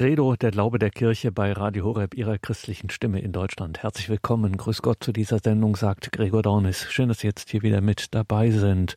Credo, 0.00 0.34
der 0.34 0.50
Glaube 0.50 0.78
der 0.78 0.88
Kirche 0.88 1.30
bei 1.30 1.52
Radio 1.52 1.84
Horeb, 1.84 2.14
ihrer 2.14 2.38
christlichen 2.38 2.88
Stimme 2.88 3.20
in 3.20 3.32
Deutschland. 3.32 3.82
Herzlich 3.82 4.08
willkommen. 4.08 4.56
Grüß 4.56 4.80
Gott 4.80 5.04
zu 5.04 5.12
dieser 5.12 5.40
Sendung, 5.40 5.76
sagt 5.76 6.10
Gregor 6.10 6.40
Dornis. 6.40 6.86
Schön, 6.90 7.10
dass 7.10 7.18
Sie 7.18 7.26
jetzt 7.26 7.50
hier 7.50 7.60
wieder 7.60 7.82
mit 7.82 8.14
dabei 8.14 8.50
sind. 8.50 8.96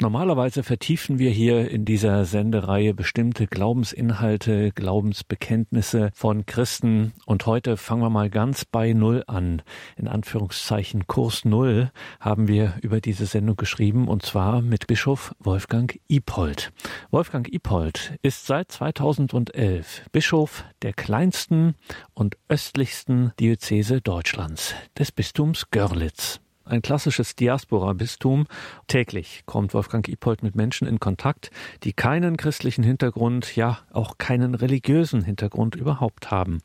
Normalerweise 0.00 0.62
vertiefen 0.62 1.18
wir 1.18 1.30
hier 1.30 1.68
in 1.72 1.84
dieser 1.84 2.24
Sendereihe 2.24 2.94
bestimmte 2.94 3.48
Glaubensinhalte, 3.48 4.70
Glaubensbekenntnisse 4.70 6.10
von 6.14 6.46
Christen. 6.46 7.14
Und 7.26 7.46
heute 7.46 7.76
fangen 7.76 8.02
wir 8.02 8.10
mal 8.10 8.30
ganz 8.30 8.64
bei 8.64 8.92
Null 8.92 9.24
an. 9.26 9.60
In 9.96 10.06
Anführungszeichen 10.06 11.08
Kurs 11.08 11.44
Null 11.44 11.90
haben 12.20 12.46
wir 12.46 12.74
über 12.80 13.00
diese 13.00 13.26
Sendung 13.26 13.56
geschrieben 13.56 14.06
und 14.06 14.24
zwar 14.24 14.62
mit 14.62 14.86
Bischof 14.86 15.34
Wolfgang 15.40 15.98
Ipold. 16.06 16.70
Wolfgang 17.10 17.52
Ipold 17.52 18.16
ist 18.22 18.46
seit 18.46 18.70
2011 18.70 20.04
Bischof 20.12 20.64
der 20.82 20.92
kleinsten 20.92 21.74
und 22.14 22.36
östlichsten 22.48 23.32
Diözese 23.40 24.00
Deutschlands, 24.00 24.76
des 24.96 25.10
Bistums 25.10 25.72
Görlitz 25.72 26.40
ein 26.68 26.82
klassisches 26.82 27.34
Diaspora-Bistum. 27.36 28.46
Täglich 28.86 29.42
kommt 29.46 29.74
Wolfgang 29.74 30.06
Ipold 30.08 30.42
mit 30.42 30.54
Menschen 30.54 30.86
in 30.86 31.00
Kontakt, 31.00 31.50
die 31.84 31.92
keinen 31.92 32.36
christlichen 32.36 32.84
Hintergrund, 32.84 33.56
ja 33.56 33.78
auch 33.92 34.18
keinen 34.18 34.54
religiösen 34.54 35.22
Hintergrund 35.22 35.74
überhaupt 35.74 36.30
haben. 36.30 36.60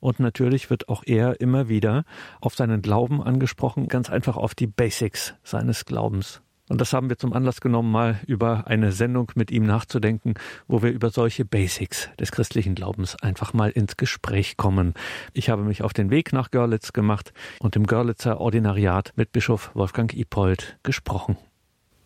Und 0.00 0.20
natürlich 0.20 0.70
wird 0.70 0.88
auch 0.88 1.02
er 1.06 1.40
immer 1.40 1.68
wieder 1.68 2.04
auf 2.40 2.54
seinen 2.54 2.82
Glauben 2.82 3.22
angesprochen, 3.22 3.88
ganz 3.88 4.10
einfach 4.10 4.36
auf 4.36 4.54
die 4.54 4.66
Basics 4.66 5.34
seines 5.42 5.84
Glaubens. 5.84 6.42
Und 6.68 6.80
das 6.80 6.92
haben 6.94 7.10
wir 7.10 7.18
zum 7.18 7.34
Anlass 7.34 7.60
genommen, 7.60 7.92
mal 7.92 8.20
über 8.26 8.66
eine 8.66 8.92
Sendung 8.92 9.30
mit 9.34 9.50
ihm 9.50 9.66
nachzudenken, 9.66 10.34
wo 10.66 10.82
wir 10.82 10.90
über 10.90 11.10
solche 11.10 11.44
Basics 11.44 12.08
des 12.18 12.32
christlichen 12.32 12.74
Glaubens 12.74 13.16
einfach 13.22 13.52
mal 13.52 13.70
ins 13.70 13.96
Gespräch 13.96 14.56
kommen. 14.56 14.94
Ich 15.34 15.50
habe 15.50 15.62
mich 15.62 15.82
auf 15.82 15.92
den 15.92 16.10
Weg 16.10 16.32
nach 16.32 16.50
Görlitz 16.50 16.92
gemacht 16.92 17.34
und 17.60 17.76
im 17.76 17.86
Görlitzer 17.86 18.40
Ordinariat 18.40 19.12
mit 19.16 19.32
Bischof 19.32 19.70
Wolfgang 19.74 20.14
Ipold 20.14 20.78
gesprochen. 20.82 21.36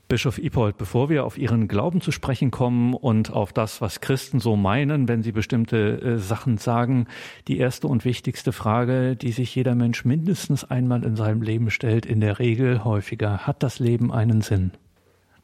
Bischof 0.08 0.38
Ipold, 0.38 0.78
bevor 0.78 1.10
wir 1.10 1.26
auf 1.26 1.36
Ihren 1.36 1.68
Glauben 1.68 2.00
zu 2.00 2.12
sprechen 2.12 2.50
kommen 2.50 2.94
und 2.94 3.30
auf 3.30 3.52
das, 3.52 3.82
was 3.82 4.00
Christen 4.00 4.40
so 4.40 4.56
meinen, 4.56 5.06
wenn 5.06 5.22
sie 5.22 5.32
bestimmte 5.32 6.00
äh, 6.00 6.18
Sachen 6.18 6.56
sagen, 6.56 7.08
die 7.46 7.58
erste 7.58 7.88
und 7.88 8.06
wichtigste 8.06 8.52
Frage, 8.52 9.16
die 9.16 9.32
sich 9.32 9.54
jeder 9.54 9.74
Mensch 9.74 10.06
mindestens 10.06 10.64
einmal 10.64 11.04
in 11.04 11.14
seinem 11.14 11.42
Leben 11.42 11.70
stellt, 11.70 12.06
in 12.06 12.20
der 12.20 12.38
Regel 12.38 12.84
häufiger, 12.84 13.46
hat 13.46 13.62
das 13.62 13.80
Leben 13.80 14.10
einen 14.10 14.40
Sinn? 14.40 14.70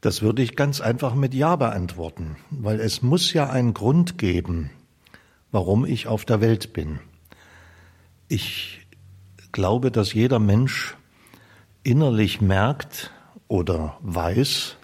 Das 0.01 0.23
würde 0.23 0.41
ich 0.41 0.57
ganz 0.57 0.81
einfach 0.81 1.15
mit 1.15 1.35
Ja 1.35 1.57
beantworten, 1.57 2.37
weil 2.51 2.81
es 2.81 3.03
muss 3.03 3.35
ja 3.35 3.51
einen 3.51 3.75
Grund 3.75 4.17
geben, 4.17 4.71
warum 5.53 5.85
ich 5.85 6.07
auf 6.07 6.25
der 6.25 6.41
Welt 6.41 6.73
bin. 6.73 7.01
Ich 8.29 8.87
glaube, 9.53 9.91
dass 9.91 10.15
jeder 10.15 10.39
Mensch 10.39 10.97
innerlich 11.83 12.41
merkt, 12.41 13.13
oder 13.49 13.99
weiß, 14.01 14.77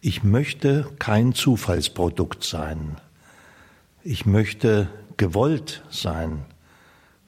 ich 0.00 0.22
möchte 0.22 0.92
kein 0.98 1.32
Zufallsprodukt 1.32 2.44
sein. 2.44 2.96
Ich 4.02 4.26
möchte 4.26 4.88
gewollt 5.16 5.82
sein, 5.88 6.44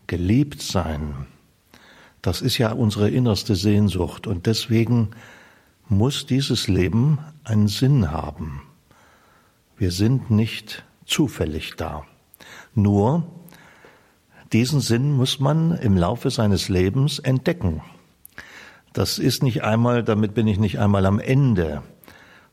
geliebt 0.07 0.61
sein. 0.61 1.27
Das 2.21 2.43
ist 2.43 2.59
ja 2.59 2.73
unsere 2.73 3.09
innerste 3.09 3.57
Sehnsucht 3.57 4.27
und 4.27 4.47
deswegen 4.47 5.11
muss 5.89 6.27
dieses 6.27 6.69
Leben 6.69 7.19
einen 7.45 7.69
Sinn 7.69 8.11
haben. 8.11 8.63
Wir 9.79 9.91
sind 9.91 10.31
nicht 10.31 10.85
zufällig 11.07 11.77
da. 11.77 12.05
Nur 12.75 13.27
diesen 14.53 14.81
Sinn 14.81 15.13
muss 15.13 15.41
man 15.41 15.73
im 15.79 15.97
Laufe 15.97 16.31
seines 16.31 16.69
Lebens 16.69 17.19
entdecken. 17.19 17.83
Das 18.97 19.19
ist 19.19 19.43
nicht 19.43 19.63
einmal, 19.63 20.03
damit 20.03 20.33
bin 20.33 20.47
ich 20.47 20.59
nicht 20.59 20.79
einmal 20.79 21.05
am 21.05 21.19
Ende, 21.19 21.83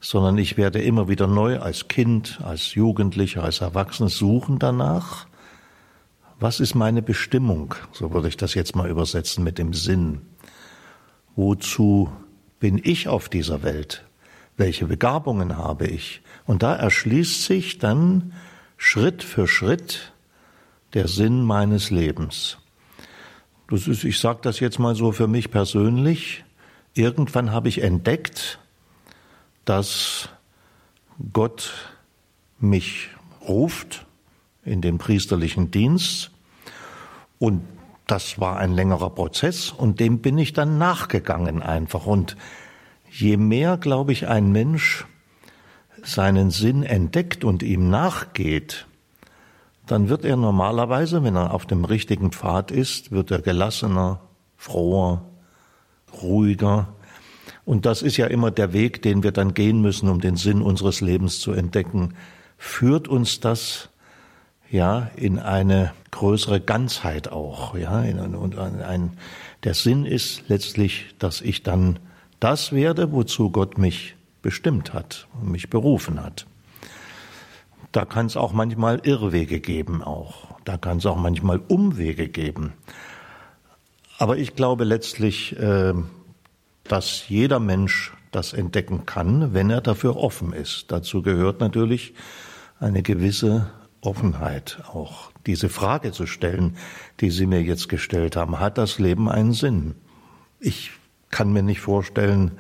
sondern 0.02 0.38
ich 0.38 0.58
werde 0.58 0.82
immer 0.82 1.08
wieder 1.08 1.26
neu 1.26 1.60
als 1.60 1.88
Kind, 1.88 2.42
als 2.44 2.76
Jugendlicher, 2.76 3.44
als 3.44 3.62
Erwachsener 3.62 4.10
suchen 4.10 4.60
danach. 4.60 5.26
Was 6.42 6.60
ist 6.60 6.76
meine 6.76 7.02
Bestimmung? 7.02 7.76
So 7.94 8.12
würde 8.12 8.28
ich 8.28 8.36
das 8.36 8.56
jetzt 8.56 8.76
mal 8.76 8.90
übersetzen 8.90 9.42
mit 9.46 9.58
dem 9.58 9.74
Sinn. 9.74 10.24
Wozu 11.38 12.12
bin 12.60 12.78
ich 12.84 13.08
auf 13.08 13.30
dieser 13.30 13.64
Welt? 13.64 14.04
Welche 14.58 14.86
Begabungen 14.86 15.56
habe 15.56 15.88
ich? 15.88 16.24
Und 16.46 16.62
da 16.62 16.76
erschließt 16.76 17.46
sich 17.46 17.78
dann 17.78 18.34
Schritt 18.76 19.24
für 19.24 19.48
Schritt 19.48 20.12
der 20.94 21.08
Sinn 21.08 21.42
meines 21.42 21.90
Lebens. 21.90 22.58
Das 23.74 23.88
ist, 23.88 24.04
ich 24.04 24.20
sage 24.20 24.38
das 24.44 24.60
jetzt 24.60 24.78
mal 24.78 24.94
so 24.94 25.12
für 25.12 25.26
mich 25.26 25.50
persönlich. 25.50 26.44
Irgendwann 26.94 27.52
habe 27.52 27.70
ich 27.70 27.82
entdeckt, 27.82 28.60
dass 29.66 30.30
Gott 31.34 31.74
mich 32.60 33.10
ruft 33.42 34.06
in 34.64 34.82
den 34.82 35.00
priesterlichen 35.00 35.72
Dienst 35.72 36.30
und 37.40 37.64
das 38.06 38.40
war 38.40 38.58
ein 38.58 38.74
längerer 38.74 39.10
Prozess 39.10 39.72
und 39.72 40.00
dem 40.00 40.20
bin 40.20 40.38
ich 40.38 40.54
dann 40.54 40.78
nachgegangen 40.78 41.64
einfach. 41.64 42.06
Und 42.06 42.38
je 43.10 43.38
mehr, 43.38 43.78
glaube 43.78 44.12
ich, 44.12 44.28
ein 44.28 44.52
Mensch 44.52 45.08
seinen 46.04 46.52
Sinn 46.52 46.84
entdeckt 46.84 47.44
und 47.44 47.64
ihm 47.64 47.90
nachgeht, 47.90 48.86
dann 49.86 50.10
wird 50.10 50.24
er 50.24 50.38
normalerweise, 50.38 51.24
wenn 51.24 51.36
er 51.36 51.54
auf 51.54 51.66
dem 51.66 51.86
richtigen 51.86 52.32
Pfad 52.32 52.72
ist, 52.72 53.12
wird 53.12 53.32
er 53.32 53.42
gelassener, 53.42 54.22
froher, 54.56 55.26
ruhiger. 56.22 56.94
Und 57.66 57.86
das 57.86 58.02
ist 58.02 58.18
ja 58.18 58.28
immer 58.28 58.52
der 58.52 58.74
Weg, 58.74 59.02
den 59.02 59.24
wir 59.24 59.32
dann 59.32 59.54
gehen 59.54 59.82
müssen, 59.82 60.10
um 60.10 60.22
den 60.22 60.36
Sinn 60.36 60.62
unseres 60.62 61.02
Lebens 61.02 61.40
zu 61.40 61.52
entdecken. 61.52 62.16
Führt 62.58 63.08
uns 63.08 63.40
das 63.40 63.90
ja 64.70 65.12
in 65.16 65.40
eine 65.40 65.94
größere 66.12 66.62
Ganzheit 66.62 67.32
auch, 67.32 67.76
ja, 67.76 68.00
und 68.00 68.58
ein, 68.58 69.18
der 69.64 69.74
Sinn 69.74 70.06
ist 70.06 70.44
letztlich, 70.48 71.16
dass 71.20 71.42
ich 71.42 71.64
dann 71.64 72.00
das 72.40 72.72
werde, 72.72 73.12
wozu 73.12 73.50
Gott 73.50 73.78
mich 73.78 74.16
bestimmt 74.42 74.94
hat, 74.94 75.28
mich 75.42 75.70
berufen 75.70 76.22
hat. 76.22 76.46
Da 77.94 78.06
kann 78.06 78.26
es 78.26 78.36
auch 78.36 78.54
manchmal 78.54 79.00
Irrwege 79.04 79.60
geben 79.60 80.04
auch. 80.04 80.48
Da 80.66 80.78
kann 80.78 80.98
es 80.98 81.06
auch 81.06 81.16
manchmal 81.16 81.60
Umwege 81.60 82.28
geben. 82.28 82.74
Aber 84.18 84.38
ich 84.38 84.56
glaube 84.56 84.84
letztlich, 84.84 85.58
äh, 85.60 85.94
dass 86.86 87.30
jeder 87.30 87.60
Mensch 87.60 88.12
das 88.32 88.52
entdecken 88.52 89.06
kann, 89.06 89.54
wenn 89.54 89.70
er 89.70 89.80
dafür 89.80 90.18
offen 90.18 90.54
ist. 90.54 90.86
Dazu 90.92 91.22
gehört 91.22 91.60
natürlich 91.60 92.16
eine 92.80 93.04
gewisse 93.04 93.72
Offenheit 94.02 94.82
auch. 94.92 95.32
Diese 95.46 95.70
Frage 95.70 96.12
zu 96.12 96.26
stellen, 96.26 96.78
die 97.20 97.30
Sie 97.30 97.46
mir 97.46 97.62
jetzt 97.62 97.90
gestellt 97.90 98.36
haben, 98.36 98.60
hat 98.60 98.80
das 98.80 98.98
Leben 98.98 99.30
einen 99.30 99.54
Sinn? 99.54 99.94
Ich 100.60 100.92
kann 101.30 101.54
mir 101.54 101.62
nicht 101.62 101.80
vorstellen, 101.80 102.54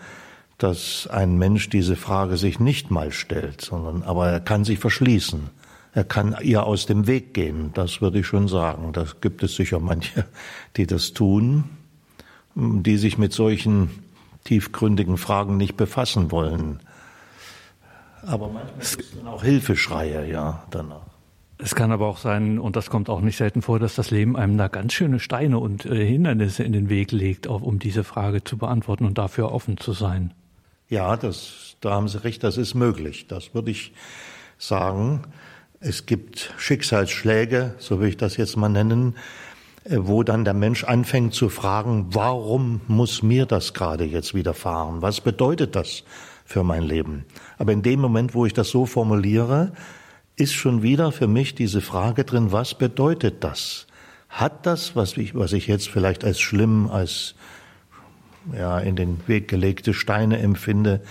dass 0.63 1.07
ein 1.07 1.37
Mensch 1.37 1.69
diese 1.69 1.97
Frage 1.97 2.37
sich 2.37 2.57
nicht 2.57 2.89
mal 2.89 3.11
stellt, 3.11 3.59
sondern 3.59 4.03
aber 4.03 4.29
er 4.29 4.39
kann 4.39 4.63
sich 4.63 4.79
verschließen. 4.79 5.49
Er 5.93 6.05
kann 6.05 6.35
ihr 6.41 6.63
aus 6.63 6.85
dem 6.85 7.05
Weg 7.05 7.33
gehen, 7.33 7.71
das 7.73 8.01
würde 8.01 8.19
ich 8.19 8.27
schon 8.27 8.47
sagen. 8.47 8.93
Da 8.93 9.05
gibt 9.19 9.43
es 9.43 9.55
sicher 9.55 9.79
manche, 9.79 10.25
die 10.77 10.87
das 10.87 11.11
tun, 11.11 11.65
die 12.55 12.97
sich 12.97 13.17
mit 13.17 13.33
solchen 13.33 13.89
tiefgründigen 14.45 15.17
Fragen 15.17 15.57
nicht 15.57 15.75
befassen 15.75 16.31
wollen. 16.31 16.79
Aber 18.25 18.47
manchmal 18.47 18.79
es 18.79 18.95
ist 18.95 19.17
dann 19.17 19.27
auch 19.27 19.43
Hilfeschreie, 19.43 20.31
ja, 20.31 20.63
danach. 20.71 21.01
Es 21.57 21.75
kann 21.75 21.91
aber 21.91 22.07
auch 22.07 22.17
sein, 22.17 22.57
und 22.57 22.77
das 22.77 22.89
kommt 22.89 23.09
auch 23.09 23.21
nicht 23.21 23.37
selten 23.37 23.61
vor, 23.61 23.79
dass 23.79 23.95
das 23.95 24.11
Leben 24.11 24.37
einem 24.37 24.57
da 24.57 24.69
ganz 24.69 24.93
schöne 24.93 25.19
Steine 25.19 25.59
und 25.59 25.85
äh, 25.85 26.05
Hindernisse 26.05 26.63
in 26.63 26.71
den 26.71 26.89
Weg 26.89 27.11
legt, 27.11 27.47
auch 27.47 27.61
um 27.61 27.79
diese 27.79 28.03
Frage 28.03 28.43
zu 28.45 28.57
beantworten 28.57 29.05
und 29.05 29.17
dafür 29.17 29.51
offen 29.51 29.77
zu 29.77 29.91
sein. 29.91 30.33
Ja, 30.93 31.17
das, 31.17 31.75
da 31.81 31.89
haben 31.89 32.07
Sie 32.07 32.23
recht, 32.23 32.43
das 32.43 32.55
ist 32.55 32.75
möglich. 32.75 33.25
Das 33.27 33.55
würde 33.55 33.71
ich 33.71 33.93
sagen. 34.59 35.23
Es 35.79 36.05
gibt 36.05 36.53
Schicksalsschläge, 36.59 37.73
so 37.79 37.99
will 37.99 38.09
ich 38.09 38.17
das 38.17 38.37
jetzt 38.37 38.57
mal 38.57 38.69
nennen, 38.69 39.15
äh, 39.85 39.97
wo 40.01 40.21
dann 40.21 40.45
der 40.45 40.53
Mensch 40.53 40.83
anfängt 40.83 41.33
zu 41.33 41.49
fragen, 41.49 42.09
warum 42.11 42.81
muss 42.87 43.23
mir 43.23 43.47
das 43.47 43.73
gerade 43.73 44.03
jetzt 44.03 44.35
widerfahren? 44.35 45.01
Was 45.01 45.19
bedeutet 45.19 45.75
das 45.75 46.03
für 46.45 46.63
mein 46.63 46.83
Leben? 46.83 47.25
Aber 47.57 47.71
in 47.71 47.81
dem 47.81 47.99
Moment, 47.99 48.35
wo 48.35 48.45
ich 48.45 48.53
das 48.53 48.69
so 48.69 48.85
formuliere, 48.85 49.71
ist 50.35 50.53
schon 50.53 50.83
wieder 50.83 51.11
für 51.11 51.27
mich 51.27 51.55
diese 51.55 51.81
Frage 51.81 52.23
drin, 52.23 52.51
was 52.51 52.75
bedeutet 52.75 53.43
das? 53.43 53.87
Hat 54.29 54.67
das, 54.67 54.95
was 54.95 55.17
ich, 55.17 55.33
was 55.33 55.53
ich 55.53 55.65
jetzt 55.65 55.89
vielleicht 55.89 56.23
als 56.23 56.39
schlimm, 56.39 56.87
als 56.87 57.33
ja, 58.51 58.79
in 58.79 58.95
den 58.95 59.19
Weg 59.27 59.47
gelegte 59.47 59.93
Steine 59.93 60.39
empfinde, 60.39 61.01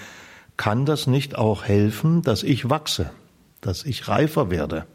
kann 0.56 0.84
das 0.84 1.06
nicht 1.06 1.36
auch 1.36 1.64
helfen, 1.64 2.22
dass 2.22 2.42
ich 2.42 2.68
wachse, 2.68 3.10
dass 3.60 3.84
ich 3.84 4.08
reifer 4.08 4.50
werde? 4.50 4.86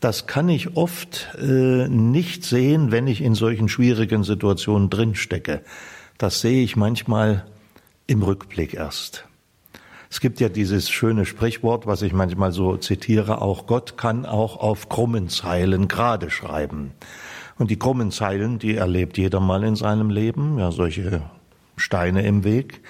Das 0.00 0.26
kann 0.26 0.48
ich 0.48 0.76
oft 0.76 1.28
äh, 1.38 1.88
nicht 1.88 2.44
sehen, 2.44 2.90
wenn 2.90 3.06
ich 3.06 3.20
in 3.20 3.34
solchen 3.34 3.68
schwierigen 3.68 4.24
Situationen 4.24 4.90
drinstecke. 4.90 5.62
Das 6.18 6.40
sehe 6.40 6.64
ich 6.64 6.74
manchmal 6.74 7.44
im 8.08 8.22
Rückblick 8.22 8.74
erst. 8.74 9.24
Es 10.10 10.20
gibt 10.20 10.40
ja 10.40 10.50
dieses 10.50 10.90
schöne 10.90 11.24
Sprichwort, 11.24 11.86
was 11.86 12.02
ich 12.02 12.12
manchmal 12.12 12.52
so 12.52 12.76
zitiere, 12.76 13.40
auch 13.40 13.66
Gott 13.66 13.96
kann 13.96 14.26
auch 14.26 14.58
auf 14.58 14.88
krummen 14.90 15.30
Zeilen 15.30 15.88
gerade 15.88 16.30
schreiben. 16.30 16.92
Und 17.56 17.70
die 17.70 17.78
krummen 17.78 18.10
Zeilen, 18.10 18.58
die 18.58 18.74
erlebt 18.74 19.16
jeder 19.16 19.40
mal 19.40 19.64
in 19.64 19.76
seinem 19.76 20.10
Leben, 20.10 20.58
ja, 20.58 20.70
solche 20.70 21.22
Steine 21.82 22.22
im 22.26 22.44
Weg. 22.44 22.80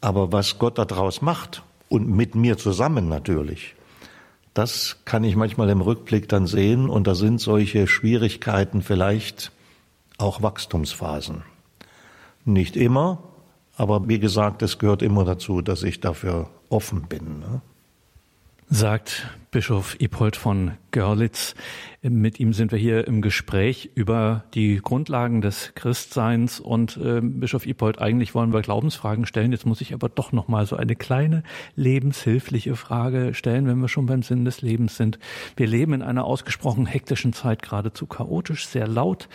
Aber 0.00 0.32
was 0.32 0.58
Gott 0.58 0.78
daraus 0.78 1.22
macht, 1.22 1.62
und 1.88 2.08
mit 2.08 2.34
mir 2.34 2.58
zusammen 2.58 3.08
natürlich, 3.08 3.74
das 4.54 4.98
kann 5.04 5.22
ich 5.24 5.36
manchmal 5.36 5.68
im 5.70 5.80
Rückblick 5.80 6.28
dann 6.28 6.46
sehen, 6.46 6.88
und 6.88 7.06
da 7.06 7.14
sind 7.14 7.40
solche 7.40 7.86
Schwierigkeiten 7.86 8.82
vielleicht 8.82 9.52
auch 10.18 10.42
Wachstumsphasen. 10.42 11.42
Nicht 12.44 12.76
immer, 12.76 13.22
aber 13.76 14.08
wie 14.08 14.18
gesagt, 14.18 14.62
es 14.62 14.78
gehört 14.78 15.02
immer 15.02 15.24
dazu, 15.24 15.60
dass 15.60 15.82
ich 15.82 16.00
dafür 16.00 16.48
offen 16.68 17.02
bin. 17.02 17.40
Ne? 17.40 17.60
Sagt 18.68 19.28
Bischof 19.52 19.96
Ippold 20.00 20.34
von 20.34 20.72
Görlitz. 20.90 21.54
Mit 22.02 22.40
ihm 22.40 22.52
sind 22.52 22.72
wir 22.72 22.78
hier 22.80 23.06
im 23.06 23.22
Gespräch 23.22 23.90
über 23.94 24.42
die 24.54 24.80
Grundlagen 24.82 25.40
des 25.40 25.72
Christseins 25.76 26.58
und 26.58 26.96
äh, 26.96 27.20
Bischof 27.22 27.64
Ippold, 27.64 28.00
eigentlich 28.00 28.34
wollen 28.34 28.52
wir 28.52 28.62
Glaubensfragen 28.62 29.24
stellen. 29.24 29.52
Jetzt 29.52 29.66
muss 29.66 29.80
ich 29.80 29.94
aber 29.94 30.08
doch 30.08 30.32
noch 30.32 30.48
mal 30.48 30.66
so 30.66 30.74
eine 30.74 30.96
kleine 30.96 31.44
lebenshilfliche 31.76 32.74
Frage 32.74 33.34
stellen, 33.34 33.68
wenn 33.68 33.78
wir 33.78 33.88
schon 33.88 34.06
beim 34.06 34.24
Sinn 34.24 34.44
des 34.44 34.62
Lebens 34.62 34.96
sind. 34.96 35.20
Wir 35.56 35.68
leben 35.68 35.92
in 35.92 36.02
einer 36.02 36.24
ausgesprochen 36.24 36.86
hektischen 36.86 37.32
Zeit, 37.32 37.62
geradezu 37.62 38.06
chaotisch, 38.06 38.66
sehr 38.66 38.88
laut. 38.88 39.28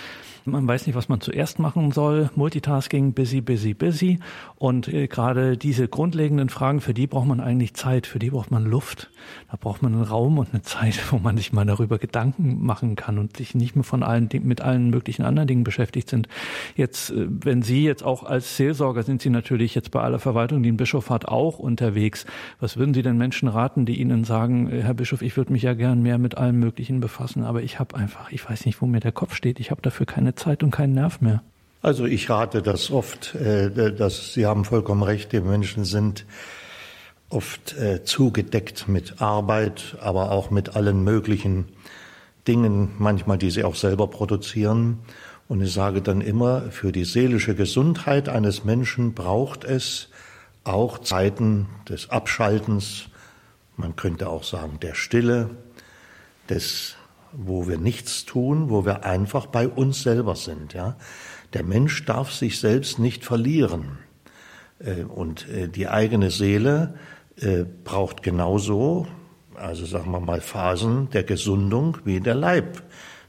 Man 0.43 0.67
weiß 0.67 0.87
nicht, 0.87 0.95
was 0.95 1.07
man 1.07 1.21
zuerst 1.21 1.59
machen 1.59 1.91
soll. 1.91 2.31
Multitasking, 2.35 3.13
busy, 3.13 3.41
busy, 3.41 3.75
busy. 3.75 4.19
Und 4.55 4.87
äh, 4.87 5.07
gerade 5.07 5.55
diese 5.55 5.87
grundlegenden 5.87 6.49
Fragen, 6.49 6.81
für 6.81 6.95
die 6.95 7.05
braucht 7.05 7.27
man 7.27 7.39
eigentlich 7.39 7.75
Zeit, 7.75 8.07
für 8.07 8.17
die 8.17 8.31
braucht 8.31 8.49
man 8.49 8.65
Luft. 8.65 9.11
Da 9.51 9.57
braucht 9.57 9.83
man 9.83 9.93
einen 9.93 10.03
Raum 10.03 10.39
und 10.39 10.49
eine 10.51 10.63
Zeit, 10.63 11.11
wo 11.11 11.19
man 11.19 11.37
sich 11.37 11.53
mal 11.53 11.65
darüber 11.65 11.99
Gedanken 11.99 12.65
machen 12.65 12.95
kann 12.95 13.19
und 13.19 13.37
sich 13.37 13.53
nicht 13.53 13.75
mehr 13.75 13.83
von 13.83 14.01
allen 14.01 14.29
mit 14.43 14.61
allen 14.61 14.89
möglichen 14.89 15.23
anderen 15.23 15.47
Dingen 15.47 15.63
beschäftigt 15.63 16.09
sind. 16.09 16.27
Jetzt, 16.75 17.11
äh, 17.11 17.27
wenn 17.29 17.61
Sie 17.61 17.83
jetzt 17.83 18.03
auch 18.03 18.23
als 18.23 18.57
Seelsorger 18.57 19.03
sind 19.03 19.21
Sie 19.21 19.29
natürlich 19.29 19.75
jetzt 19.75 19.91
bei 19.91 20.01
aller 20.01 20.19
Verwaltung, 20.19 20.63
die 20.63 20.71
ein 20.71 20.77
Bischof 20.77 21.11
hat, 21.11 21.25
auch 21.25 21.59
unterwegs. 21.59 22.25
Was 22.59 22.77
würden 22.77 22.95
Sie 22.95 23.03
den 23.03 23.17
Menschen 23.17 23.47
raten, 23.47 23.85
die 23.85 23.99
Ihnen 23.99 24.23
sagen, 24.23 24.71
äh, 24.71 24.81
Herr 24.81 24.95
Bischof, 24.95 25.21
ich 25.21 25.37
würde 25.37 25.53
mich 25.53 25.61
ja 25.61 25.75
gern 25.75 26.01
mehr 26.01 26.17
mit 26.17 26.37
allem 26.37 26.59
Möglichen 26.59 26.99
befassen, 26.99 27.43
aber 27.43 27.61
ich 27.61 27.79
habe 27.79 27.95
einfach, 27.95 28.31
ich 28.31 28.49
weiß 28.49 28.65
nicht, 28.65 28.81
wo 28.81 28.87
mir 28.87 29.01
der 29.01 29.11
Kopf 29.11 29.35
steht. 29.35 29.59
Ich 29.59 29.69
habe 29.69 29.83
dafür 29.83 30.07
keine 30.07 30.30
Zeit 30.35 30.63
und 30.63 30.71
keinen 30.71 30.93
Nerv 30.93 31.21
mehr. 31.21 31.41
Also 31.81 32.05
ich 32.05 32.29
rate 32.29 32.61
das 32.61 32.91
oft, 32.91 33.35
äh, 33.35 33.93
dass 33.93 34.33
Sie 34.33 34.45
haben 34.45 34.65
vollkommen 34.65 35.03
recht, 35.03 35.31
die 35.31 35.39
Menschen 35.39 35.85
sind 35.85 36.25
oft 37.29 37.75
zugedeckt 38.03 38.89
mit 38.89 39.21
Arbeit, 39.21 39.95
aber 40.01 40.31
auch 40.31 40.51
mit 40.51 40.75
allen 40.75 41.05
möglichen 41.05 41.69
Dingen, 42.47 42.91
manchmal 42.97 43.37
die 43.37 43.51
sie 43.51 43.63
auch 43.63 43.75
selber 43.75 44.07
produzieren. 44.07 44.99
Und 45.47 45.61
ich 45.61 45.73
sage 45.73 46.01
dann 46.01 46.21
immer, 46.21 46.63
für 46.71 46.91
die 46.91 47.03
seelische 47.03 47.55
Gesundheit 47.55 48.29
eines 48.29 48.63
Menschen 48.63 49.13
braucht 49.13 49.63
es 49.63 50.09
auch 50.63 50.99
Zeiten 50.99 51.67
des 51.89 52.09
Abschaltens, 52.09 53.07
man 53.77 53.95
könnte 53.95 54.29
auch 54.29 54.43
sagen 54.43 54.79
der 54.81 54.93
Stille, 54.93 55.49
des, 56.49 56.95
wo 57.33 57.67
wir 57.67 57.77
nichts 57.77 58.25
tun, 58.25 58.69
wo 58.69 58.85
wir 58.85 59.05
einfach 59.05 59.45
bei 59.45 59.67
uns 59.67 60.03
selber 60.03 60.35
sind. 60.35 60.73
Ja? 60.73 60.95
Der 61.53 61.63
Mensch 61.63 62.05
darf 62.05 62.31
sich 62.31 62.59
selbst 62.59 62.99
nicht 62.99 63.25
verlieren. 63.25 63.99
Äh, 64.79 65.03
und 65.03 65.47
äh, 65.49 65.67
die 65.67 65.87
eigene 65.87 66.31
Seele 66.31 66.95
äh, 67.37 67.65
braucht 67.83 68.23
genauso 68.23 69.07
also 69.61 69.85
sagen 69.85 70.11
wir 70.11 70.19
mal 70.19 70.41
Phasen 70.41 71.09
der 71.11 71.23
Gesundung 71.23 71.97
wie 72.03 72.19
der 72.19 72.35
Leib 72.35 72.81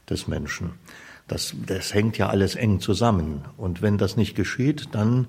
des 0.09 0.27
Menschen. 0.27 0.71
Das, 1.27 1.55
das 1.67 1.93
hängt 1.93 2.17
ja 2.17 2.29
alles 2.29 2.55
eng 2.55 2.79
zusammen. 2.79 3.45
Und 3.55 3.81
wenn 3.81 3.97
das 3.97 4.17
nicht 4.17 4.35
geschieht, 4.35 4.89
dann, 4.93 5.27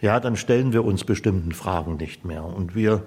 ja, 0.00 0.20
dann 0.20 0.36
stellen 0.36 0.72
wir 0.72 0.84
uns 0.84 1.04
bestimmten 1.04 1.52
Fragen 1.52 1.96
nicht 1.96 2.24
mehr. 2.24 2.44
Und 2.44 2.74
wir, 2.74 3.04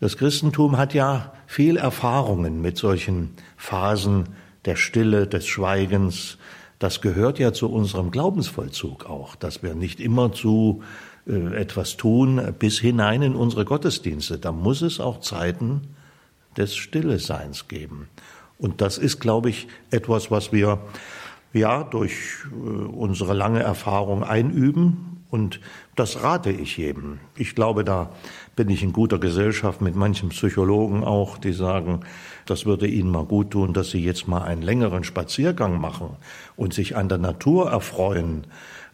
das 0.00 0.16
Christentum 0.16 0.78
hat 0.78 0.94
ja 0.94 1.32
viel 1.46 1.76
Erfahrungen 1.76 2.62
mit 2.62 2.78
solchen 2.78 3.30
Phasen 3.56 4.30
der 4.64 4.76
Stille, 4.76 5.26
des 5.26 5.46
Schweigens. 5.46 6.38
Das 6.78 7.00
gehört 7.00 7.38
ja 7.38 7.52
zu 7.52 7.70
unserem 7.70 8.10
Glaubensvollzug 8.10 9.06
auch, 9.06 9.36
dass 9.36 9.62
wir 9.62 9.74
nicht 9.74 10.00
immer 10.00 10.32
zu 10.32 10.82
äh, 11.26 11.54
etwas 11.54 11.96
tun 11.96 12.54
bis 12.58 12.78
hinein 12.78 13.22
in 13.22 13.34
unsere 13.34 13.64
Gottesdienste. 13.64 14.38
Da 14.38 14.52
muss 14.52 14.82
es 14.82 15.00
auch 15.00 15.20
Zeiten 15.20 15.82
des 16.56 16.76
Stilleseins 16.76 17.68
geben. 17.68 18.08
Und 18.58 18.80
das 18.80 18.98
ist, 18.98 19.20
glaube 19.20 19.50
ich, 19.50 19.68
etwas, 19.90 20.30
was 20.30 20.52
wir 20.52 20.78
ja 21.52 21.84
durch 21.84 22.12
äh, 22.50 22.54
unsere 22.56 23.34
lange 23.34 23.60
Erfahrung 23.60 24.22
einüben. 24.24 25.22
Und 25.30 25.60
das 25.96 26.22
rate 26.22 26.50
ich 26.50 26.76
jedem. 26.76 27.18
Ich 27.36 27.54
glaube, 27.54 27.84
da 27.84 28.12
bin 28.54 28.68
ich 28.68 28.82
in 28.82 28.92
guter 28.92 29.18
Gesellschaft 29.18 29.80
mit 29.80 29.96
manchen 29.96 30.28
Psychologen 30.28 31.02
auch, 31.02 31.38
die 31.38 31.52
sagen, 31.52 32.00
das 32.46 32.66
würde 32.66 32.86
ihnen 32.86 33.10
mal 33.10 33.24
gut 33.24 33.50
tun, 33.50 33.72
dass 33.72 33.90
sie 33.90 34.04
jetzt 34.04 34.28
mal 34.28 34.42
einen 34.42 34.62
längeren 34.62 35.04
Spaziergang 35.04 35.80
machen 35.80 36.16
und 36.56 36.74
sich 36.74 36.96
an 36.96 37.08
der 37.08 37.18
Natur 37.18 37.70
erfreuen 37.70 38.46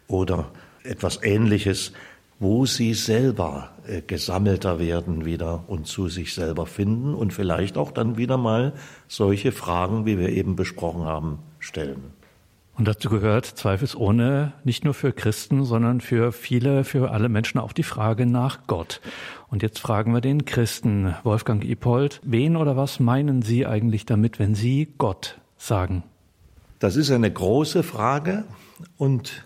oder 0.07 0.51
etwas 0.83 1.21
Ähnliches 1.23 1.93
wo 2.41 2.65
sie 2.65 2.95
selber 2.95 3.69
äh, 3.87 4.01
gesammelter 4.01 4.79
werden 4.79 5.25
wieder 5.25 5.63
und 5.67 5.85
zu 5.85 6.09
sich 6.09 6.33
selber 6.33 6.65
finden 6.65 7.13
und 7.13 7.33
vielleicht 7.33 7.77
auch 7.77 7.91
dann 7.91 8.17
wieder 8.17 8.35
mal 8.35 8.73
solche 9.07 9.51
Fragen, 9.51 10.07
wie 10.07 10.17
wir 10.17 10.29
eben 10.29 10.55
besprochen 10.55 11.03
haben, 11.03 11.37
stellen. 11.59 12.01
Und 12.81 12.87
dazu 12.87 13.11
gehört 13.11 13.45
zweifelsohne 13.45 14.53
nicht 14.63 14.85
nur 14.85 14.95
für 14.95 15.13
Christen, 15.13 15.65
sondern 15.65 16.01
für 16.01 16.31
viele, 16.31 16.83
für 16.83 17.11
alle 17.11 17.29
Menschen 17.29 17.59
auch 17.59 17.73
die 17.73 17.83
Frage 17.83 18.25
nach 18.25 18.65
Gott. 18.65 19.01
Und 19.49 19.61
jetzt 19.61 19.77
fragen 19.77 20.15
wir 20.15 20.19
den 20.19 20.45
Christen, 20.45 21.13
Wolfgang 21.21 21.63
Ipold, 21.63 22.19
wen 22.23 22.55
oder 22.55 22.75
was 22.77 22.99
meinen 22.99 23.43
Sie 23.43 23.67
eigentlich 23.67 24.07
damit, 24.07 24.39
wenn 24.39 24.55
Sie 24.55 24.91
Gott 24.97 25.39
sagen? 25.59 26.01
Das 26.79 26.95
ist 26.95 27.11
eine 27.11 27.31
große 27.31 27.83
Frage 27.83 28.45
und 28.97 29.45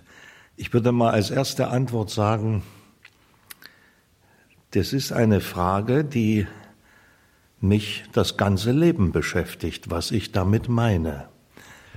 ich 0.56 0.72
würde 0.72 0.94
mal 0.94 1.12
als 1.12 1.30
erste 1.30 1.68
Antwort 1.68 2.12
sagen, 2.12 2.64
das 4.72 4.94
ist 4.94 5.12
eine 5.12 5.42
Frage, 5.42 6.06
die 6.06 6.48
mich 7.60 8.06
das 8.14 8.38
ganze 8.38 8.72
Leben 8.72 9.12
beschäftigt, 9.12 9.92
was 9.92 10.12
ich 10.12 10.32
damit 10.32 10.70
meine. 10.70 11.28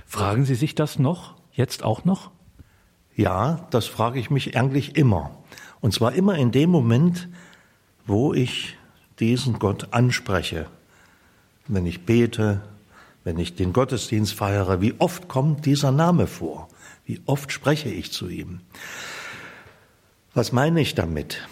Fragen 0.09 0.43
Sie 0.43 0.55
sich 0.55 0.73
das 0.73 0.97
noch? 0.97 1.35
Jetzt 1.53 1.83
auch 1.83 2.03
noch? 2.03 2.31
Ja, 3.15 3.67
das 3.69 3.85
frage 3.85 4.19
ich 4.19 4.31
mich 4.31 4.57
eigentlich 4.57 4.95
immer. 4.95 5.37
Und 5.81 5.93
zwar 5.93 6.13
immer 6.13 6.35
in 6.35 6.51
dem 6.51 6.71
Moment, 6.71 7.29
wo 8.07 8.33
ich 8.33 8.75
diesen 9.19 9.59
Gott 9.59 9.89
anspreche. 9.93 10.65
Wenn 11.67 11.85
ich 11.85 12.07
bete, 12.07 12.61
wenn 13.23 13.37
ich 13.37 13.55
den 13.55 13.71
Gottesdienst 13.71 14.33
feiere, 14.33 14.81
wie 14.81 14.95
oft 14.97 15.27
kommt 15.27 15.67
dieser 15.67 15.91
Name 15.91 16.25
vor? 16.25 16.69
Wie 17.05 17.21
oft 17.27 17.51
spreche 17.51 17.89
ich 17.89 18.11
zu 18.11 18.29
ihm? 18.29 18.61
Was 20.33 20.51
meine 20.51 20.81
ich 20.81 20.95
damit? 20.95 21.47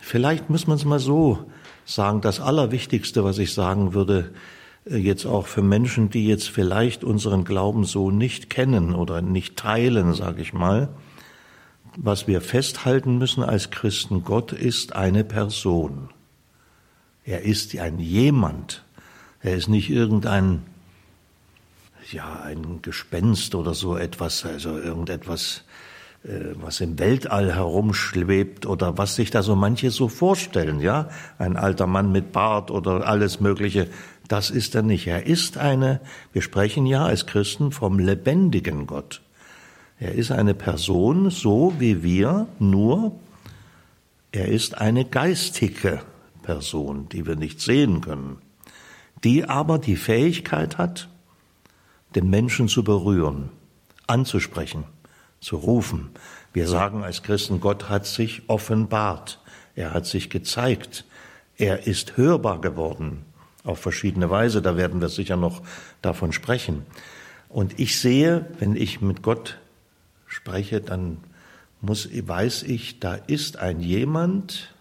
Vielleicht 0.00 0.50
muss 0.50 0.66
man 0.66 0.78
es 0.78 0.84
mal 0.84 0.98
so 0.98 1.48
sagen. 1.84 2.22
Das 2.22 2.40
Allerwichtigste, 2.40 3.22
was 3.22 3.38
ich 3.38 3.54
sagen 3.54 3.94
würde, 3.94 4.32
jetzt 4.98 5.26
auch 5.26 5.46
für 5.46 5.62
Menschen, 5.62 6.10
die 6.10 6.26
jetzt 6.26 6.50
vielleicht 6.50 7.04
unseren 7.04 7.44
Glauben 7.44 7.84
so 7.84 8.10
nicht 8.10 8.50
kennen 8.50 8.94
oder 8.94 9.22
nicht 9.22 9.56
teilen, 9.56 10.14
sage 10.14 10.42
ich 10.42 10.52
mal, 10.52 10.88
was 11.96 12.26
wir 12.26 12.40
festhalten 12.40 13.18
müssen 13.18 13.42
als 13.42 13.70
Christen, 13.70 14.24
Gott 14.24 14.52
ist 14.52 14.94
eine 14.94 15.24
Person. 15.24 16.10
Er 17.24 17.42
ist 17.42 17.76
ein 17.78 17.98
jemand. 17.98 18.84
Er 19.42 19.56
ist 19.56 19.68
nicht 19.68 19.90
irgendein, 19.90 20.62
ja, 22.10 22.40
ein 22.42 22.80
Gespenst 22.82 23.54
oder 23.54 23.74
so 23.74 23.96
etwas, 23.96 24.44
also 24.44 24.78
irgendetwas 24.78 25.64
äh, 26.22 26.54
was 26.54 26.80
im 26.80 26.98
Weltall 26.98 27.54
herumschwebt 27.54 28.66
oder 28.66 28.98
was 28.98 29.16
sich 29.16 29.30
da 29.30 29.42
so 29.42 29.56
manche 29.56 29.90
so 29.90 30.08
vorstellen, 30.08 30.80
ja? 30.80 31.08
Ein 31.38 31.56
alter 31.56 31.86
Mann 31.86 32.12
mit 32.12 32.32
Bart 32.32 32.70
oder 32.70 33.06
alles 33.06 33.40
Mögliche. 33.40 33.88
Das 34.30 34.48
ist 34.48 34.76
er 34.76 34.82
nicht. 34.82 35.08
Er 35.08 35.26
ist 35.26 35.58
eine, 35.58 36.00
wir 36.32 36.40
sprechen 36.40 36.86
ja 36.86 37.04
als 37.04 37.26
Christen 37.26 37.72
vom 37.72 37.98
lebendigen 37.98 38.86
Gott. 38.86 39.22
Er 39.98 40.12
ist 40.14 40.30
eine 40.30 40.54
Person, 40.54 41.30
so 41.30 41.74
wie 41.80 42.04
wir, 42.04 42.46
nur 42.60 43.18
er 44.30 44.46
ist 44.46 44.78
eine 44.78 45.04
geistige 45.04 46.02
Person, 46.44 47.08
die 47.08 47.26
wir 47.26 47.34
nicht 47.34 47.60
sehen 47.60 48.02
können, 48.02 48.38
die 49.24 49.46
aber 49.46 49.80
die 49.80 49.96
Fähigkeit 49.96 50.78
hat, 50.78 51.08
den 52.14 52.30
Menschen 52.30 52.68
zu 52.68 52.84
berühren, 52.84 53.48
anzusprechen, 54.06 54.84
zu 55.40 55.56
rufen. 55.56 56.10
Wir 56.52 56.68
sagen 56.68 57.02
als 57.02 57.24
Christen, 57.24 57.58
Gott 57.58 57.88
hat 57.88 58.06
sich 58.06 58.42
offenbart, 58.46 59.40
er 59.74 59.92
hat 59.92 60.06
sich 60.06 60.30
gezeigt, 60.30 61.04
er 61.56 61.88
ist 61.88 62.16
hörbar 62.16 62.60
geworden 62.60 63.24
auf 63.64 63.78
verschiedene 63.78 64.30
Weise, 64.30 64.62
da 64.62 64.76
werden 64.76 65.00
wir 65.00 65.08
sicher 65.08 65.36
noch 65.36 65.62
davon 66.02 66.32
sprechen. 66.32 66.86
Und 67.48 67.78
ich 67.78 67.98
sehe, 67.98 68.46
wenn 68.58 68.76
ich 68.76 69.00
mit 69.00 69.22
Gott 69.22 69.58
spreche, 70.26 70.80
dann 70.80 71.18
muss, 71.80 72.08
weiß 72.12 72.62
ich, 72.64 73.00
da 73.00 73.14
ist 73.14 73.58
ein 73.58 73.80
jemand, 73.80 74.74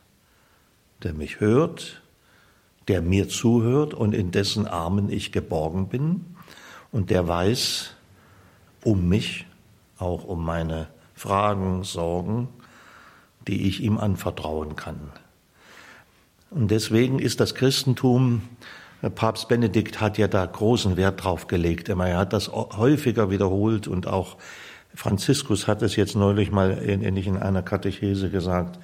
der 1.04 1.14
mich 1.14 1.40
hört, 1.40 2.02
der 2.88 3.02
mir 3.02 3.30
zuhört 3.30 3.94
und 3.94 4.14
in 4.14 4.32
dessen 4.32 4.68
Armen 4.68 5.10
ich 5.10 5.32
geborgen 5.32 5.88
bin 5.88 6.26
und 6.92 7.10
der 7.10 7.28
weiß 7.28 7.92
um 8.84 9.08
mich, 9.08 9.46
auch 9.98 10.24
um 10.24 10.44
meine 10.44 10.88
Fragen, 11.14 11.84
Sorgen, 11.84 12.48
die 13.48 13.68
ich 13.68 13.82
ihm 13.82 13.98
anvertrauen 13.98 14.76
kann. 14.76 15.12
Und 16.52 16.72
deswegen 16.72 17.20
ist 17.20 17.40
das 17.40 17.56
Christentum, 17.56 18.42
Papst 19.16 19.48
Benedikt 19.48 20.02
hat 20.02 20.18
ja 20.18 20.28
da 20.28 20.46
großen 20.46 20.98
Wert 20.98 21.24
drauf 21.24 21.48
gelegt. 21.48 21.88
Er 21.90 22.18
hat 22.18 22.34
das 22.34 22.52
häufiger 22.52 23.30
wiederholt 23.30 23.88
und 23.88 24.08
auch 24.08 24.38
Franziskus 24.94 25.68
hat 25.68 25.82
es 25.82 25.96
jetzt 25.96 26.16
neulich 26.16 26.52
mal 26.52 26.72
in, 26.72 27.02
in 27.02 27.38
einer 27.38 27.62
Katechese 27.62 28.30
gesagt. 28.30 28.80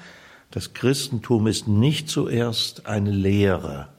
Das 0.52 0.74
Christentum 0.74 1.48
ist 1.48 1.68
nicht 1.68 2.08
zuerst 2.08 2.86
eine 2.86 3.12
Lehre, 3.12 3.90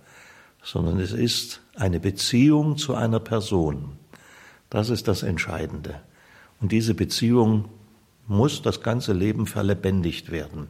sondern 0.63 1.01
es 1.01 1.13
ist 1.13 1.61
eine 1.75 2.01
Beziehung 2.01 2.79
zu 2.79 2.95
einer 2.95 3.21
Person. 3.21 3.99
Das 4.71 4.89
ist 4.89 5.09
das 5.09 5.23
Entscheidende. 5.23 6.01
Und 6.61 6.73
diese 6.73 6.95
Beziehung 6.95 7.67
muss 8.27 8.63
das 8.63 8.81
ganze 8.81 9.13
Leben 9.13 9.47
verlebendigt 9.47 10.33
werden. 10.33 10.69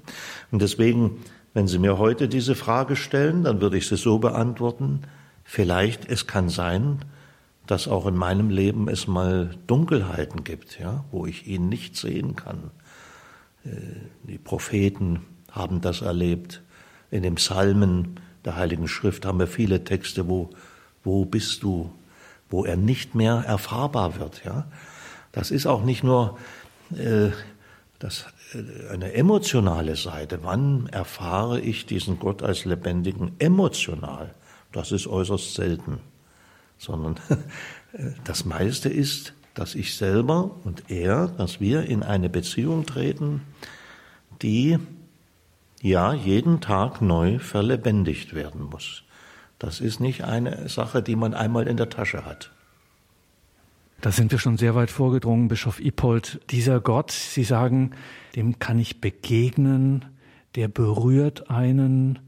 Und 0.50 0.60
deswegen, 0.60 1.22
wenn 1.56 1.68
Sie 1.68 1.78
mir 1.78 1.96
heute 1.96 2.28
diese 2.28 2.54
Frage 2.54 2.96
stellen, 2.96 3.42
dann 3.42 3.62
würde 3.62 3.78
ich 3.78 3.88
sie 3.88 3.96
so 3.96 4.18
beantworten, 4.18 5.00
vielleicht 5.42 6.04
es 6.04 6.26
kann 6.26 6.50
sein, 6.50 6.98
dass 7.66 7.88
auch 7.88 8.04
in 8.04 8.14
meinem 8.14 8.50
Leben 8.50 8.90
es 8.90 9.06
mal 9.06 9.54
Dunkelheiten 9.66 10.44
gibt, 10.44 10.78
ja, 10.78 11.06
wo 11.10 11.24
ich 11.24 11.46
ihn 11.46 11.70
nicht 11.70 11.96
sehen 11.96 12.36
kann. 12.36 12.72
Äh, 13.64 13.70
die 14.24 14.36
Propheten 14.36 15.22
haben 15.50 15.80
das 15.80 16.02
erlebt. 16.02 16.60
In 17.10 17.22
den 17.22 17.36
Psalmen 17.36 18.20
der 18.44 18.56
Heiligen 18.56 18.86
Schrift 18.86 19.24
haben 19.24 19.38
wir 19.38 19.46
viele 19.46 19.82
Texte, 19.82 20.28
wo, 20.28 20.50
wo 21.04 21.24
bist 21.24 21.62
du, 21.62 21.90
wo 22.50 22.66
er 22.66 22.76
nicht 22.76 23.14
mehr 23.14 23.44
erfahrbar 23.46 24.20
wird. 24.20 24.44
Ja? 24.44 24.66
Das 25.32 25.50
ist 25.50 25.64
auch 25.64 25.82
nicht 25.86 26.04
nur 26.04 26.36
äh, 26.94 27.30
das, 27.98 28.26
äh, 28.54 28.92
eine 28.92 29.12
emotionale 29.14 29.96
Seite. 29.96 30.40
Wann 30.42 30.86
erfahre 30.86 31.60
ich 31.60 31.86
diesen 31.86 32.18
Gott 32.18 32.42
als 32.42 32.64
Lebendigen 32.64 33.32
emotional? 33.38 34.34
Das 34.72 34.92
ist 34.92 35.06
äußerst 35.06 35.54
selten. 35.54 36.00
Sondern 36.78 37.16
das 38.24 38.44
meiste 38.44 38.88
ist, 38.88 39.32
dass 39.54 39.74
ich 39.74 39.96
selber 39.96 40.50
und 40.64 40.90
er, 40.90 41.28
dass 41.28 41.60
wir 41.60 41.84
in 41.84 42.02
eine 42.02 42.28
Beziehung 42.28 42.84
treten, 42.84 43.40
die 44.42 44.78
ja 45.80 46.12
jeden 46.12 46.60
Tag 46.60 47.00
neu 47.00 47.38
verlebendigt 47.38 48.34
werden 48.34 48.62
muss. 48.62 49.02
Das 49.58 49.80
ist 49.80 50.00
nicht 50.00 50.24
eine 50.24 50.68
Sache, 50.68 51.02
die 51.02 51.16
man 51.16 51.32
einmal 51.32 51.66
in 51.66 51.78
der 51.78 51.88
Tasche 51.88 52.26
hat. 52.26 52.50
Da 54.00 54.12
sind 54.12 54.30
wir 54.30 54.38
schon 54.38 54.58
sehr 54.58 54.74
weit 54.74 54.90
vorgedrungen, 54.90 55.48
Bischof 55.48 55.80
Ipold. 55.80 56.40
Dieser 56.50 56.80
Gott, 56.80 57.10
Sie 57.10 57.44
sagen, 57.44 57.92
dem 58.34 58.58
kann 58.58 58.78
ich 58.78 59.00
begegnen, 59.00 60.04
der 60.54 60.68
berührt 60.68 61.50
einen, 61.50 62.18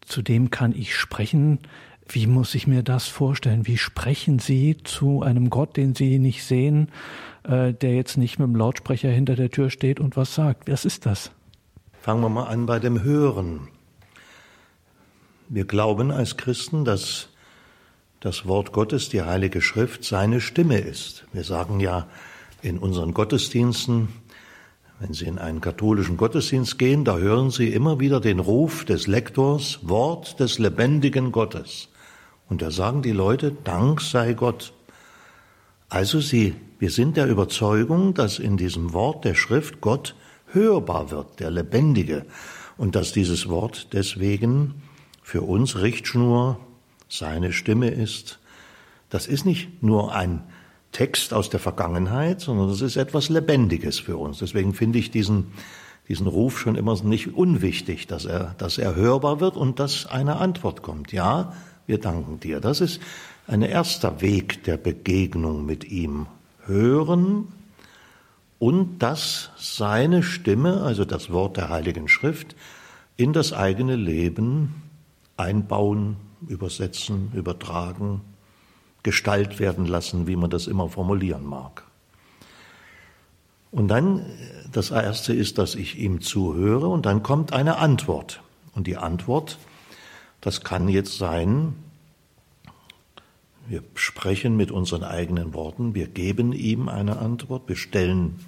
zu 0.00 0.22
dem 0.22 0.50
kann 0.50 0.72
ich 0.74 0.96
sprechen. 0.96 1.60
Wie 2.08 2.26
muss 2.26 2.54
ich 2.54 2.66
mir 2.66 2.82
das 2.82 3.06
vorstellen? 3.06 3.66
Wie 3.66 3.76
sprechen 3.76 4.38
Sie 4.38 4.78
zu 4.82 5.22
einem 5.22 5.50
Gott, 5.50 5.76
den 5.76 5.94
Sie 5.94 6.18
nicht 6.18 6.44
sehen, 6.44 6.90
äh, 7.44 7.74
der 7.74 7.94
jetzt 7.94 8.16
nicht 8.16 8.38
mit 8.38 8.48
dem 8.48 8.56
Lautsprecher 8.56 9.10
hinter 9.10 9.36
der 9.36 9.50
Tür 9.50 9.68
steht 9.68 10.00
und 10.00 10.16
was 10.16 10.34
sagt? 10.34 10.70
Was 10.70 10.86
ist 10.86 11.04
das? 11.04 11.30
Fangen 12.00 12.22
wir 12.22 12.30
mal 12.30 12.44
an 12.44 12.64
bei 12.64 12.78
dem 12.78 13.02
Hören. 13.02 13.68
Wir 15.50 15.66
glauben 15.66 16.10
als 16.10 16.38
Christen, 16.38 16.86
dass 16.86 17.28
das 18.20 18.46
Wort 18.46 18.72
Gottes, 18.72 19.08
die 19.08 19.22
Heilige 19.22 19.60
Schrift, 19.60 20.04
seine 20.04 20.40
Stimme 20.40 20.78
ist. 20.78 21.24
Wir 21.32 21.44
sagen 21.44 21.80
ja 21.80 22.08
in 22.62 22.78
unseren 22.78 23.14
Gottesdiensten, 23.14 24.08
wenn 24.98 25.12
Sie 25.12 25.26
in 25.26 25.38
einen 25.38 25.60
katholischen 25.60 26.16
Gottesdienst 26.16 26.78
gehen, 26.78 27.04
da 27.04 27.18
hören 27.18 27.50
Sie 27.50 27.72
immer 27.72 28.00
wieder 28.00 28.20
den 28.20 28.40
Ruf 28.40 28.84
des 28.84 29.06
Lektors, 29.06 29.78
Wort 29.82 30.40
des 30.40 30.58
lebendigen 30.58 31.30
Gottes. 31.30 31.88
Und 32.48 32.62
da 32.62 32.72
sagen 32.72 33.02
die 33.02 33.12
Leute, 33.12 33.52
Dank 33.62 34.00
sei 34.00 34.32
Gott. 34.32 34.72
Also 35.88 36.20
Sie, 36.20 36.56
wir 36.80 36.90
sind 36.90 37.16
der 37.16 37.28
Überzeugung, 37.28 38.14
dass 38.14 38.40
in 38.40 38.56
diesem 38.56 38.92
Wort 38.92 39.24
der 39.24 39.34
Schrift 39.34 39.80
Gott 39.80 40.16
hörbar 40.46 41.12
wird, 41.12 41.38
der 41.38 41.50
Lebendige, 41.50 42.26
und 42.76 42.96
dass 42.96 43.12
dieses 43.12 43.48
Wort 43.48 43.92
deswegen 43.92 44.82
für 45.22 45.42
uns 45.42 45.76
Richtschnur 45.76 46.58
seine 47.08 47.52
Stimme 47.52 47.88
ist. 47.88 48.38
Das 49.10 49.26
ist 49.26 49.46
nicht 49.46 49.82
nur 49.82 50.14
ein 50.14 50.42
Text 50.92 51.34
aus 51.34 51.50
der 51.50 51.60
Vergangenheit, 51.60 52.40
sondern 52.40 52.68
das 52.68 52.80
ist 52.80 52.96
etwas 52.96 53.28
Lebendiges 53.28 53.98
für 53.98 54.16
uns. 54.16 54.38
Deswegen 54.38 54.74
finde 54.74 54.98
ich 54.98 55.10
diesen, 55.10 55.52
diesen 56.08 56.26
Ruf 56.26 56.58
schon 56.58 56.76
immer 56.76 57.00
nicht 57.02 57.34
unwichtig, 57.34 58.06
dass 58.06 58.24
er, 58.24 58.54
dass 58.58 58.78
er 58.78 58.94
hörbar 58.94 59.40
wird 59.40 59.56
und 59.56 59.78
dass 59.80 60.06
eine 60.06 60.36
Antwort 60.36 60.82
kommt. 60.82 61.12
Ja, 61.12 61.52
wir 61.86 61.98
danken 61.98 62.40
dir. 62.40 62.60
Das 62.60 62.80
ist 62.80 63.00
ein 63.46 63.62
erster 63.62 64.20
Weg 64.20 64.64
der 64.64 64.76
Begegnung 64.76 65.64
mit 65.64 65.90
ihm. 65.90 66.26
Hören 66.64 67.48
und 68.58 68.98
dass 68.98 69.50
seine 69.56 70.22
Stimme, 70.22 70.82
also 70.82 71.04
das 71.04 71.30
Wort 71.30 71.56
der 71.56 71.70
Heiligen 71.70 72.08
Schrift, 72.08 72.56
in 73.16 73.32
das 73.32 73.52
eigene 73.52 73.96
Leben 73.96 74.82
einbauen, 75.36 76.16
übersetzen, 76.46 77.32
übertragen, 77.34 78.20
Gestalt 79.02 79.58
werden 79.58 79.86
lassen, 79.86 80.26
wie 80.26 80.36
man 80.36 80.50
das 80.50 80.66
immer 80.66 80.88
formulieren 80.88 81.44
mag. 81.44 81.84
Und 83.70 83.88
dann, 83.88 84.24
das 84.72 84.90
Erste 84.90 85.32
ist, 85.32 85.58
dass 85.58 85.74
ich 85.74 85.98
ihm 85.98 86.20
zuhöre 86.20 86.88
und 86.88 87.06
dann 87.06 87.22
kommt 87.22 87.52
eine 87.52 87.76
Antwort. 87.76 88.42
Und 88.74 88.86
die 88.86 88.96
Antwort, 88.96 89.58
das 90.40 90.62
kann 90.62 90.88
jetzt 90.88 91.18
sein, 91.18 91.74
wir 93.66 93.82
sprechen 93.94 94.56
mit 94.56 94.70
unseren 94.70 95.04
eigenen 95.04 95.52
Worten, 95.52 95.94
wir 95.94 96.06
geben 96.06 96.52
ihm 96.52 96.88
eine 96.88 97.18
Antwort, 97.18 97.68
wir 97.68 97.76
stellen 97.76 98.40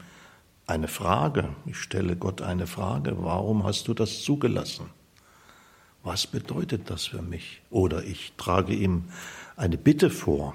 eine 0.67 0.89
Frage. 0.89 1.51
Ich 1.67 1.77
stelle 1.77 2.17
Gott 2.17 2.41
eine 2.41 2.67
Frage, 2.67 3.17
warum 3.19 3.65
hast 3.65 3.89
du 3.89 3.95
das 3.95 4.23
zugelassen? 4.23 4.87
Was 6.03 6.27
bedeutet 6.27 6.91
das 6.91 7.07
für 7.07 7.23
mich? 7.23 7.61
Oder 7.71 8.05
ich 8.05 8.33
trage 8.37 8.75
ihm 8.75 9.05
eine 9.57 9.77
Bitte 9.77 10.11
vor, 10.11 10.55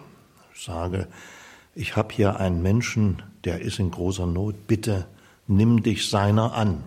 sage, 0.56 1.08
ich 1.76 1.96
habe 1.96 2.14
hier 2.14 2.40
einen 2.40 2.62
Menschen, 2.62 3.22
der 3.44 3.62
ist 3.62 3.80
in 3.80 3.92
großer 3.92 4.26
Not, 4.26 4.68
bitte 4.68 5.06
nimm 5.48 5.84
dich 5.84 6.10
seiner 6.10 6.54
an. 6.54 6.84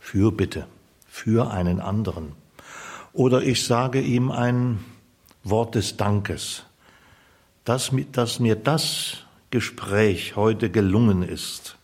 Für 0.00 0.32
bitte, 0.32 0.66
für 1.06 1.50
einen 1.52 1.80
anderen. 1.80 2.32
Oder 3.12 3.42
ich 3.42 3.64
sage 3.64 4.00
ihm 4.00 4.30
ein 4.30 4.82
Wort 5.44 5.74
des 5.74 5.96
Dankes 5.96 6.64
dass, 7.64 7.92
dass 8.12 8.40
mir 8.40 8.56
das 8.56 9.18
Gespräch 9.50 10.36
heute 10.36 10.70
gelungen 10.70 11.22
ist, 11.22 11.76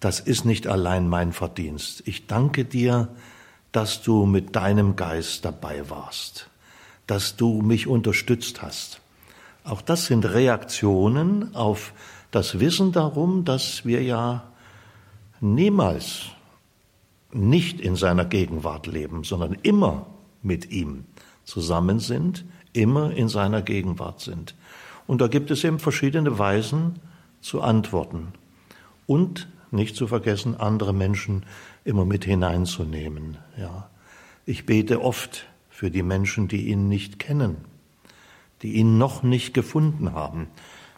das 0.00 0.20
ist 0.20 0.44
nicht 0.44 0.66
allein 0.66 1.08
mein 1.08 1.32
Verdienst. 1.32 2.02
Ich 2.06 2.26
danke 2.26 2.64
dir, 2.64 3.08
dass 3.72 4.02
du 4.02 4.26
mit 4.26 4.54
deinem 4.54 4.96
Geist 4.96 5.44
dabei 5.44 5.88
warst, 5.88 6.48
dass 7.06 7.36
du 7.36 7.62
mich 7.62 7.86
unterstützt 7.86 8.62
hast. 8.62 9.00
Auch 9.64 9.80
das 9.80 10.06
sind 10.06 10.24
Reaktionen 10.24 11.54
auf 11.54 11.92
das 12.30 12.60
Wissen 12.60 12.92
darum, 12.92 13.44
dass 13.44 13.84
wir 13.84 14.02
ja 14.02 14.44
niemals 15.40 16.26
nicht 17.32 17.80
in 17.80 17.96
seiner 17.96 18.24
Gegenwart 18.24 18.86
leben, 18.86 19.24
sondern 19.24 19.56
immer 19.62 20.06
mit 20.42 20.70
ihm 20.70 21.04
zusammen 21.44 21.98
sind, 21.98 22.44
immer 22.72 23.12
in 23.12 23.28
seiner 23.28 23.62
Gegenwart 23.62 24.20
sind. 24.20 24.54
Und 25.06 25.20
da 25.20 25.28
gibt 25.28 25.50
es 25.50 25.64
eben 25.64 25.78
verschiedene 25.78 26.38
Weisen 26.38 27.00
zu 27.40 27.60
antworten. 27.62 28.28
Und 29.06 29.48
nicht 29.70 29.96
zu 29.96 30.06
vergessen, 30.06 30.56
andere 30.58 30.92
Menschen 30.92 31.44
immer 31.84 32.04
mit 32.04 32.24
hineinzunehmen. 32.24 33.38
Ja. 33.56 33.90
Ich 34.46 34.66
bete 34.66 35.02
oft 35.02 35.46
für 35.70 35.90
die 35.90 36.02
Menschen, 36.02 36.48
die 36.48 36.68
ihn 36.68 36.88
nicht 36.88 37.18
kennen, 37.18 37.56
die 38.62 38.74
ihn 38.74 38.98
noch 38.98 39.22
nicht 39.22 39.54
gefunden 39.54 40.12
haben. 40.12 40.48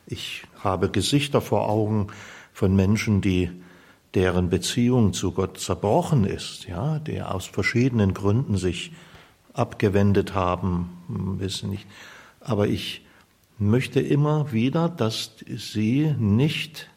Ich 0.07 0.45
habe 0.61 0.91
Gesichter 0.91 1.41
vor 1.41 1.69
Augen 1.69 2.09
von 2.53 2.77
Menschen, 2.77 3.21
die 3.21 3.51
deren 4.15 4.49
Beziehung 4.49 5.13
zu 5.13 5.33
Gott 5.33 5.59
zerbrochen 5.59 6.25
ist, 6.25 6.67
ja, 6.69 6.99
die 7.01 7.21
aus 7.21 7.47
verschiedenen 7.47 8.15
Gründen 8.15 8.57
sich 8.57 8.93
abgewendet 9.53 10.35
haben, 10.35 10.99
hm, 11.09 11.41
wissen 11.41 11.71
nicht. 11.71 11.87
Aber 12.41 12.69
ich 12.69 13.05
möchte 13.59 14.01
immer 14.01 14.53
wieder, 14.53 14.89
dass 14.89 15.33
sie 15.47 16.15
nicht 16.19 16.89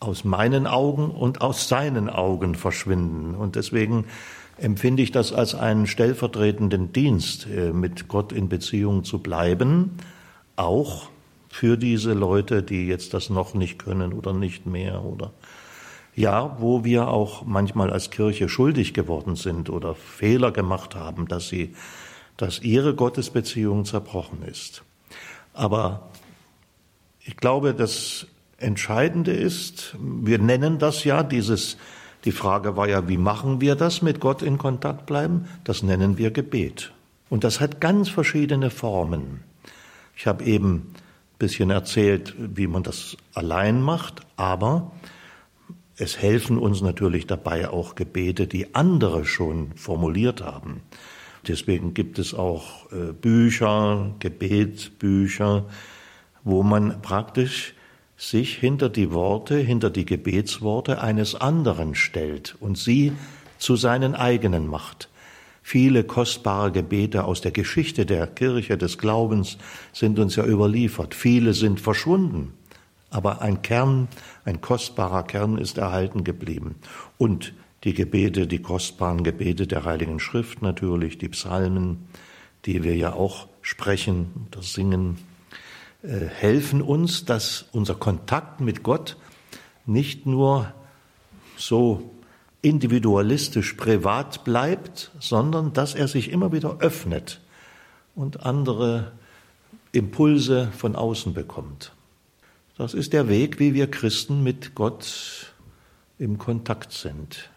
aus 0.00 0.24
meinen 0.24 0.66
Augen 0.66 1.10
und 1.10 1.40
aus 1.40 1.68
seinen 1.68 2.08
Augen 2.08 2.54
verschwinden. 2.54 3.34
Und 3.34 3.56
deswegen 3.56 4.04
empfinde 4.56 5.02
ich 5.02 5.12
das 5.12 5.32
als 5.32 5.54
einen 5.54 5.86
stellvertretenden 5.86 6.92
Dienst, 6.92 7.46
äh, 7.46 7.72
mit 7.72 8.08
Gott 8.08 8.32
in 8.32 8.48
Beziehung 8.48 9.04
zu 9.04 9.18
bleiben, 9.18 9.96
auch 10.56 11.08
für 11.48 11.76
diese 11.76 12.12
Leute, 12.12 12.62
die 12.62 12.86
jetzt 12.86 13.14
das 13.14 13.30
noch 13.30 13.54
nicht 13.54 13.78
können 13.78 14.12
oder 14.12 14.32
nicht 14.32 14.66
mehr 14.66 15.04
oder 15.04 15.32
ja, 16.14 16.56
wo 16.58 16.82
wir 16.82 17.08
auch 17.08 17.44
manchmal 17.44 17.90
als 17.90 18.10
Kirche 18.10 18.48
schuldig 18.48 18.92
geworden 18.92 19.36
sind 19.36 19.70
oder 19.70 19.94
Fehler 19.94 20.50
gemacht 20.50 20.96
haben, 20.96 21.28
dass 21.28 21.48
sie, 21.48 21.76
dass 22.36 22.60
ihre 22.60 22.96
Gottesbeziehung 22.96 23.84
zerbrochen 23.84 24.42
ist. 24.42 24.82
Aber 25.54 26.08
ich 27.20 27.36
glaube, 27.36 27.72
das 27.72 28.26
Entscheidende 28.58 29.32
ist, 29.32 29.96
wir 30.00 30.38
nennen 30.38 30.78
das 30.78 31.04
ja 31.04 31.22
dieses, 31.22 31.76
die 32.24 32.32
Frage 32.32 32.76
war 32.76 32.88
ja, 32.88 33.08
wie 33.08 33.16
machen 33.16 33.60
wir 33.60 33.76
das 33.76 34.02
mit 34.02 34.18
Gott 34.18 34.42
in 34.42 34.58
Kontakt 34.58 35.06
bleiben? 35.06 35.46
Das 35.62 35.84
nennen 35.84 36.18
wir 36.18 36.32
Gebet. 36.32 36.92
Und 37.30 37.44
das 37.44 37.60
hat 37.60 37.80
ganz 37.80 38.08
verschiedene 38.08 38.70
Formen. 38.70 39.44
Ich 40.16 40.26
habe 40.26 40.44
eben 40.44 40.74
ein 40.74 41.38
bisschen 41.38 41.70
erzählt, 41.70 42.34
wie 42.36 42.66
man 42.66 42.82
das 42.82 43.16
allein 43.32 43.80
macht, 43.80 44.22
aber 44.36 44.90
es 45.96 46.18
helfen 46.18 46.58
uns 46.58 46.80
natürlich 46.80 47.26
dabei 47.26 47.70
auch 47.70 47.94
Gebete, 47.94 48.48
die 48.48 48.74
andere 48.74 49.24
schon 49.24 49.72
formuliert 49.76 50.42
haben. 50.42 50.80
Deswegen 51.46 51.94
gibt 51.94 52.18
es 52.18 52.34
auch 52.34 52.90
äh, 52.90 53.12
Bücher, 53.12 54.14
Gebetsbücher, 54.18 55.66
wo 56.42 56.62
man 56.64 57.00
praktisch 57.02 57.74
sich 58.18 58.56
hinter 58.56 58.88
die 58.88 59.12
Worte, 59.12 59.56
hinter 59.56 59.90
die 59.90 60.04
Gebetsworte 60.04 61.00
eines 61.00 61.36
anderen 61.36 61.94
stellt 61.94 62.56
und 62.58 62.76
sie 62.76 63.12
zu 63.58 63.76
seinen 63.76 64.14
eigenen 64.14 64.66
macht. 64.66 65.08
Viele 65.62 66.02
kostbare 66.02 66.72
Gebete 66.72 67.24
aus 67.24 67.40
der 67.42 67.52
Geschichte 67.52 68.06
der 68.06 68.26
Kirche 68.26 68.76
des 68.76 68.98
Glaubens 68.98 69.56
sind 69.92 70.18
uns 70.18 70.34
ja 70.34 70.44
überliefert. 70.44 71.14
Viele 71.14 71.54
sind 71.54 71.80
verschwunden. 71.80 72.54
Aber 73.10 73.40
ein 73.40 73.62
Kern, 73.62 74.08
ein 74.44 74.60
kostbarer 74.60 75.22
Kern 75.22 75.56
ist 75.56 75.78
erhalten 75.78 76.24
geblieben. 76.24 76.74
Und 77.18 77.54
die 77.84 77.94
Gebete, 77.94 78.46
die 78.46 78.60
kostbaren 78.60 79.22
Gebete 79.22 79.66
der 79.66 79.84
Heiligen 79.84 80.18
Schrift 80.18 80.60
natürlich, 80.62 81.18
die 81.18 81.28
Psalmen, 81.28 82.08
die 82.64 82.82
wir 82.82 82.96
ja 82.96 83.12
auch 83.12 83.46
sprechen 83.62 84.48
oder 84.50 84.62
singen, 84.62 85.18
helfen 86.02 86.82
uns, 86.82 87.24
dass 87.24 87.66
unser 87.72 87.94
Kontakt 87.94 88.60
mit 88.60 88.82
Gott 88.82 89.16
nicht 89.86 90.26
nur 90.26 90.72
so 91.56 92.10
individualistisch 92.62 93.74
privat 93.74 94.44
bleibt, 94.44 95.10
sondern 95.20 95.72
dass 95.72 95.94
er 95.94 96.08
sich 96.08 96.30
immer 96.30 96.52
wieder 96.52 96.78
öffnet 96.80 97.40
und 98.14 98.44
andere 98.44 99.12
Impulse 99.92 100.70
von 100.76 100.96
außen 100.96 101.34
bekommt. 101.34 101.92
Das 102.76 102.94
ist 102.94 103.12
der 103.12 103.28
Weg, 103.28 103.58
wie 103.58 103.74
wir 103.74 103.90
Christen 103.90 104.42
mit 104.42 104.74
Gott 104.74 105.52
im 106.18 106.38
Kontakt 106.38 106.92
sind. 106.92 107.50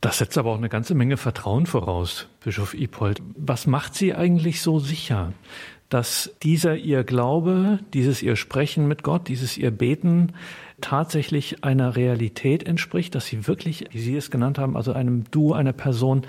Das 0.00 0.18
setzt 0.18 0.36
aber 0.36 0.50
auch 0.50 0.56
eine 0.56 0.68
ganze 0.68 0.96
Menge 0.96 1.16
Vertrauen 1.16 1.66
voraus, 1.66 2.26
Bischof 2.42 2.74
Ipold. 2.74 3.22
Was 3.36 3.68
macht 3.68 3.94
Sie 3.94 4.12
eigentlich 4.12 4.60
so 4.60 4.80
sicher, 4.80 5.32
dass 5.92 6.34
dieser 6.42 6.76
Ihr 6.76 7.04
Glaube, 7.04 7.78
dieses 7.92 8.22
Ihr 8.22 8.36
Sprechen 8.36 8.88
mit 8.88 9.02
Gott, 9.02 9.28
dieses 9.28 9.58
Ihr 9.58 9.70
Beten 9.70 10.32
tatsächlich 10.80 11.64
einer 11.64 11.96
Realität 11.96 12.66
entspricht, 12.66 13.14
dass 13.14 13.26
Sie 13.26 13.46
wirklich, 13.46 13.84
wie 13.90 14.00
Sie 14.00 14.16
es 14.16 14.30
genannt 14.30 14.58
haben, 14.58 14.76
also 14.76 14.92
einem 14.92 15.24
Du, 15.30 15.52
einer 15.52 15.72
Person 15.72 16.22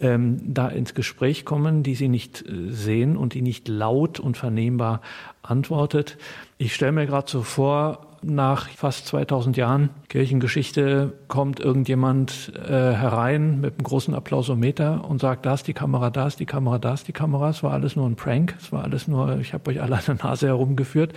ähm, 0.00 0.40
da 0.42 0.68
ins 0.68 0.94
Gespräch 0.94 1.44
kommen, 1.44 1.82
die 1.82 1.96
Sie 1.96 2.08
nicht 2.08 2.44
äh, 2.46 2.70
sehen 2.70 3.16
und 3.16 3.34
die 3.34 3.42
nicht 3.42 3.66
laut 3.66 4.20
und 4.20 4.36
vernehmbar 4.36 5.00
antwortet. 5.42 6.16
Ich 6.56 6.74
stelle 6.74 6.92
mir 6.92 7.06
gerade 7.06 7.30
so 7.30 7.42
vor, 7.42 8.07
nach 8.22 8.68
fast 8.68 9.06
2000 9.06 9.56
Jahren 9.56 9.90
Kirchengeschichte 10.08 11.12
kommt 11.28 11.60
irgendjemand 11.60 12.52
äh, 12.54 12.68
herein 12.68 13.60
mit 13.60 13.74
einem 13.74 13.84
großen 13.84 14.14
Applausometer 14.14 15.04
und 15.08 15.20
sagt, 15.20 15.46
da 15.46 15.54
ist 15.54 15.66
die 15.66 15.74
Kamera, 15.74 16.10
da 16.10 16.26
ist 16.26 16.40
die 16.40 16.46
Kamera, 16.46 16.78
da 16.78 16.94
ist 16.94 17.08
die 17.08 17.12
Kamera. 17.12 17.50
Es 17.50 17.62
war 17.62 17.72
alles 17.72 17.96
nur 17.96 18.06
ein 18.06 18.16
Prank, 18.16 18.54
es 18.60 18.72
war 18.72 18.84
alles 18.84 19.08
nur, 19.08 19.38
ich 19.38 19.52
habe 19.54 19.70
euch 19.70 19.80
alle 19.80 19.96
an 19.96 20.02
der 20.06 20.14
Nase 20.16 20.46
herumgeführt. 20.46 21.12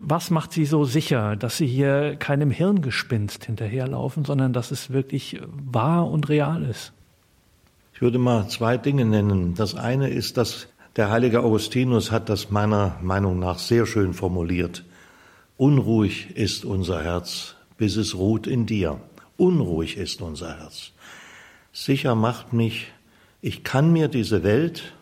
Was 0.00 0.30
macht 0.30 0.52
Sie 0.52 0.64
so 0.64 0.84
sicher, 0.84 1.36
dass 1.36 1.56
Sie 1.56 1.66
hier 1.66 2.16
keinem 2.16 2.50
Hirngespinst 2.50 3.44
hinterherlaufen, 3.44 4.24
sondern 4.24 4.52
dass 4.52 4.70
es 4.70 4.90
wirklich 4.90 5.40
wahr 5.48 6.10
und 6.10 6.28
real 6.28 6.62
ist? 6.62 6.92
Ich 7.94 8.02
würde 8.02 8.18
mal 8.18 8.48
zwei 8.48 8.76
Dinge 8.76 9.04
nennen. 9.04 9.54
Das 9.54 9.74
eine 9.74 10.10
ist, 10.10 10.36
dass 10.36 10.68
der 10.96 11.10
heilige 11.10 11.42
Augustinus 11.42 12.10
hat 12.10 12.28
das 12.28 12.50
meiner 12.50 12.96
Meinung 13.02 13.38
nach 13.38 13.58
sehr 13.58 13.86
schön 13.86 14.14
formuliert. 14.14 14.84
Unruhig 15.58 16.36
ist 16.36 16.64
unser 16.66 17.02
Herz, 17.02 17.54
bis 17.78 17.96
es 17.96 18.14
ruht 18.14 18.46
in 18.46 18.66
dir. 18.66 19.00
Unruhig 19.38 19.96
ist 19.96 20.20
unser 20.20 20.58
Herz. 20.58 20.92
Sicher 21.72 22.14
macht 22.14 22.52
mich, 22.52 22.88
ich 23.40 23.64
kann 23.64 23.92
mir 23.92 24.08
diese 24.08 24.42
Welt, 24.42 24.94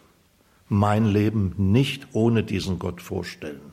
mein 0.69 1.07
Leben 1.07 1.55
nicht 1.57 2.09
ohne 2.13 2.45
diesen 2.45 2.79
Gott 2.79 3.03
vorstellen. 3.03 3.73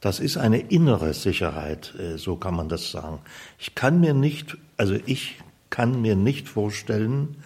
Das 0.00 0.20
ist 0.20 0.36
eine 0.36 0.60
innere 0.60 1.12
Sicherheit, 1.12 1.94
äh, 1.98 2.16
so 2.16 2.36
kann 2.36 2.54
man 2.54 2.68
das 2.68 2.90
sagen. 2.90 3.18
Ich 3.58 3.74
kann 3.74 4.00
mir 4.00 4.14
nicht, 4.14 4.56
also 4.76 4.96
ich 5.06 5.36
kann 5.70 6.00
mir 6.00 6.16
nicht 6.16 6.48
vorstellen, 6.48 7.36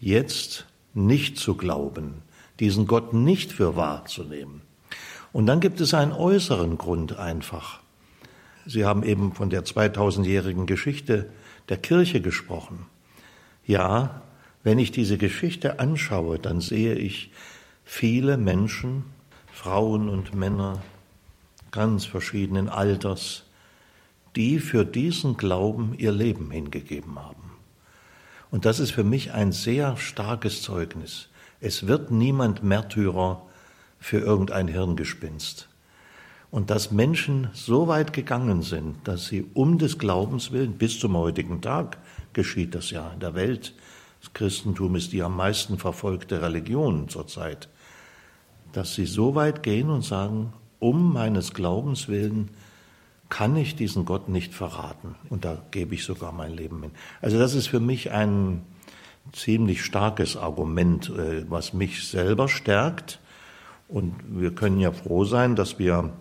jetzt 0.00 0.66
nicht 0.94 1.36
zu 1.36 1.56
glauben, 1.56 2.22
diesen 2.60 2.86
Gott 2.86 3.12
nicht 3.12 3.52
für 3.52 3.76
wahr 3.76 4.06
zu 4.06 4.24
nehmen. 4.24 4.62
Und 5.32 5.46
dann 5.46 5.60
gibt 5.60 5.80
es 5.80 5.94
einen 5.94 6.12
äußeren 6.12 6.78
Grund 6.78 7.18
einfach. 7.18 7.80
Sie 8.66 8.84
haben 8.84 9.02
eben 9.02 9.32
von 9.34 9.50
der 9.50 9.64
2000-jährigen 9.64 10.66
Geschichte 10.66 11.30
der 11.68 11.78
Kirche 11.78 12.20
gesprochen. 12.20 12.86
Ja, 13.66 14.22
wenn 14.62 14.78
ich 14.78 14.92
diese 14.92 15.18
Geschichte 15.18 15.78
anschaue, 15.80 16.38
dann 16.38 16.60
sehe 16.60 16.94
ich 16.94 17.30
viele 17.84 18.36
Menschen, 18.36 19.04
Frauen 19.52 20.08
und 20.08 20.34
Männer 20.34 20.82
ganz 21.70 22.04
verschiedenen 22.04 22.68
Alters, 22.68 23.44
die 24.36 24.58
für 24.58 24.84
diesen 24.84 25.36
Glauben 25.36 25.94
ihr 25.96 26.12
Leben 26.12 26.50
hingegeben 26.50 27.18
haben. 27.18 27.52
Und 28.50 28.64
das 28.64 28.80
ist 28.80 28.92
für 28.92 29.04
mich 29.04 29.32
ein 29.32 29.52
sehr 29.52 29.96
starkes 29.96 30.62
Zeugnis. 30.62 31.28
Es 31.60 31.86
wird 31.86 32.10
niemand 32.10 32.62
Märtyrer 32.62 33.47
für 33.98 34.18
irgendein 34.18 34.68
Hirngespinst. 34.68 35.68
Und 36.50 36.70
dass 36.70 36.90
Menschen 36.90 37.48
so 37.52 37.88
weit 37.88 38.12
gegangen 38.12 38.62
sind, 38.62 38.96
dass 39.06 39.26
sie 39.26 39.46
um 39.54 39.78
des 39.78 39.98
Glaubens 39.98 40.50
willen, 40.50 40.78
bis 40.78 40.98
zum 40.98 41.16
heutigen 41.16 41.60
Tag 41.60 41.98
geschieht 42.32 42.74
das 42.74 42.90
ja 42.90 43.10
in 43.12 43.20
der 43.20 43.34
Welt, 43.34 43.74
das 44.20 44.32
Christentum 44.32 44.96
ist 44.96 45.12
die 45.12 45.22
am 45.22 45.36
meisten 45.36 45.78
verfolgte 45.78 46.42
Religion 46.42 47.08
zurzeit, 47.08 47.68
dass 48.72 48.94
sie 48.94 49.06
so 49.06 49.34
weit 49.34 49.62
gehen 49.62 49.90
und 49.90 50.02
sagen, 50.02 50.52
um 50.80 51.12
meines 51.12 51.54
Glaubens 51.54 52.08
willen 52.08 52.50
kann 53.28 53.56
ich 53.56 53.76
diesen 53.76 54.06
Gott 54.06 54.28
nicht 54.28 54.54
verraten. 54.54 55.14
Und 55.28 55.44
da 55.44 55.62
gebe 55.70 55.94
ich 55.94 56.04
sogar 56.04 56.32
mein 56.32 56.52
Leben 56.52 56.82
hin. 56.82 56.92
Also 57.20 57.38
das 57.38 57.54
ist 57.54 57.68
für 57.68 57.80
mich 57.80 58.10
ein, 58.10 58.62
ziemlich 59.32 59.84
starkes 59.84 60.36
Argument, 60.36 61.10
äh, 61.10 61.44
was 61.48 61.72
mich 61.72 62.08
selber 62.08 62.48
stärkt. 62.48 63.20
Und 63.88 64.14
wir 64.28 64.54
können 64.54 64.80
ja 64.80 64.92
froh 64.92 65.24
sein, 65.24 65.56
dass 65.56 65.78
wir 65.78 66.12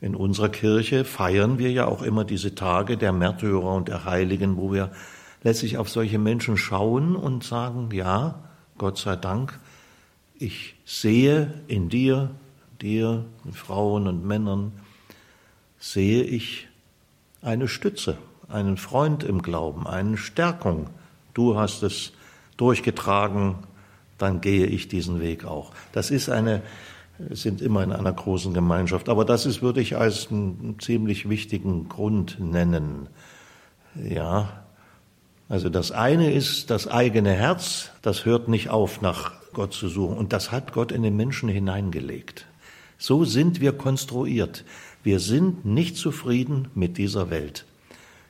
in 0.00 0.14
unserer 0.14 0.50
Kirche 0.50 1.04
feiern 1.04 1.58
wir 1.58 1.70
ja 1.72 1.86
auch 1.86 2.02
immer 2.02 2.24
diese 2.24 2.54
Tage 2.54 2.96
der 2.98 3.12
Märtyrer 3.12 3.74
und 3.74 3.88
der 3.88 4.04
Heiligen, 4.04 4.56
wo 4.58 4.72
wir 4.72 4.90
letztlich 5.42 5.78
auf 5.78 5.88
solche 5.88 6.18
Menschen 6.18 6.58
schauen 6.58 7.16
und 7.16 7.42
sagen, 7.44 7.88
ja, 7.92 8.40
Gott 8.76 8.98
sei 8.98 9.16
Dank, 9.16 9.58
ich 10.38 10.74
sehe 10.84 11.54
in 11.66 11.88
dir, 11.88 12.30
dir, 12.82 13.24
Frauen 13.52 14.06
und 14.06 14.26
Männern, 14.26 14.72
sehe 15.78 16.22
ich 16.22 16.68
eine 17.40 17.68
Stütze, 17.68 18.18
einen 18.48 18.76
Freund 18.76 19.24
im 19.24 19.40
Glauben, 19.40 19.86
eine 19.86 20.18
Stärkung. 20.18 20.88
Du 21.32 21.56
hast 21.56 21.82
es 21.82 22.12
durchgetragen, 22.58 23.56
dann 24.18 24.40
gehe 24.40 24.66
ich 24.66 24.88
diesen 24.88 25.20
Weg 25.20 25.44
auch. 25.44 25.72
Das 25.92 26.10
ist 26.10 26.28
eine, 26.28 26.62
sind 27.30 27.62
immer 27.62 27.82
in 27.82 27.92
einer 27.92 28.12
großen 28.12 28.52
Gemeinschaft. 28.52 29.08
Aber 29.08 29.24
das 29.24 29.46
ist, 29.46 29.62
würde 29.62 29.80
ich 29.80 29.96
als 29.96 30.30
einen 30.30 30.76
ziemlich 30.80 31.28
wichtigen 31.28 31.88
Grund 31.88 32.38
nennen. 32.40 33.08
Ja. 33.94 34.64
Also 35.48 35.68
das 35.68 35.92
eine 35.92 36.32
ist 36.32 36.70
das 36.70 36.88
eigene 36.88 37.32
Herz, 37.32 37.90
das 38.02 38.24
hört 38.24 38.48
nicht 38.48 38.68
auf, 38.68 39.00
nach 39.00 39.32
Gott 39.52 39.72
zu 39.72 39.88
suchen. 39.88 40.16
Und 40.16 40.32
das 40.32 40.50
hat 40.50 40.72
Gott 40.72 40.92
in 40.92 41.02
den 41.02 41.16
Menschen 41.16 41.48
hineingelegt. 41.48 42.46
So 42.98 43.24
sind 43.24 43.60
wir 43.60 43.72
konstruiert. 43.72 44.64
Wir 45.02 45.20
sind 45.20 45.64
nicht 45.64 45.96
zufrieden 45.96 46.68
mit 46.74 46.98
dieser 46.98 47.30
Welt. 47.30 47.64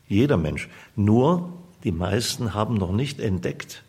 Jeder 0.08 0.36
Mensch. 0.36 0.68
Nur 0.94 1.52
die 1.84 1.92
meisten 1.92 2.52
haben 2.52 2.74
noch 2.74 2.92
nicht 2.92 3.18
entdeckt, 3.18 3.82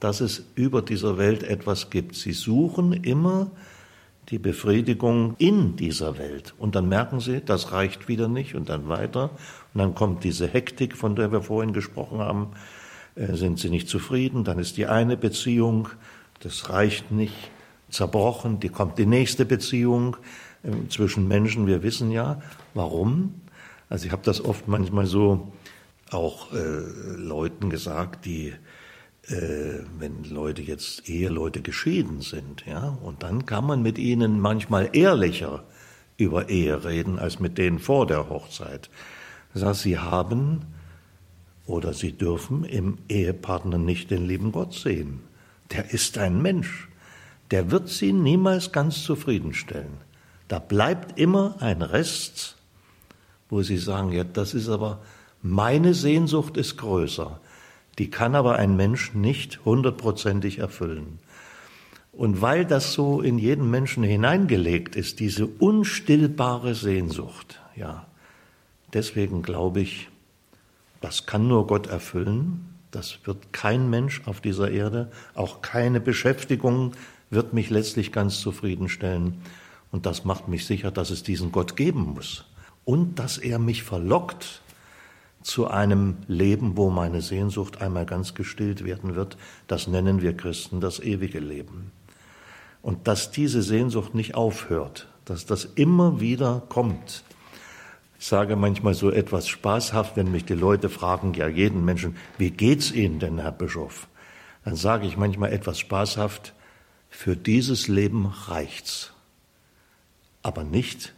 dass 0.00 0.20
es 0.20 0.46
über 0.54 0.82
dieser 0.82 1.18
Welt 1.18 1.42
etwas 1.42 1.90
gibt. 1.90 2.14
Sie 2.14 2.32
suchen 2.32 2.92
immer 2.92 3.50
die 4.28 4.38
Befriedigung 4.38 5.34
in 5.38 5.76
dieser 5.76 6.18
Welt. 6.18 6.54
Und 6.58 6.74
dann 6.74 6.88
merken 6.88 7.20
sie, 7.20 7.40
das 7.40 7.72
reicht 7.72 8.08
wieder 8.08 8.28
nicht 8.28 8.54
und 8.54 8.68
dann 8.68 8.88
weiter. 8.88 9.30
Und 9.72 9.80
dann 9.80 9.94
kommt 9.94 10.24
diese 10.24 10.46
Hektik, 10.46 10.96
von 10.96 11.16
der 11.16 11.32
wir 11.32 11.42
vorhin 11.42 11.72
gesprochen 11.72 12.18
haben. 12.18 12.48
Äh, 13.14 13.34
sind 13.34 13.58
sie 13.58 13.70
nicht 13.70 13.88
zufrieden? 13.88 14.44
Dann 14.44 14.58
ist 14.58 14.76
die 14.76 14.86
eine 14.86 15.16
Beziehung, 15.16 15.88
das 16.40 16.68
reicht 16.68 17.10
nicht, 17.10 17.50
zerbrochen. 17.88 18.60
Die 18.60 18.68
kommt 18.68 18.98
die 18.98 19.06
nächste 19.06 19.46
Beziehung 19.46 20.16
äh, 20.62 20.88
zwischen 20.90 21.26
Menschen. 21.26 21.66
Wir 21.66 21.82
wissen 21.82 22.10
ja, 22.10 22.42
warum. 22.74 23.34
Also 23.88 24.06
ich 24.06 24.12
habe 24.12 24.22
das 24.24 24.44
oft 24.44 24.68
manchmal 24.68 25.06
so 25.06 25.52
auch 26.10 26.52
äh, 26.52 26.56
Leuten 27.16 27.70
gesagt, 27.70 28.26
die 28.26 28.52
äh, 29.28 29.84
wenn 29.98 30.24
Leute 30.24 30.62
jetzt 30.62 31.08
Eheleute 31.08 31.60
geschieden 31.60 32.20
sind, 32.20 32.64
ja, 32.66 32.98
und 33.02 33.22
dann 33.22 33.46
kann 33.46 33.66
man 33.66 33.82
mit 33.82 33.98
ihnen 33.98 34.40
manchmal 34.40 34.90
ehrlicher 34.92 35.64
über 36.16 36.48
Ehe 36.48 36.84
reden 36.84 37.18
als 37.18 37.38
mit 37.38 37.58
denen 37.58 37.78
vor 37.78 38.06
der 38.06 38.28
Hochzeit. 38.28 38.90
Das 39.54 39.62
heißt, 39.62 39.82
sie 39.82 39.98
haben 39.98 40.62
oder 41.66 41.92
sie 41.92 42.12
dürfen 42.12 42.64
im 42.64 42.98
Ehepartner 43.08 43.78
nicht 43.78 44.10
den 44.10 44.26
lieben 44.26 44.52
Gott 44.52 44.74
sehen. 44.74 45.20
Der 45.72 45.92
ist 45.92 46.18
ein 46.18 46.40
Mensch. 46.40 46.88
Der 47.50 47.70
wird 47.70 47.88
sie 47.88 48.12
niemals 48.12 48.72
ganz 48.72 49.02
zufriedenstellen. 49.04 49.98
Da 50.48 50.58
bleibt 50.58 51.18
immer 51.18 51.56
ein 51.60 51.82
Rest, 51.82 52.56
wo 53.50 53.62
sie 53.62 53.78
sagen, 53.78 54.12
ja, 54.12 54.24
das 54.24 54.54
ist 54.54 54.68
aber, 54.68 55.00
meine 55.42 55.94
Sehnsucht 55.94 56.56
ist 56.56 56.78
größer. 56.78 57.40
Die 57.98 58.10
kann 58.10 58.34
aber 58.34 58.56
ein 58.56 58.76
Mensch 58.76 59.12
nicht 59.14 59.64
hundertprozentig 59.64 60.58
erfüllen. 60.58 61.18
Und 62.12 62.42
weil 62.42 62.64
das 62.64 62.92
so 62.94 63.20
in 63.20 63.38
jeden 63.38 63.70
Menschen 63.70 64.02
hineingelegt 64.02 64.96
ist, 64.96 65.20
diese 65.20 65.46
unstillbare 65.46 66.74
Sehnsucht, 66.74 67.60
ja, 67.76 68.06
deswegen 68.92 69.42
glaube 69.42 69.80
ich, 69.80 70.08
das 71.00 71.26
kann 71.26 71.46
nur 71.46 71.66
Gott 71.66 71.86
erfüllen. 71.86 72.74
Das 72.90 73.18
wird 73.24 73.52
kein 73.52 73.90
Mensch 73.90 74.22
auf 74.24 74.40
dieser 74.40 74.70
Erde, 74.70 75.12
auch 75.34 75.60
keine 75.60 76.00
Beschäftigung 76.00 76.92
wird 77.30 77.52
mich 77.52 77.68
letztlich 77.70 78.10
ganz 78.10 78.40
zufriedenstellen. 78.40 79.42
Und 79.90 80.06
das 80.06 80.24
macht 80.24 80.48
mich 80.48 80.66
sicher, 80.66 80.90
dass 80.90 81.10
es 81.10 81.22
diesen 81.22 81.52
Gott 81.52 81.76
geben 81.76 82.14
muss. 82.14 82.46
Und 82.84 83.18
dass 83.18 83.38
er 83.38 83.58
mich 83.58 83.82
verlockt 83.82 84.62
zu 85.42 85.68
einem 85.68 86.16
Leben, 86.26 86.76
wo 86.76 86.90
meine 86.90 87.22
Sehnsucht 87.22 87.80
einmal 87.80 88.06
ganz 88.06 88.34
gestillt 88.34 88.84
werden 88.84 89.14
wird. 89.14 89.36
Das 89.66 89.86
nennen 89.86 90.20
wir 90.20 90.36
Christen 90.36 90.80
das 90.80 91.00
ewige 91.00 91.38
Leben. 91.38 91.92
Und 92.82 93.08
dass 93.08 93.30
diese 93.30 93.62
Sehnsucht 93.62 94.14
nicht 94.14 94.34
aufhört, 94.34 95.08
dass 95.24 95.46
das 95.46 95.64
immer 95.64 96.20
wieder 96.20 96.62
kommt. 96.68 97.22
Ich 98.18 98.26
sage 98.26 98.56
manchmal 98.56 98.94
so 98.94 99.10
etwas 99.10 99.48
spaßhaft, 99.48 100.16
wenn 100.16 100.32
mich 100.32 100.44
die 100.44 100.54
Leute 100.54 100.88
fragen, 100.88 101.34
ja 101.34 101.46
jeden 101.46 101.84
Menschen, 101.84 102.16
wie 102.36 102.50
geht's 102.50 102.90
Ihnen 102.90 103.20
denn, 103.20 103.38
Herr 103.38 103.52
Bischof? 103.52 104.08
Dann 104.64 104.74
sage 104.74 105.06
ich 105.06 105.16
manchmal 105.16 105.52
etwas 105.52 105.78
spaßhaft, 105.78 106.54
für 107.10 107.36
dieses 107.36 107.88
Leben 107.88 108.26
reicht's, 108.26 109.12
aber 110.42 110.64
nicht 110.64 111.14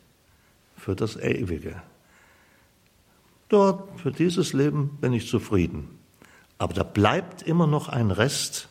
für 0.77 0.95
das 0.95 1.17
Ewige. 1.17 1.83
Dort, 3.51 4.01
für 4.01 4.13
dieses 4.13 4.55
Leben 4.55 4.97
bin 5.01 5.13
ich 5.13 5.29
zufrieden. 5.29 5.89
Aber 6.57 6.73
da 6.73 6.83
bleibt 6.83 7.43
immer 7.43 7.67
noch 7.67 7.89
ein 7.89 8.11
Rest, 8.11 8.69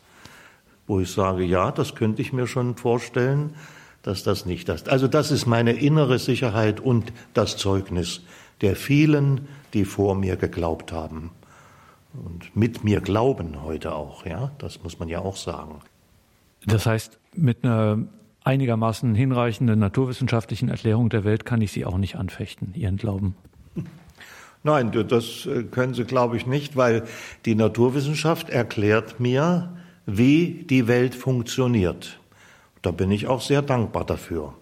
wo 0.87 0.99
ich 0.99 1.11
sage, 1.11 1.43
ja, 1.43 1.71
das 1.71 1.93
könnte 1.93 2.21
ich 2.21 2.33
mir 2.33 2.47
schon 2.47 2.75
vorstellen, 2.75 3.53
dass 4.01 4.23
das 4.23 4.45
nicht 4.45 4.69
das. 4.69 4.87
Also 4.87 5.07
das 5.07 5.29
ist 5.29 5.45
meine 5.45 5.73
innere 5.73 6.17
Sicherheit 6.17 6.79
und 6.79 7.13
das 7.33 7.57
Zeugnis 7.57 8.21
der 8.61 8.75
vielen, 8.75 9.47
die 9.73 9.85
vor 9.85 10.15
mir 10.15 10.35
geglaubt 10.35 10.91
haben 10.91 11.31
und 12.13 12.55
mit 12.55 12.83
mir 12.83 13.01
glauben 13.01 13.63
heute 13.63 13.93
auch, 13.93 14.25
ja, 14.25 14.51
das 14.57 14.81
muss 14.83 14.99
man 14.99 15.09
ja 15.09 15.19
auch 15.19 15.35
sagen. 15.35 15.81
Das 16.65 16.85
heißt, 16.85 17.19
mit 17.35 17.63
einer 17.63 17.99
einigermaßen 18.43 19.13
hinreichenden 19.13 19.79
naturwissenschaftlichen 19.79 20.69
Erklärung 20.69 21.09
der 21.09 21.23
Welt 21.23 21.45
kann 21.45 21.61
ich 21.61 21.71
Sie 21.71 21.85
auch 21.85 21.97
nicht 21.97 22.15
anfechten, 22.15 22.73
Ihren 22.73 22.97
Glauben. 22.97 23.35
Nein, 24.63 24.91
das 24.91 25.45
äh, 25.45 25.63
können 25.63 25.93
Sie, 25.93 26.03
glaube 26.03 26.37
ich, 26.37 26.45
nicht, 26.45 26.75
weil 26.75 27.03
die 27.45 27.55
Naturwissenschaft 27.55 28.49
erklärt 28.49 29.19
mir, 29.19 29.77
wie 30.05 30.65
die 30.69 30.87
Welt 30.87 31.15
funktioniert. 31.15 32.19
Da 32.81 32.91
bin 32.91 33.11
ich 33.11 33.27
auch 33.27 33.41
sehr 33.41 33.61
dankbar 33.61 34.05
dafür. 34.05 34.53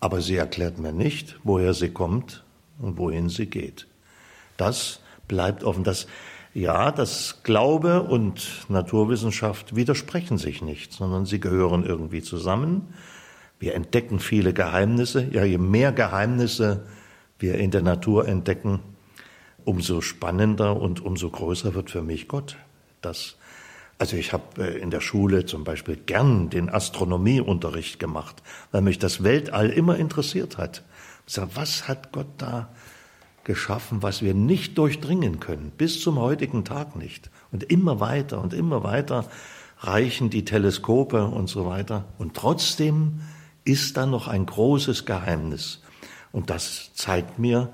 Aber 0.00 0.22
sie 0.22 0.36
erklärt 0.36 0.78
mir 0.78 0.92
nicht, 0.92 1.38
woher 1.44 1.74
sie 1.74 1.90
kommt 1.90 2.44
und 2.78 2.96
wohin 2.96 3.28
sie 3.28 3.46
geht. 3.46 3.86
Das 4.56 5.00
bleibt 5.28 5.62
offen. 5.62 5.84
Das, 5.84 6.06
ja, 6.54 6.90
das 6.90 7.42
Glaube 7.42 8.02
und 8.02 8.64
Naturwissenschaft 8.68 9.76
widersprechen 9.76 10.38
sich 10.38 10.62
nicht, 10.62 10.92
sondern 10.92 11.26
sie 11.26 11.38
gehören 11.38 11.84
irgendwie 11.84 12.22
zusammen. 12.22 12.94
Wir 13.58 13.74
entdecken 13.74 14.20
viele 14.20 14.54
Geheimnisse. 14.54 15.28
Ja, 15.30 15.44
je 15.44 15.58
mehr 15.58 15.92
Geheimnisse 15.92 16.86
wir 17.38 17.56
in 17.56 17.70
der 17.70 17.82
Natur 17.82 18.26
entdecken, 18.26 18.80
umso 19.70 20.00
spannender 20.00 20.80
und 20.80 21.00
umso 21.00 21.30
größer 21.30 21.74
wird 21.74 21.90
für 21.90 22.02
mich 22.02 22.26
Gott. 22.26 22.56
Das, 23.02 23.36
also 23.98 24.16
ich 24.16 24.32
habe 24.32 24.64
äh, 24.64 24.78
in 24.78 24.90
der 24.90 25.00
Schule 25.00 25.46
zum 25.46 25.62
Beispiel 25.62 25.94
gern 25.94 26.50
den 26.50 26.68
Astronomieunterricht 26.68 28.00
gemacht, 28.00 28.42
weil 28.72 28.82
mich 28.82 28.98
das 28.98 29.22
Weltall 29.22 29.70
immer 29.70 29.96
interessiert 29.96 30.58
hat. 30.58 30.82
Was 31.54 31.86
hat 31.86 32.10
Gott 32.10 32.26
da 32.38 32.68
geschaffen, 33.44 34.02
was 34.02 34.22
wir 34.22 34.34
nicht 34.34 34.76
durchdringen 34.76 35.38
können, 35.38 35.70
bis 35.78 36.00
zum 36.02 36.18
heutigen 36.18 36.64
Tag 36.64 36.96
nicht. 36.96 37.30
Und 37.52 37.62
immer 37.62 38.00
weiter 38.00 38.40
und 38.40 38.52
immer 38.52 38.82
weiter 38.82 39.26
reichen 39.78 40.30
die 40.30 40.44
Teleskope 40.44 41.26
und 41.26 41.48
so 41.48 41.64
weiter. 41.64 42.06
Und 42.18 42.34
trotzdem 42.34 43.20
ist 43.64 43.96
da 43.96 44.04
noch 44.04 44.26
ein 44.26 44.46
großes 44.46 45.06
Geheimnis. 45.06 45.80
Und 46.32 46.50
das 46.50 46.90
zeigt 46.94 47.38
mir, 47.38 47.72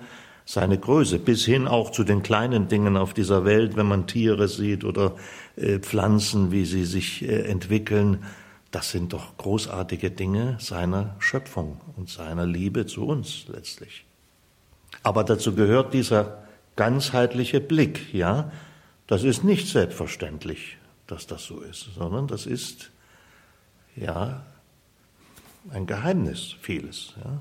seine 0.49 0.79
Größe, 0.79 1.19
bis 1.19 1.45
hin 1.45 1.67
auch 1.67 1.91
zu 1.91 2.05
den 2.05 2.23
kleinen 2.23 2.69
Dingen 2.69 2.97
auf 2.97 3.13
dieser 3.13 3.45
Welt, 3.45 3.77
wenn 3.77 3.87
man 3.87 4.07
Tiere 4.07 4.47
sieht 4.47 4.85
oder 4.85 5.17
äh, 5.57 5.81
Pflanzen, 5.81 6.53
wie 6.53 6.65
sie 6.65 6.85
sich 6.85 7.23
äh, 7.23 7.43
entwickeln. 7.43 8.25
Das 8.71 8.93
sind 8.93 9.13
doch 9.13 9.37
großartige 9.37 10.13
Dinge 10.13 10.57
seiner 10.61 11.17
Schöpfung 11.19 11.81
und 11.97 12.09
seiner 12.09 12.47
Liebe 12.47 12.87
zu 12.87 13.07
uns 13.07 13.47
letztlich. 13.49 14.05
Aber 15.03 15.25
dazu 15.25 15.55
gehört 15.55 15.93
dieser 15.93 16.45
ganzheitliche 16.77 17.61
Blick, 17.61 18.15
ja. 18.15 18.53
Das 19.09 19.25
ist 19.25 19.45
nicht 19.45 19.69
selbstverständlich, 19.69 20.79
dass 21.07 21.27
das 21.27 21.45
so 21.45 21.61
ist, 21.61 21.89
sondern 21.97 22.27
das 22.29 22.47
ist, 22.47 22.91
ja, 23.95 24.45
ein 25.71 25.87
Geheimnis, 25.87 26.55
vieles, 26.61 27.15
ja 27.25 27.41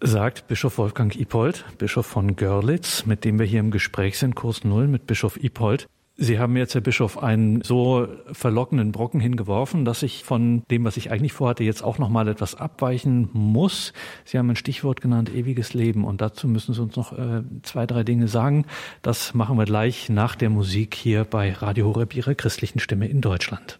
sagt 0.00 0.48
Bischof 0.48 0.78
Wolfgang 0.78 1.14
Ipold, 1.18 1.64
Bischof 1.78 2.06
von 2.06 2.36
Görlitz, 2.36 3.06
mit 3.06 3.24
dem 3.24 3.38
wir 3.38 3.46
hier 3.46 3.60
im 3.60 3.70
Gespräch 3.70 4.18
sind, 4.18 4.34
Kurs 4.34 4.64
Null 4.64 4.88
mit 4.88 5.06
Bischof 5.06 5.42
Ipold. 5.42 5.86
Sie 6.22 6.38
haben 6.38 6.54
jetzt, 6.58 6.74
Herr 6.74 6.82
Bischof, 6.82 7.22
einen 7.22 7.62
so 7.62 8.06
verlockenden 8.30 8.92
Brocken 8.92 9.20
hingeworfen, 9.20 9.86
dass 9.86 10.02
ich 10.02 10.22
von 10.22 10.64
dem, 10.70 10.84
was 10.84 10.98
ich 10.98 11.10
eigentlich 11.10 11.32
vorhatte, 11.32 11.64
jetzt 11.64 11.82
auch 11.82 11.96
noch 11.96 12.10
mal 12.10 12.28
etwas 12.28 12.54
abweichen 12.54 13.30
muss. 13.32 13.94
Sie 14.26 14.36
haben 14.36 14.50
ein 14.50 14.56
Stichwort 14.56 15.00
genannt, 15.00 15.34
ewiges 15.34 15.72
Leben. 15.72 16.04
Und 16.04 16.20
dazu 16.20 16.46
müssen 16.46 16.74
Sie 16.74 16.82
uns 16.82 16.94
noch 16.94 17.16
äh, 17.16 17.42
zwei, 17.62 17.86
drei 17.86 18.04
Dinge 18.04 18.28
sagen. 18.28 18.66
Das 19.00 19.32
machen 19.32 19.56
wir 19.56 19.64
gleich 19.64 20.10
nach 20.10 20.36
der 20.36 20.50
Musik 20.50 20.94
hier 20.94 21.24
bei 21.24 21.52
Radio 21.54 21.86
Horeb, 21.86 22.14
Ihrer 22.14 22.34
christlichen 22.34 22.80
Stimme 22.80 23.08
in 23.08 23.22
Deutschland. 23.22 23.78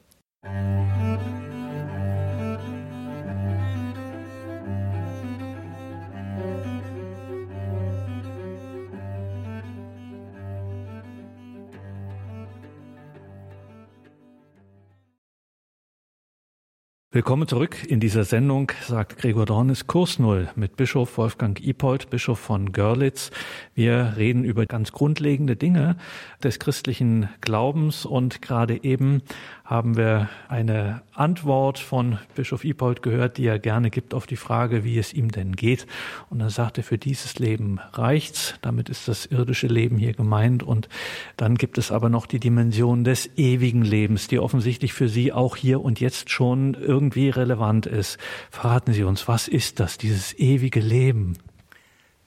Willkommen 17.13 17.49
zurück 17.49 17.77
in 17.89 17.99
dieser 17.99 18.23
Sendung, 18.23 18.71
sagt 18.87 19.19
Gregor 19.19 19.45
Dornis, 19.45 19.89
Kurs 19.89 20.21
Null 20.21 20.49
mit 20.55 20.77
Bischof 20.77 21.19
Wolfgang 21.19 21.61
Ipold, 21.61 22.09
Bischof 22.09 22.39
von 22.39 22.71
Görlitz. 22.71 23.33
Wir 23.75 24.15
reden 24.17 24.45
über 24.45 24.65
ganz 24.65 24.93
grundlegende 24.93 25.57
Dinge 25.57 25.97
des 26.45 26.61
christlichen 26.61 27.29
Glaubens 27.41 28.07
und 28.07 28.43
gerade 28.43 28.85
eben 28.85 29.23
haben 29.71 29.97
wir 29.97 30.29
eine 30.49 31.03
Antwort 31.15 31.79
von 31.79 32.19
Bischof 32.35 32.65
Ipold 32.65 33.03
gehört, 33.03 33.39
die 33.39 33.47
er 33.47 33.61
gerne 33.61 33.91
gibt 33.91 34.15
auf 34.15 34.27
die 34.27 34.35
Frage, 34.35 34.83
wie 34.83 34.99
es 34.99 35.13
ihm 35.13 35.31
denn 35.31 35.55
geht. 35.55 35.87
Und 36.29 36.41
er 36.41 36.51
sagte, 36.51 36.83
für 36.83 36.99
dieses 36.99 37.39
Leben 37.39 37.79
reicht's. 37.93 38.55
Damit 38.63 38.89
ist 38.89 39.07
das 39.07 39.27
irdische 39.27 39.69
Leben 39.69 39.97
hier 39.97 40.13
gemeint. 40.13 40.65
Und 40.65 40.89
dann 41.37 41.55
gibt 41.55 41.79
es 41.79 41.93
aber 41.93 42.09
noch 42.09 42.27
die 42.27 42.41
Dimension 42.41 43.05
des 43.05 43.31
ewigen 43.37 43.83
Lebens, 43.83 44.27
die 44.27 44.41
offensichtlich 44.41 44.93
für 44.93 45.09
Sie 45.09 45.33
auch 45.33 45.55
hier 45.55 45.81
und 45.81 46.01
jetzt 46.01 46.31
schon 46.31 46.75
irgendwie 47.01 47.31
relevant 47.31 47.87
ist. 47.87 48.19
Verraten 48.51 48.93
Sie 48.93 49.05
uns, 49.05 49.27
was 49.27 49.49
ist 49.49 49.81
das, 49.81 49.97
dieses 49.97 50.39
ewige 50.39 50.81
Leben? 50.81 51.39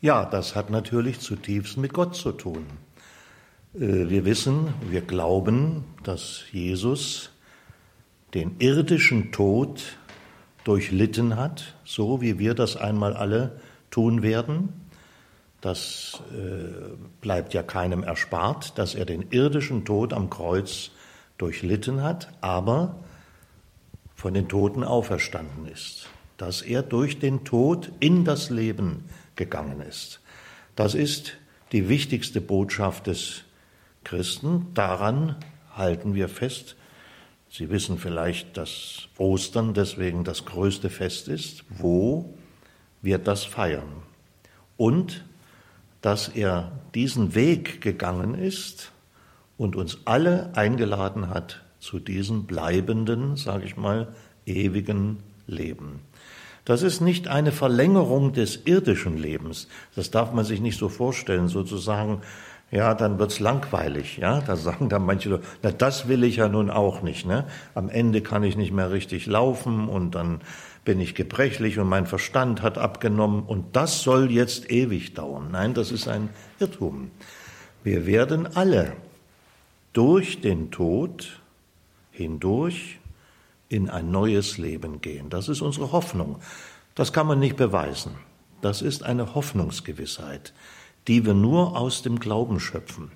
Ja, 0.02 0.26
das 0.26 0.56
hat 0.56 0.72
natürlich 0.72 1.20
zutiefst 1.20 1.78
mit 1.78 1.94
Gott 1.94 2.16
zu 2.16 2.32
tun. 2.32 2.66
Äh, 3.76 4.10
wir 4.10 4.26
wissen, 4.26 4.74
wir 4.90 5.02
glauben, 5.02 5.86
dass 6.04 6.46
Jesus 6.52 7.30
den 8.34 8.56
irdischen 8.58 9.32
Tod 9.32 9.98
durchlitten 10.64 11.38
hat, 11.38 11.76
so 11.86 12.20
wie 12.20 12.40
wir 12.40 12.56
das 12.56 12.76
einmal 12.76 13.14
alle 13.14 13.60
tun 13.92 14.24
werden. 14.24 14.70
Das 15.62 16.24
äh, 16.32 16.96
bleibt 17.22 17.54
ja 17.54 17.62
keinem 17.62 18.02
erspart, 18.02 18.78
dass 18.80 18.96
er 18.96 19.06
den 19.06 19.28
irdischen 19.30 19.86
Tod 19.86 20.14
am 20.14 20.32
Kreuz 20.32 20.90
durchlitten 21.38 22.02
hat, 22.02 22.30
aber 22.42 22.96
von 24.24 24.34
den 24.34 24.48
Toten 24.48 24.86
auferstanden 24.86 25.68
ist, 25.68 26.08
dass 26.38 26.62
er 26.62 26.82
durch 26.82 27.20
den 27.20 27.44
Tod 27.44 27.92
in 28.00 28.24
das 28.24 28.50
Leben 28.50 29.04
gegangen 29.36 29.82
ist. 29.82 30.22
Das 30.78 30.96
ist 30.96 31.34
die 31.74 31.90
wichtigste 31.90 32.40
Botschaft 32.40 33.08
des 33.08 33.44
Christen. 34.06 34.68
Daran 34.76 35.36
halten 35.76 36.16
wir 36.16 36.30
fest, 36.30 36.78
Sie 37.50 37.70
wissen 37.70 38.00
vielleicht, 38.00 38.56
dass 38.56 39.10
Ostern 39.18 39.74
deswegen 39.74 40.24
das 40.24 40.46
größte 40.46 40.90
Fest 40.90 41.28
ist, 41.28 41.66
wo 41.68 42.34
wir 43.02 43.18
das 43.18 43.44
feiern. 43.44 44.04
Und 44.78 45.26
dass 46.00 46.30
er 46.30 46.72
diesen 46.96 47.36
Weg 47.36 47.82
gegangen 47.82 48.36
ist 48.36 48.94
und 49.58 49.76
uns 49.76 49.98
alle 50.06 50.56
eingeladen 50.56 51.30
hat 51.30 51.63
zu 51.84 52.00
diesem 52.00 52.46
bleibenden, 52.46 53.36
sage 53.36 53.66
ich 53.66 53.76
mal, 53.76 54.08
ewigen 54.46 55.18
Leben. 55.48 56.00
Das 56.64 56.82
ist 56.82 57.02
nicht 57.02 57.28
eine 57.28 57.52
Verlängerung 57.52 58.32
des 58.32 58.62
irdischen 58.64 59.18
Lebens. 59.18 59.68
Das 59.94 60.10
darf 60.10 60.32
man 60.32 60.46
sich 60.46 60.62
nicht 60.62 60.80
so 60.80 60.88
vorstellen, 60.88 61.50
sozusagen, 61.50 62.22
ja, 62.72 62.94
dann 62.94 63.20
wird's 63.20 63.42
langweilig, 63.42 64.18
ja. 64.18 64.40
Da 64.40 64.56
sagen 64.56 64.88
dann 64.88 65.06
manche 65.06 65.28
Leute, 65.28 65.44
na, 65.62 65.72
das 65.72 66.08
will 66.08 66.24
ich 66.24 66.38
ja 66.38 66.48
nun 66.48 66.70
auch 66.70 67.02
nicht, 67.02 67.26
ne. 67.26 67.46
Am 67.76 67.90
Ende 67.90 68.22
kann 68.22 68.44
ich 68.44 68.56
nicht 68.56 68.72
mehr 68.72 68.92
richtig 68.92 69.26
laufen 69.26 69.90
und 69.90 70.16
dann 70.16 70.40
bin 70.86 71.02
ich 71.02 71.16
gebrechlich 71.16 71.80
und 71.80 71.90
mein 71.90 72.06
Verstand 72.06 72.62
hat 72.62 72.78
abgenommen 72.78 73.44
und 73.44 73.76
das 73.76 74.02
soll 74.04 74.32
jetzt 74.32 74.72
ewig 74.72 75.14
dauern. 75.16 75.50
Nein, 75.52 75.74
das 75.74 75.92
ist 75.92 76.08
ein 76.08 76.30
Irrtum. 76.60 77.12
Wir 77.84 78.06
werden 78.06 78.48
alle 78.56 78.94
durch 79.92 80.40
den 80.40 80.72
Tod 80.72 81.43
hindurch 82.14 83.00
in 83.68 83.90
ein 83.90 84.10
neues 84.10 84.58
Leben 84.58 85.02
gehen. 85.02 85.30
Das 85.30 85.50
ist 85.50 85.62
unsere 85.62 85.92
Hoffnung. 85.92 86.38
Das 86.96 87.12
kann 87.12 87.28
man 87.28 87.40
nicht 87.40 87.58
beweisen. 87.58 88.14
Das 88.62 88.82
ist 88.82 89.04
eine 89.04 89.36
Hoffnungsgewissheit 89.36 90.54
die 91.08 91.26
wir 91.26 91.34
nur 91.34 91.78
aus 91.78 92.02
dem 92.02 92.20
Glauben 92.20 92.60
schöpfen. 92.60 93.12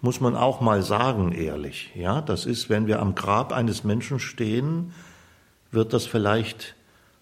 Muss 0.00 0.20
man 0.20 0.36
auch 0.36 0.60
mal 0.60 0.82
sagen, 0.82 1.32
ehrlich. 1.32 1.92
Ja, 1.94 2.20
das 2.20 2.44
ist, 2.44 2.68
wenn 2.68 2.86
wir 2.86 3.00
am 3.00 3.14
Grab 3.14 3.52
eines 3.52 3.84
Menschen 3.84 4.18
stehen, 4.18 4.92
wird 5.70 5.92
das 5.92 6.06
vielleicht 6.06 6.74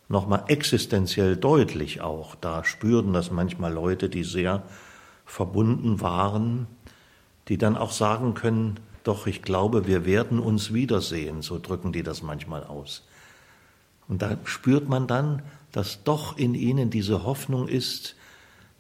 nochmal 0.09 0.44
existenziell 0.48 1.37
deutlich 1.37 2.00
auch. 2.00 2.35
Da 2.35 2.64
spürten 2.64 3.12
das 3.12 3.30
manchmal 3.30 3.72
Leute, 3.72 4.09
die 4.09 4.24
sehr 4.24 4.62
verbunden 5.24 6.00
waren, 6.00 6.66
die 7.48 7.59
dann 7.59 7.76
auch 7.76 7.92
sagen 7.92 8.35
können, 8.35 8.80
doch, 9.05 9.27
ich 9.27 9.43
glaube, 9.43 9.87
wir 9.87 10.05
werden 10.05 10.39
uns 10.39 10.73
wiedersehen, 10.73 11.43
so 11.43 11.59
drücken 11.59 11.93
die 11.93 12.03
das 12.03 12.23
manchmal 12.23 12.65
aus. 12.65 13.03
Und 14.09 14.23
da 14.23 14.37
spürt 14.45 14.89
man 14.89 15.07
dann, 15.07 15.43
dass 15.73 16.03
doch 16.03 16.37
in 16.37 16.55
ihnen 16.55 16.91
diese 16.91 17.25
Hoffnung 17.25 17.69
ist, 17.69 18.17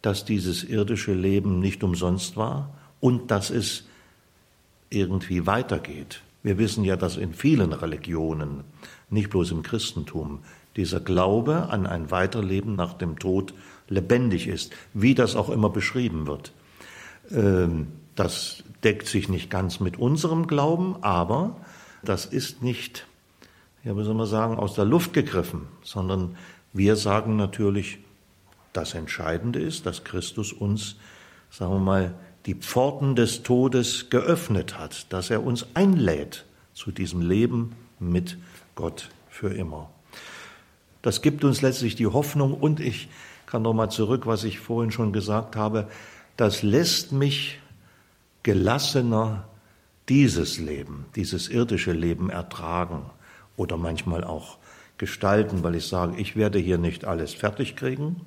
dass 0.02 0.24
dieses 0.24 0.64
irdische 0.64 1.14
Leben 1.14 1.60
nicht 1.60 1.84
umsonst 1.84 2.36
war 2.36 2.70
und 3.00 3.30
dass 3.30 3.50
es 3.50 3.84
irgendwie 4.90 5.46
weitergeht. 5.46 6.22
Wir 6.42 6.58
wissen 6.58 6.84
ja, 6.84 6.96
dass 6.96 7.16
in 7.16 7.34
vielen 7.34 7.72
Religionen, 7.72 8.64
nicht 9.10 9.30
bloß 9.30 9.52
im 9.52 9.62
Christentum, 9.62 10.40
dieser 10.76 11.00
Glaube 11.00 11.68
an 11.70 11.86
ein 11.86 12.10
Weiterleben 12.10 12.76
nach 12.76 12.94
dem 12.94 13.18
Tod 13.18 13.54
lebendig 13.88 14.46
ist, 14.46 14.72
wie 14.94 15.14
das 15.14 15.36
auch 15.36 15.50
immer 15.50 15.68
beschrieben 15.68 16.26
wird. 16.26 16.52
Ähm, 17.30 17.88
das 18.14 18.62
deckt 18.84 19.06
sich 19.06 19.28
nicht 19.28 19.50
ganz 19.50 19.80
mit 19.80 19.98
unserem 19.98 20.46
Glauben, 20.46 20.96
aber 21.02 21.56
das 22.02 22.26
ist 22.26 22.62
nicht, 22.62 23.06
ja, 23.84 23.96
wie 23.96 24.04
soll 24.04 24.14
man 24.14 24.26
sagen, 24.26 24.56
aus 24.56 24.74
der 24.74 24.84
Luft 24.84 25.12
gegriffen, 25.12 25.68
sondern 25.82 26.36
wir 26.72 26.96
sagen 26.96 27.36
natürlich, 27.36 27.98
das 28.72 28.94
Entscheidende 28.94 29.60
ist, 29.60 29.86
dass 29.86 30.04
Christus 30.04 30.52
uns, 30.52 30.96
sagen 31.50 31.72
wir 31.72 31.80
mal, 31.80 32.14
die 32.46 32.54
Pforten 32.54 33.16
des 33.16 33.42
Todes 33.42 34.08
geöffnet 34.08 34.78
hat, 34.78 35.12
dass 35.12 35.30
er 35.30 35.44
uns 35.44 35.66
einlädt 35.74 36.46
zu 36.72 36.90
diesem 36.90 37.20
Leben 37.20 37.72
mit 37.98 38.38
Gott 38.74 39.10
für 39.28 39.52
immer. 39.52 39.90
Das 41.02 41.22
gibt 41.22 41.44
uns 41.44 41.60
letztlich 41.62 41.96
die 41.96 42.06
Hoffnung 42.06 42.54
und 42.54 42.80
ich 42.80 43.08
kann 43.46 43.62
noch 43.62 43.74
mal 43.74 43.90
zurück, 43.90 44.26
was 44.26 44.44
ich 44.44 44.60
vorhin 44.60 44.92
schon 44.92 45.12
gesagt 45.12 45.56
habe, 45.56 45.88
das 46.36 46.62
lässt 46.62 47.12
mich 47.12 47.58
gelassener 48.42 49.48
dieses 50.08 50.58
Leben, 50.58 51.06
dieses 51.14 51.48
irdische 51.48 51.92
Leben 51.92 52.30
ertragen 52.30 53.10
oder 53.56 53.76
manchmal 53.76 54.24
auch 54.24 54.58
gestalten, 54.98 55.62
weil 55.62 55.76
ich 55.76 55.86
sage, 55.86 56.20
ich 56.20 56.36
werde 56.36 56.58
hier 56.58 56.78
nicht 56.78 57.04
alles 57.04 57.32
fertig 57.32 57.76
kriegen, 57.76 58.20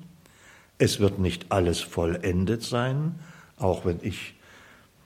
es 0.78 0.98
wird 0.98 1.18
nicht 1.18 1.52
alles 1.52 1.80
vollendet 1.80 2.62
sein, 2.62 3.14
auch 3.56 3.84
wenn 3.84 4.00
ich 4.02 4.34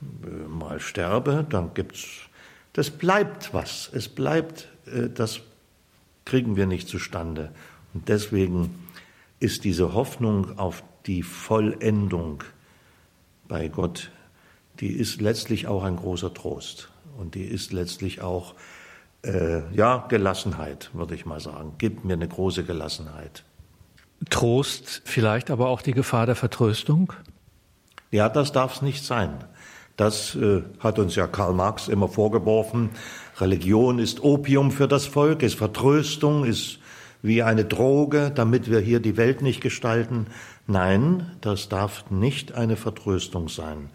äh, 0.00 0.48
mal 0.48 0.80
sterbe, 0.80 1.46
dann 1.48 1.74
gibt's, 1.74 2.06
das 2.72 2.90
bleibt 2.90 3.52
was, 3.52 3.90
es 3.92 4.08
bleibt, 4.08 4.68
äh, 4.86 5.08
das 5.08 5.40
kriegen 6.24 6.56
wir 6.56 6.66
nicht 6.66 6.88
zustande. 6.88 7.50
Und 7.92 8.08
deswegen 8.08 8.86
ist 9.40 9.64
diese 9.64 9.94
Hoffnung 9.94 10.58
auf 10.58 10.82
die 11.06 11.22
Vollendung 11.22 12.44
bei 13.46 13.68
Gott, 13.68 14.10
die 14.80 14.92
ist 14.92 15.20
letztlich 15.20 15.66
auch 15.66 15.84
ein 15.84 15.96
großer 15.96 16.32
Trost 16.32 16.90
und 17.18 17.34
die 17.34 17.44
ist 17.44 17.72
letztlich 17.72 18.20
auch 18.20 18.54
äh, 19.22 19.62
ja 19.74 20.06
Gelassenheit, 20.08 20.90
würde 20.92 21.14
ich 21.14 21.26
mal 21.26 21.40
sagen. 21.40 21.74
Gibt 21.78 22.04
mir 22.04 22.14
eine 22.14 22.28
große 22.28 22.64
Gelassenheit. 22.64 23.44
Trost, 24.30 25.02
vielleicht 25.04 25.50
aber 25.50 25.68
auch 25.68 25.82
die 25.82 25.92
Gefahr 25.92 26.26
der 26.26 26.34
Vertröstung? 26.34 27.12
Ja, 28.10 28.28
das 28.28 28.52
darf 28.52 28.76
es 28.76 28.82
nicht 28.82 29.04
sein. 29.04 29.44
Das 29.96 30.36
äh, 30.36 30.62
hat 30.78 30.98
uns 30.98 31.16
ja 31.16 31.26
Karl 31.26 31.54
Marx 31.54 31.88
immer 31.88 32.08
vorgeworfen. 32.08 32.90
Religion 33.38 33.98
ist 33.98 34.22
Opium 34.22 34.70
für 34.70 34.88
das 34.88 35.06
Volk, 35.06 35.42
ist 35.42 35.56
Vertröstung, 35.56 36.44
ist 36.44 36.78
wie 37.20 37.42
eine 37.42 37.64
Droge, 37.64 38.30
damit 38.32 38.70
wir 38.70 38.78
hier 38.78 39.00
die 39.00 39.16
Welt 39.16 39.42
nicht 39.42 39.60
gestalten. 39.60 40.28
Nein, 40.66 41.32
das 41.40 41.68
darf 41.68 42.10
nicht 42.10 42.52
eine 42.52 42.76
Vertröstung 42.76 43.48
sein. 43.48 43.90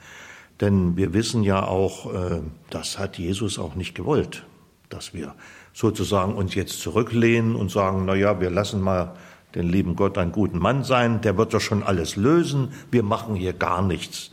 Denn 0.62 0.98
wir 0.98 1.13
wissen 1.13 1.44
ja 1.44 1.66
auch, 1.66 2.13
äh, 2.13 2.42
das 2.70 3.00
hat 3.00 3.18
Jesus 3.18 3.60
auch 3.60 3.76
nicht 3.76 3.96
gewollt, 3.96 4.46
dass 4.89 5.13
wir 5.13 5.36
sozusagen 5.74 6.36
uns 6.36 6.56
jetzt 6.56 6.80
zurücklehnen 6.80 7.56
und 7.56 7.72
sagen, 7.72 8.06
na 8.06 8.16
ja, 8.16 8.39
wir 8.39 8.50
lassen 8.50 8.82
mal 8.82 9.16
den 9.56 9.68
lieben 9.68 9.96
Gott 9.96 10.18
einen 10.18 10.32
guten 10.32 10.60
Mann 10.60 10.84
sein, 10.84 11.22
der 11.22 11.38
wird 11.38 11.54
doch 11.54 11.62
schon 11.62 11.84
alles 11.84 12.16
lösen, 12.16 12.74
wir 12.92 13.04
machen 13.04 13.36
hier 13.36 13.54
gar 13.54 13.82
nichts. 13.82 14.32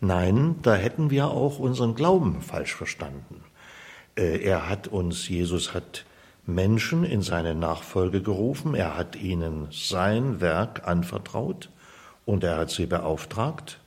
Nein, 0.00 0.56
da 0.62 0.74
hätten 0.74 1.10
wir 1.10 1.28
auch 1.28 1.58
unseren 1.58 1.94
Glauben 1.94 2.40
falsch 2.42 2.74
verstanden. 2.74 3.42
Äh, 4.16 4.38
er 4.42 4.68
hat 4.68 4.88
uns, 4.88 5.28
Jesus 5.28 5.74
hat 5.74 6.04
Menschen 6.44 7.04
in 7.04 7.22
seine 7.22 7.54
Nachfolge 7.54 8.20
gerufen, 8.20 8.74
er 8.74 8.96
hat 8.96 9.14
ihnen 9.14 9.68
sein 9.70 10.40
Werk 10.40 10.86
anvertraut 10.86 11.70
und 12.24 12.42
er 12.42 12.58
hat 12.58 12.70
sie 12.70 12.86
beauftragt, 12.86 13.78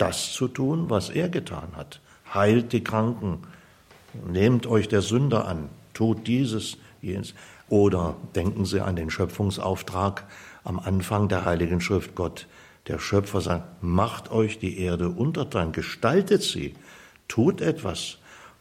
das 0.00 0.32
zu 0.32 0.48
tun, 0.48 0.88
was 0.88 1.10
er 1.10 1.28
getan 1.28 1.76
hat. 1.76 2.00
Heilt 2.32 2.72
die 2.72 2.82
Kranken, 2.82 3.40
nehmt 4.26 4.66
euch 4.66 4.88
der 4.88 5.02
Sünder 5.02 5.46
an, 5.46 5.68
tut 5.94 6.26
dieses, 6.26 6.78
jenes. 7.02 7.34
Oder 7.68 8.16
denken 8.34 8.64
Sie 8.64 8.80
an 8.80 8.96
den 8.96 9.10
Schöpfungsauftrag 9.10 10.26
am 10.64 10.78
Anfang 10.78 11.28
der 11.28 11.44
Heiligen 11.44 11.80
Schrift. 11.80 12.14
Gott, 12.14 12.46
der 12.88 12.98
Schöpfer, 12.98 13.40
sagt, 13.40 13.82
macht 13.82 14.30
euch 14.30 14.58
die 14.58 14.78
Erde 14.78 15.10
untertan, 15.10 15.72
gestaltet 15.72 16.42
sie, 16.42 16.74
tut 17.28 17.60
etwas, 17.60 18.18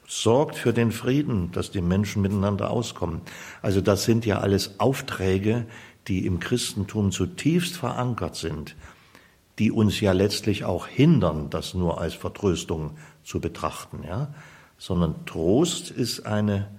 sorgt 0.07 0.55
für 0.55 0.73
den 0.73 0.91
Frieden, 0.91 1.51
dass 1.51 1.71
die 1.71 1.81
Menschen 1.81 2.21
miteinander 2.21 2.69
auskommen. 2.69 3.21
Also 3.61 3.81
das 3.81 4.03
sind 4.03 4.25
ja 4.25 4.39
alles 4.39 4.79
Aufträge, 4.79 5.65
die 6.07 6.25
im 6.25 6.39
Christentum 6.39 7.11
zutiefst 7.11 7.77
verankert 7.77 8.35
sind, 8.35 8.75
die 9.59 9.71
uns 9.71 9.99
ja 9.99 10.13
letztlich 10.13 10.63
auch 10.63 10.87
hindern, 10.87 11.49
das 11.49 11.73
nur 11.73 11.99
als 11.99 12.13
Vertröstung 12.13 12.91
zu 13.23 13.39
betrachten, 13.41 14.03
ja, 14.07 14.33
sondern 14.77 15.25
Trost 15.25 15.91
ist 15.91 16.25
eine, 16.25 16.69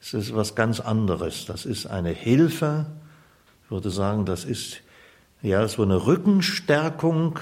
es 0.00 0.12
ist 0.12 0.34
was 0.34 0.56
ganz 0.56 0.80
anderes. 0.80 1.46
Das 1.46 1.64
ist 1.64 1.86
eine 1.86 2.10
Hilfe. 2.10 2.86
Ich 3.64 3.70
würde 3.70 3.90
sagen, 3.90 4.26
das 4.26 4.44
ist 4.44 4.80
ja 5.40 5.66
so 5.68 5.82
eine 5.82 6.06
Rückenstärkung, 6.06 7.38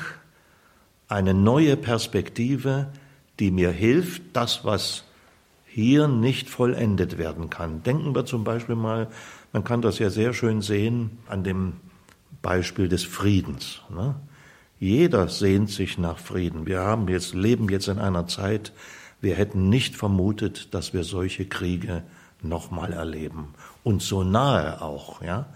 eine 1.09 1.35
neue 1.35 1.77
Perspektive, 1.77 2.89
die 3.41 3.51
mir 3.51 3.71
hilft, 3.71 4.23
das, 4.35 4.65
was 4.65 5.05
hier 5.67 6.07
nicht 6.07 6.51
vollendet 6.51 7.17
werden 7.17 7.49
kann. 7.49 7.83
Denken 7.83 8.15
wir 8.15 8.27
zum 8.27 8.45
Beispiel 8.45 8.75
mal, 8.75 9.09
man 9.55 9.65
kann 9.65 9.81
das 9.81 9.99
ja 9.99 10.11
sehr 10.11 10.35
schön 10.35 10.61
sehen 10.61 11.19
an 11.29 11.45
dem 11.45 11.75
Beispiel 12.43 12.89
des 12.89 13.05
Friedens. 13.05 13.81
Ne? 13.89 14.15
Jeder 14.83 15.29
sehnt 15.29 15.71
sich 15.71 15.97
nach 15.97 16.19
Frieden. 16.19 16.67
Wir 16.67 16.81
haben 16.81 17.07
jetzt, 17.07 17.35
leben 17.35 17.69
jetzt 17.69 17.87
in 17.87 18.01
einer 18.01 18.27
Zeit, 18.27 18.73
wir 19.21 19.37
hätten 19.37 19.69
nicht 19.69 19.95
vermutet, 19.95 20.75
dass 20.75 20.93
wir 20.93 21.05
solche 21.05 21.47
Kriege 21.47 22.03
nochmal 22.43 22.93
erleben. 22.93 23.55
Und 23.85 24.03
so 24.03 24.25
nahe 24.25 24.83
auch, 24.83 25.23
ja. 25.23 25.47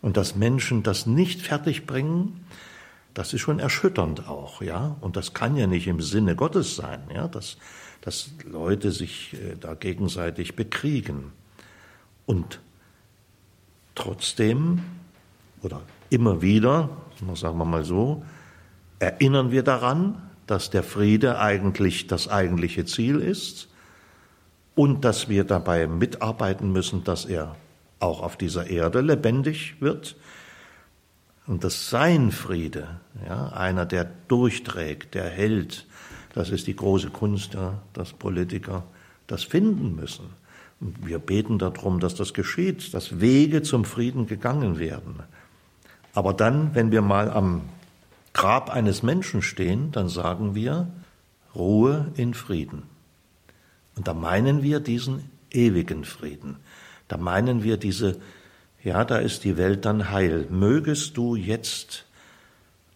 Und 0.00 0.16
dass 0.16 0.36
Menschen 0.36 0.84
das 0.84 1.06
nicht 1.06 1.42
fertigbringen, 1.42 2.44
das 3.14 3.34
ist 3.34 3.40
schon 3.40 3.58
erschütternd 3.58 4.28
auch, 4.28 4.62
ja. 4.62 4.96
Und 5.00 5.16
das 5.16 5.34
kann 5.34 5.56
ja 5.56 5.66
nicht 5.66 5.88
im 5.88 6.00
Sinne 6.00 6.36
Gottes 6.36 6.76
sein, 6.76 7.00
ja, 7.12 7.26
dass, 7.26 7.56
dass 8.00 8.30
Leute 8.48 8.92
sich 8.92 9.34
äh, 9.34 9.56
da 9.58 9.74
gegenseitig 9.74 10.54
bekriegen. 10.54 11.32
Und 12.26 12.60
trotzdem, 13.96 14.84
oder 15.62 15.82
immer 16.10 16.42
wieder, 16.42 16.90
sagen 17.34 17.58
wir 17.58 17.64
mal 17.64 17.82
so, 17.82 18.22
erinnern 19.02 19.50
wir 19.50 19.64
daran, 19.64 20.22
dass 20.46 20.70
der 20.70 20.84
Friede 20.84 21.40
eigentlich 21.40 22.06
das 22.06 22.28
eigentliche 22.28 22.84
Ziel 22.84 23.18
ist 23.18 23.68
und 24.76 25.04
dass 25.04 25.28
wir 25.28 25.42
dabei 25.42 25.88
mitarbeiten 25.88 26.72
müssen, 26.72 27.02
dass 27.02 27.24
er 27.24 27.56
auch 27.98 28.22
auf 28.22 28.36
dieser 28.36 28.70
Erde 28.70 29.00
lebendig 29.00 29.74
wird 29.80 30.14
und 31.48 31.64
dass 31.64 31.90
sein 31.90 32.30
Friede, 32.30 33.00
ja, 33.26 33.48
einer, 33.48 33.86
der 33.86 34.08
durchträgt, 34.28 35.14
der 35.14 35.28
hält, 35.28 35.84
das 36.32 36.50
ist 36.50 36.68
die 36.68 36.76
große 36.76 37.10
Kunst, 37.10 37.54
ja, 37.54 37.82
dass 37.94 38.12
Politiker 38.12 38.84
das 39.26 39.42
finden 39.42 39.96
müssen. 39.96 40.26
Und 40.80 41.06
wir 41.06 41.18
beten 41.18 41.58
darum, 41.58 41.98
dass 41.98 42.14
das 42.14 42.34
geschieht, 42.34 42.94
dass 42.94 43.20
Wege 43.20 43.62
zum 43.62 43.84
Frieden 43.84 44.26
gegangen 44.26 44.78
werden. 44.78 45.16
Aber 46.14 46.32
dann, 46.34 46.74
wenn 46.74 46.92
wir 46.92 47.02
mal 47.02 47.30
am 47.30 47.62
Grab 48.32 48.70
eines 48.70 49.02
Menschen 49.02 49.42
stehen, 49.42 49.92
dann 49.92 50.08
sagen 50.08 50.54
wir 50.54 50.88
Ruhe 51.54 52.10
in 52.16 52.34
Frieden. 52.34 52.84
Und 53.94 54.08
da 54.08 54.14
meinen 54.14 54.62
wir 54.62 54.80
diesen 54.80 55.30
ewigen 55.50 56.04
Frieden. 56.04 56.56
Da 57.08 57.18
meinen 57.18 57.62
wir 57.62 57.76
diese, 57.76 58.18
ja, 58.82 59.04
da 59.04 59.18
ist 59.18 59.44
die 59.44 59.58
Welt 59.58 59.84
dann 59.84 60.10
heil. 60.10 60.46
Mögest 60.48 61.16
du 61.16 61.36
jetzt 61.36 62.06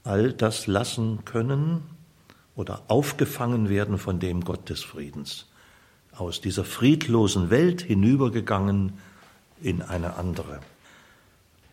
all 0.05 0.33
das 0.33 0.67
lassen 0.67 1.25
können 1.25 1.83
oder 2.55 2.83
aufgefangen 2.89 3.69
werden 3.69 3.99
von 3.99 4.19
dem 4.19 4.43
Gott 4.43 4.71
des 4.71 4.83
Friedens. 4.83 5.47
Aus 6.17 6.41
dieser 6.41 6.65
friedlosen 6.65 7.51
Welt 7.51 7.83
hinübergegangen 7.83 8.95
in 9.61 9.83
eine 9.83 10.17
andere. 10.17 10.61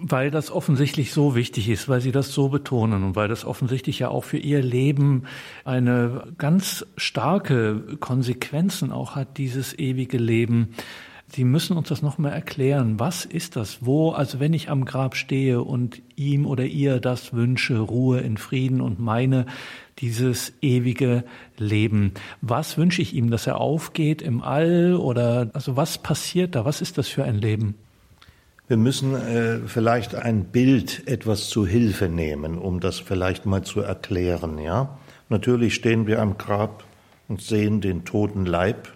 Weil 0.05 0.31
das 0.31 0.51
offensichtlich 0.51 1.13
so 1.13 1.33
wichtig 1.33 1.69
ist, 1.69 1.87
weil 1.87 2.01
Sie 2.01 2.11
das 2.11 2.33
so 2.33 2.49
betonen 2.49 3.03
und 3.03 3.15
weil 3.15 3.29
das 3.29 3.45
offensichtlich 3.45 3.99
ja 3.99 4.09
auch 4.09 4.25
für 4.25 4.37
Ihr 4.37 4.61
Leben 4.61 5.23
eine 5.63 6.33
ganz 6.37 6.85
starke 6.97 7.97
Konsequenzen 8.01 8.91
auch 8.91 9.15
hat, 9.15 9.37
dieses 9.37 9.79
ewige 9.79 10.17
Leben. 10.17 10.75
Sie 11.27 11.45
müssen 11.45 11.77
uns 11.77 11.87
das 11.87 12.01
nochmal 12.01 12.33
erklären. 12.33 12.99
Was 12.99 13.23
ist 13.23 13.55
das? 13.55 13.85
Wo, 13.85 14.11
also 14.11 14.39
wenn 14.41 14.53
ich 14.53 14.69
am 14.69 14.83
Grab 14.83 15.15
stehe 15.15 15.63
und 15.63 16.01
ihm 16.15 16.45
oder 16.45 16.65
ihr 16.65 16.99
das 16.99 17.33
wünsche, 17.33 17.79
Ruhe 17.79 18.19
in 18.19 18.37
Frieden 18.37 18.81
und 18.81 18.99
meine 18.99 19.45
dieses 19.99 20.53
ewige 20.61 21.23
Leben. 21.57 22.11
Was 22.41 22.77
wünsche 22.77 23.01
ich 23.01 23.15
ihm, 23.15 23.31
dass 23.31 23.47
er 23.47 23.59
aufgeht 23.59 24.21
im 24.21 24.41
All 24.41 24.95
oder, 24.95 25.49
also 25.53 25.77
was 25.77 25.97
passiert 25.97 26.55
da? 26.55 26.65
Was 26.65 26.81
ist 26.81 26.97
das 26.97 27.07
für 27.07 27.23
ein 27.23 27.37
Leben? 27.37 27.75
Wir 28.69 28.77
müssen 28.77 29.13
äh, 29.13 29.59
vielleicht 29.67 30.15
ein 30.15 30.45
Bild 30.45 31.05
etwas 31.05 31.49
zu 31.49 31.67
Hilfe 31.67 32.07
nehmen, 32.07 32.57
um 32.57 32.79
das 32.79 32.97
vielleicht 32.97 33.45
mal 33.45 33.61
zu 33.63 33.81
erklären. 33.81 34.57
Ja, 34.57 34.97
natürlich 35.27 35.75
stehen 35.75 36.07
wir 36.07 36.21
am 36.21 36.37
Grab 36.37 36.85
und 37.27 37.41
sehen 37.41 37.81
den 37.81 38.05
toten 38.05 38.45
Leib, 38.45 38.87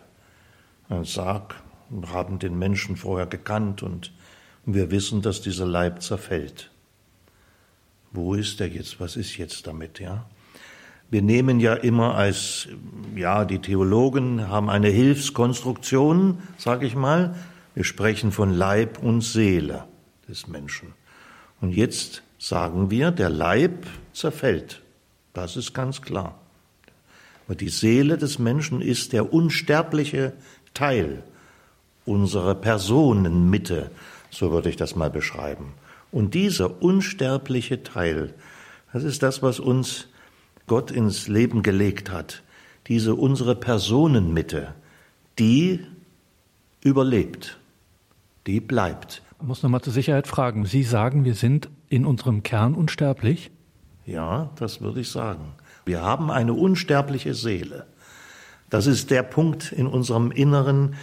einen 0.87 1.03
Sarg, 1.03 1.55
und 1.89 2.13
haben 2.13 2.39
den 2.39 2.57
Menschen 2.57 2.95
vorher 2.95 3.27
gekannt 3.27 3.83
und 3.83 4.13
wir 4.65 4.89
wissen, 4.89 5.21
dass 5.21 5.41
dieser 5.41 5.65
Leib 5.65 6.01
zerfällt. 6.01 6.71
Wo 8.11 8.35
ist 8.35 8.61
er 8.61 8.67
jetzt? 8.67 9.01
Was 9.01 9.17
ist 9.17 9.37
jetzt 9.37 9.67
damit? 9.67 9.99
Ja, 9.99 10.25
wir 11.09 11.21
nehmen 11.21 11.59
ja 11.59 11.73
immer 11.73 12.15
als 12.15 12.69
ja 13.15 13.43
die 13.43 13.59
Theologen 13.59 14.47
haben 14.47 14.69
eine 14.69 14.89
Hilfskonstruktion, 14.89 16.39
sage 16.57 16.85
ich 16.85 16.95
mal 16.95 17.35
wir 17.77 17.83
sprechen 17.83 18.31
von 18.31 18.55
Leib 18.55 19.03
und 19.03 19.21
Seele 19.21 19.85
des 20.27 20.47
Menschen. 20.47 20.95
Und 21.61 21.73
jetzt 21.73 22.23
sagen 22.39 22.89
wir, 22.89 23.11
der 23.11 23.29
Leib 23.29 23.85
zerfällt. 24.13 24.81
Das 25.33 25.55
ist 25.55 25.75
ganz 25.75 26.01
klar. 26.01 26.41
Aber 27.45 27.53
die 27.53 27.69
Seele 27.69 28.17
des 28.17 28.39
Menschen 28.39 28.81
ist 28.81 29.13
der 29.13 29.31
unsterbliche 29.31 30.33
Teil 30.73 31.23
unserer 32.03 32.55
Personenmitte, 32.55 33.91
so 34.31 34.51
würde 34.51 34.69
ich 34.69 34.75
das 34.75 34.95
mal 34.95 35.11
beschreiben. 35.11 35.73
Und 36.11 36.33
dieser 36.33 36.81
unsterbliche 36.81 37.83
Teil, 37.83 38.33
das 38.91 39.03
ist 39.03 39.21
das, 39.21 39.43
was 39.43 39.59
uns 39.59 40.07
Gott 40.65 40.89
ins 40.89 41.27
Leben 41.27 41.61
gelegt 41.61 42.09
hat. 42.09 42.41
Diese 42.87 43.13
unsere 43.13 43.53
Personenmitte, 43.53 44.73
die 45.37 45.81
überlebt 46.81 47.59
die 48.47 48.59
bleibt. 48.59 49.21
Ich 49.39 49.47
muss 49.47 49.61
nochmal 49.61 49.81
zur 49.81 49.93
Sicherheit 49.93 50.27
fragen. 50.27 50.65
Sie 50.65 50.83
sagen, 50.83 51.25
wir 51.25 51.35
sind 51.35 51.69
in 51.89 52.05
unserem 52.05 52.43
Kern 52.43 52.73
unsterblich? 52.73 53.51
Ja, 54.05 54.49
das 54.55 54.81
würde 54.81 55.01
ich 55.01 55.09
sagen. 55.09 55.53
Wir 55.85 56.01
haben 56.01 56.31
eine 56.31 56.53
unsterbliche 56.53 57.33
Seele. 57.33 57.85
Das 58.69 58.87
ist 58.87 59.11
der 59.11 59.23
Punkt 59.23 59.71
in 59.71 59.87
unserem 59.87 60.31
Inneren, 60.31 60.95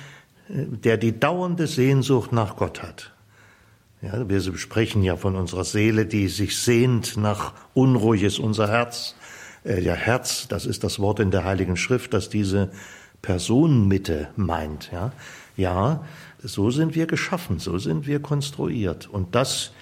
äh, 0.48 0.64
der 0.66 0.96
die 0.96 1.18
dauernde 1.18 1.66
Sehnsucht 1.66 2.32
nach 2.32 2.56
Gott 2.56 2.82
hat. 2.82 3.12
Ja, 4.02 4.28
wir 4.28 4.40
sprechen 4.58 5.02
ja 5.02 5.16
von 5.16 5.34
unserer 5.34 5.64
Seele, 5.64 6.04
die 6.04 6.28
sich 6.28 6.58
sehnt 6.58 7.16
nach 7.16 7.54
unruhiges 7.72 8.38
unser 8.38 8.68
Herz. 8.68 9.14
Äh, 9.64 9.80
ja, 9.80 9.94
Herz, 9.94 10.46
das 10.48 10.66
ist 10.66 10.84
das 10.84 10.98
Wort 10.98 11.20
in 11.20 11.30
der 11.30 11.44
Heiligen 11.44 11.76
Schrift, 11.76 12.12
das 12.12 12.28
diese 12.28 12.70
Personenmitte 13.22 14.28
meint. 14.36 14.90
Ja, 14.92 15.12
ja 15.56 16.04
so 16.44 16.70
sind 16.70 16.94
wir 16.94 17.06
geschaffen, 17.06 17.58
so 17.58 17.78
sind 17.78 18.06
wir 18.06 18.20
konstruiert. 18.20 19.08
Und 19.08 19.34
das 19.34 19.72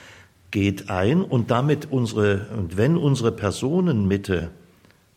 geht 0.50 0.90
ein 0.90 1.22
und 1.22 1.50
damit 1.50 1.90
unsere, 1.90 2.46
und 2.56 2.76
wenn 2.76 2.96
unsere 2.96 3.32
Personenmitte 3.32 4.50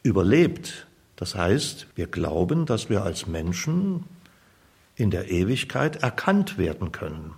überlebt, 0.01 0.87
das 1.15 1.35
heißt, 1.35 1.87
wir 1.95 2.07
glauben, 2.07 2.65
dass 2.65 2.89
wir 2.89 3.03
als 3.03 3.27
Menschen 3.27 4.03
in 4.95 5.11
der 5.11 5.29
Ewigkeit 5.29 5.97
erkannt 5.97 6.57
werden 6.57 6.91
können. 6.91 7.33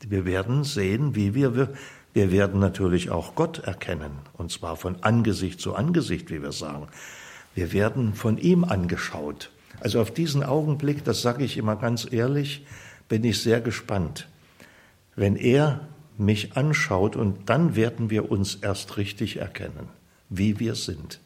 Wir 0.00 0.24
werden 0.24 0.64
sehen, 0.64 1.14
wie 1.14 1.34
wir, 1.34 1.74
wir 2.14 2.32
werden 2.32 2.60
natürlich 2.60 3.10
auch 3.10 3.34
Gott 3.34 3.58
erkennen, 3.58 4.12
und 4.38 4.50
zwar 4.50 4.76
von 4.76 5.02
Angesicht 5.02 5.60
zu 5.60 5.74
Angesicht, 5.74 6.30
wie 6.30 6.42
wir 6.42 6.52
sagen. 6.52 6.88
Wir 7.54 7.72
werden 7.72 8.14
von 8.14 8.38
ihm 8.38 8.64
angeschaut. 8.64 9.50
Also 9.80 10.00
auf 10.00 10.12
diesen 10.12 10.42
Augenblick, 10.42 11.04
das 11.04 11.22
sage 11.22 11.44
ich 11.44 11.56
immer 11.56 11.76
ganz 11.76 12.06
ehrlich, 12.10 12.64
bin 13.08 13.24
ich 13.24 13.42
sehr 13.42 13.60
gespannt. 13.60 14.28
Wenn 15.16 15.36
er 15.36 15.88
mich 16.16 16.56
anschaut 16.56 17.16
und 17.16 17.48
dann 17.48 17.74
werden 17.74 18.10
wir 18.10 18.30
uns 18.30 18.56
erst 18.56 18.98
richtig 18.98 19.38
erkennen, 19.38 19.88
wie 20.28 20.60
wir 20.60 20.74
sind. 20.74 21.20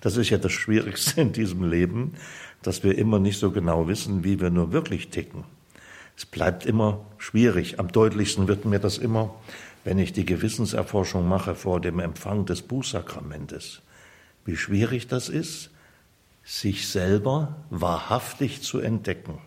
Das 0.00 0.16
ist 0.16 0.30
ja 0.30 0.38
das 0.38 0.52
Schwierigste 0.52 1.20
in 1.22 1.32
diesem 1.32 1.68
Leben, 1.68 2.12
dass 2.62 2.84
wir 2.84 2.96
immer 2.98 3.18
nicht 3.18 3.38
so 3.38 3.50
genau 3.50 3.88
wissen, 3.88 4.24
wie 4.24 4.40
wir 4.40 4.50
nur 4.50 4.72
wirklich 4.72 5.08
ticken. 5.08 5.44
Es 6.16 6.26
bleibt 6.26 6.66
immer 6.66 7.04
schwierig. 7.18 7.78
Am 7.78 7.88
deutlichsten 7.88 8.48
wird 8.48 8.64
mir 8.64 8.78
das 8.78 8.98
immer, 8.98 9.34
wenn 9.84 9.98
ich 9.98 10.12
die 10.12 10.24
Gewissenserforschung 10.24 11.28
mache 11.28 11.54
vor 11.54 11.80
dem 11.80 12.00
Empfang 12.00 12.46
des 12.46 12.62
Bußsakramentes. 12.62 13.82
Wie 14.44 14.56
schwierig 14.56 15.08
das 15.08 15.28
ist, 15.28 15.70
sich 16.46 16.88
selber 16.88 17.56
wahrhaftig 17.70 18.62
zu 18.62 18.78
entdecken. 18.78 19.38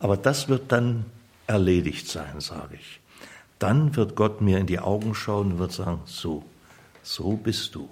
Aber 0.00 0.16
das 0.16 0.48
wird 0.48 0.72
dann 0.72 1.04
erledigt 1.46 2.08
sein, 2.08 2.40
sage 2.40 2.74
ich. 2.74 3.00
Dann 3.60 3.94
wird 3.94 4.16
Gott 4.16 4.40
mir 4.40 4.58
in 4.58 4.66
die 4.66 4.80
Augen 4.80 5.14
schauen 5.14 5.52
und 5.52 5.58
wird 5.60 5.70
sagen, 5.70 6.00
so, 6.04 6.44
so 7.04 7.36
bist 7.36 7.76
du. 7.76 7.88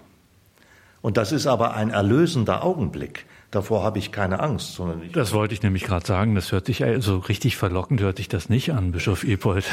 Und 1.02 1.16
das 1.16 1.30
ist 1.30 1.46
aber 1.46 1.74
ein 1.74 1.90
erlösender 1.90 2.64
Augenblick. 2.64 3.26
Davor 3.50 3.82
habe 3.82 3.98
ich 3.98 4.12
keine 4.12 4.38
Angst, 4.38 4.74
sondern 4.74 5.02
ich 5.02 5.10
Das 5.10 5.32
wollte 5.32 5.54
ich 5.54 5.62
nämlich 5.62 5.82
gerade 5.82 6.06
sagen. 6.06 6.36
Das 6.36 6.52
hört 6.52 6.66
sich 6.66 6.78
so 6.78 6.84
also 6.84 7.18
richtig 7.18 7.56
verlockend 7.56 8.00
hört 8.00 8.18
sich 8.18 8.28
das 8.28 8.48
nicht 8.48 8.72
an, 8.72 8.92
Bischof 8.92 9.24
Epold. 9.24 9.64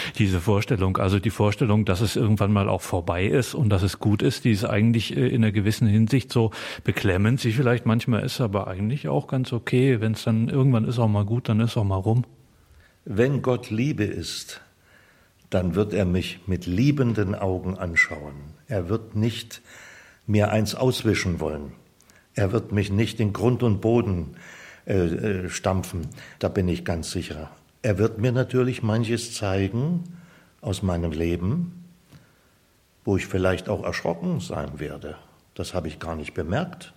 Diese 0.18 0.40
Vorstellung, 0.40 0.96
also 0.96 1.18
die 1.18 1.30
Vorstellung, 1.30 1.84
dass 1.84 2.00
es 2.00 2.16
irgendwann 2.16 2.50
mal 2.50 2.70
auch 2.70 2.80
vorbei 2.80 3.26
ist 3.26 3.54
und 3.54 3.68
dass 3.68 3.82
es 3.82 3.98
gut 3.98 4.22
ist, 4.22 4.44
die 4.44 4.52
ist 4.52 4.64
eigentlich 4.64 5.14
äh, 5.14 5.28
in 5.28 5.44
einer 5.44 5.52
gewissen 5.52 5.86
Hinsicht 5.86 6.32
so 6.32 6.50
beklemmend, 6.82 7.40
sie 7.40 7.52
vielleicht 7.52 7.84
manchmal 7.84 8.22
ist, 8.22 8.40
aber 8.40 8.68
eigentlich 8.68 9.06
auch 9.08 9.26
ganz 9.26 9.52
okay. 9.52 10.00
Wenn 10.00 10.12
es 10.12 10.24
dann 10.24 10.48
irgendwann 10.48 10.86
ist 10.86 10.98
auch 10.98 11.08
mal 11.08 11.26
gut, 11.26 11.50
dann 11.50 11.60
ist 11.60 11.76
auch 11.76 11.84
mal 11.84 11.96
rum. 11.96 12.24
Wenn 13.04 13.42
Gott 13.42 13.68
Liebe 13.68 14.04
ist, 14.04 14.62
dann 15.50 15.74
wird 15.74 15.92
er 15.92 16.06
mich 16.06 16.40
mit 16.46 16.64
liebenden 16.64 17.34
Augen 17.34 17.76
anschauen. 17.76 18.34
Er 18.66 18.88
wird 18.88 19.14
nicht 19.14 19.60
mir 20.26 20.50
eins 20.50 20.74
auswischen 20.74 21.38
wollen. 21.38 21.72
Er 22.36 22.52
wird 22.52 22.70
mich 22.70 22.92
nicht 22.92 23.18
in 23.18 23.32
Grund 23.32 23.62
und 23.62 23.80
Boden 23.80 24.36
äh, 24.86 24.94
äh, 24.94 25.48
stampfen, 25.48 26.06
da 26.38 26.48
bin 26.48 26.68
ich 26.68 26.84
ganz 26.84 27.10
sicher. 27.10 27.50
Er 27.82 27.98
wird 27.98 28.18
mir 28.18 28.30
natürlich 28.30 28.82
manches 28.82 29.34
zeigen 29.34 30.04
aus 30.60 30.82
meinem 30.82 31.10
Leben, 31.10 31.84
wo 33.04 33.16
ich 33.16 33.26
vielleicht 33.26 33.68
auch 33.68 33.84
erschrocken 33.84 34.38
sein 34.38 34.78
werde. 34.78 35.16
Das 35.54 35.74
habe 35.74 35.88
ich 35.88 35.98
gar 35.98 36.14
nicht 36.14 36.34
bemerkt. 36.34 36.92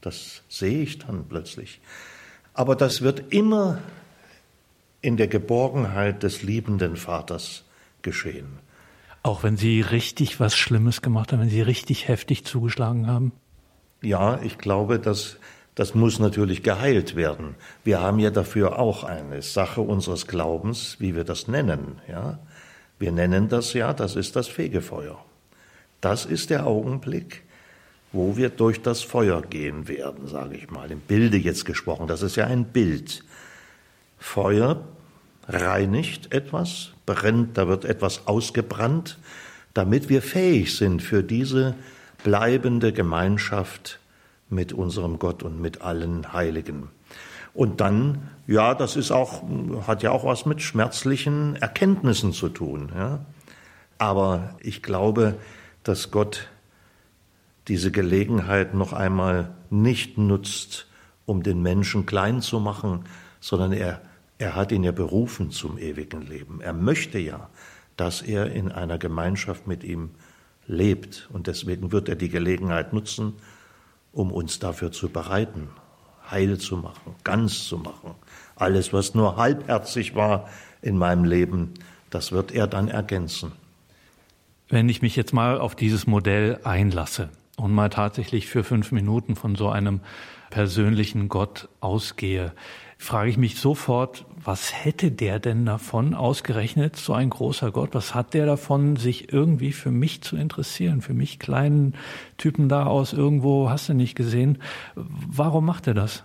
Das 0.00 0.42
sehe 0.48 0.82
ich 0.82 0.98
dann 1.00 1.26
plötzlich. 1.28 1.80
Aber 2.54 2.76
das 2.76 3.02
wird 3.02 3.32
immer 3.32 3.78
in 5.00 5.16
der 5.16 5.28
Geborgenheit 5.28 6.22
des 6.22 6.42
liebenden 6.42 6.96
Vaters 6.96 7.64
geschehen. 8.02 8.58
Auch 9.22 9.42
wenn 9.42 9.56
Sie 9.56 9.80
richtig 9.80 10.40
was 10.40 10.54
Schlimmes 10.54 11.02
gemacht 11.02 11.32
haben, 11.32 11.40
wenn 11.40 11.50
Sie 11.50 11.62
richtig 11.62 12.08
heftig 12.08 12.44
zugeschlagen 12.44 13.06
haben? 13.06 13.32
Ja, 14.04 14.40
ich 14.42 14.58
glaube, 14.58 14.98
dass 14.98 15.36
das 15.74 15.94
muss 15.94 16.20
natürlich 16.20 16.62
geheilt 16.62 17.16
werden. 17.16 17.56
Wir 17.82 18.00
haben 18.00 18.20
ja 18.20 18.30
dafür 18.30 18.78
auch 18.78 19.02
eine 19.02 19.42
Sache 19.42 19.80
unseres 19.80 20.26
Glaubens, 20.28 20.96
wie 21.00 21.16
wir 21.16 21.24
das 21.24 21.48
nennen. 21.48 22.00
Ja? 22.08 22.38
Wir 22.98 23.10
nennen 23.10 23.48
das 23.48 23.72
ja, 23.72 23.92
das 23.92 24.14
ist 24.14 24.36
das 24.36 24.46
Fegefeuer. 24.46 25.18
Das 26.00 26.26
ist 26.26 26.50
der 26.50 26.66
Augenblick, 26.66 27.42
wo 28.12 28.36
wir 28.36 28.50
durch 28.50 28.82
das 28.82 29.02
Feuer 29.02 29.42
gehen 29.42 29.88
werden, 29.88 30.28
sage 30.28 30.56
ich 30.56 30.70
mal, 30.70 30.92
im 30.92 31.00
Bilde 31.00 31.38
jetzt 31.38 31.64
gesprochen. 31.64 32.06
Das 32.06 32.22
ist 32.22 32.36
ja 32.36 32.46
ein 32.46 32.66
Bild. 32.66 33.24
Feuer 34.18 34.84
reinigt 35.48 36.32
etwas, 36.32 36.92
brennt, 37.04 37.58
da 37.58 37.66
wird 37.66 37.84
etwas 37.84 38.28
ausgebrannt, 38.28 39.18
damit 39.74 40.08
wir 40.08 40.22
fähig 40.22 40.76
sind 40.76 41.02
für 41.02 41.24
diese 41.24 41.74
bleibende 42.24 42.92
Gemeinschaft 42.92 44.00
mit 44.48 44.72
unserem 44.72 45.20
Gott 45.20 45.44
und 45.44 45.60
mit 45.60 45.82
allen 45.82 46.32
Heiligen. 46.32 46.88
Und 47.54 47.80
dann, 47.80 48.28
ja, 48.48 48.74
das 48.74 48.96
ist 48.96 49.12
auch, 49.12 49.44
hat 49.86 50.02
ja 50.02 50.10
auch 50.10 50.24
was 50.24 50.44
mit 50.44 50.60
schmerzlichen 50.60 51.54
Erkenntnissen 51.54 52.32
zu 52.32 52.48
tun. 52.48 52.90
Ja. 52.92 53.20
Aber 53.98 54.56
ich 54.60 54.82
glaube, 54.82 55.36
dass 55.84 56.10
Gott 56.10 56.48
diese 57.68 57.92
Gelegenheit 57.92 58.74
noch 58.74 58.92
einmal 58.92 59.54
nicht 59.70 60.18
nutzt, 60.18 60.88
um 61.26 61.42
den 61.42 61.62
Menschen 61.62 62.06
klein 62.06 62.42
zu 62.42 62.58
machen, 62.58 63.04
sondern 63.40 63.72
er, 63.72 64.02
er 64.38 64.56
hat 64.56 64.72
ihn 64.72 64.82
ja 64.82 64.92
berufen 64.92 65.50
zum 65.50 65.78
ewigen 65.78 66.22
Leben. 66.22 66.60
Er 66.60 66.72
möchte 66.72 67.18
ja, 67.18 67.48
dass 67.96 68.20
er 68.20 68.50
in 68.50 68.72
einer 68.72 68.98
Gemeinschaft 68.98 69.66
mit 69.66 69.84
ihm 69.84 70.10
lebt. 70.66 71.28
Und 71.32 71.46
deswegen 71.46 71.92
wird 71.92 72.08
er 72.08 72.16
die 72.16 72.28
Gelegenheit 72.28 72.92
nutzen, 72.92 73.34
um 74.12 74.32
uns 74.32 74.58
dafür 74.58 74.92
zu 74.92 75.08
bereiten, 75.08 75.68
heil 76.30 76.58
zu 76.58 76.76
machen, 76.76 77.14
ganz 77.24 77.64
zu 77.64 77.78
machen. 77.78 78.14
Alles, 78.56 78.92
was 78.92 79.14
nur 79.14 79.36
halbherzig 79.36 80.14
war 80.14 80.48
in 80.82 80.96
meinem 80.96 81.24
Leben, 81.24 81.74
das 82.10 82.32
wird 82.32 82.52
er 82.52 82.66
dann 82.66 82.88
ergänzen. 82.88 83.52
Wenn 84.68 84.88
ich 84.88 85.02
mich 85.02 85.16
jetzt 85.16 85.32
mal 85.32 85.58
auf 85.58 85.74
dieses 85.74 86.06
Modell 86.06 86.60
einlasse 86.64 87.28
und 87.56 87.72
mal 87.72 87.90
tatsächlich 87.90 88.46
für 88.46 88.64
fünf 88.64 88.92
Minuten 88.92 89.36
von 89.36 89.56
so 89.56 89.68
einem 89.68 90.00
persönlichen 90.50 91.28
Gott 91.28 91.68
ausgehe, 91.80 92.52
frage 92.98 93.30
ich 93.30 93.36
mich 93.36 93.58
sofort, 93.60 94.24
was 94.36 94.72
hätte 94.72 95.10
der 95.10 95.38
denn 95.38 95.66
davon, 95.66 96.14
ausgerechnet 96.14 96.96
so 96.96 97.12
ein 97.12 97.30
großer 97.30 97.70
Gott, 97.72 97.94
was 97.94 98.14
hat 98.14 98.34
der 98.34 98.46
davon, 98.46 98.96
sich 98.96 99.32
irgendwie 99.32 99.72
für 99.72 99.90
mich 99.90 100.22
zu 100.22 100.36
interessieren, 100.36 101.00
für 101.00 101.14
mich 101.14 101.38
kleinen 101.38 101.94
Typen 102.36 102.68
da 102.68 102.86
aus 102.86 103.12
irgendwo, 103.12 103.70
hast 103.70 103.88
du 103.88 103.94
nicht 103.94 104.14
gesehen, 104.14 104.58
warum 104.94 105.64
macht 105.64 105.86
er 105.86 105.94
das? 105.94 106.24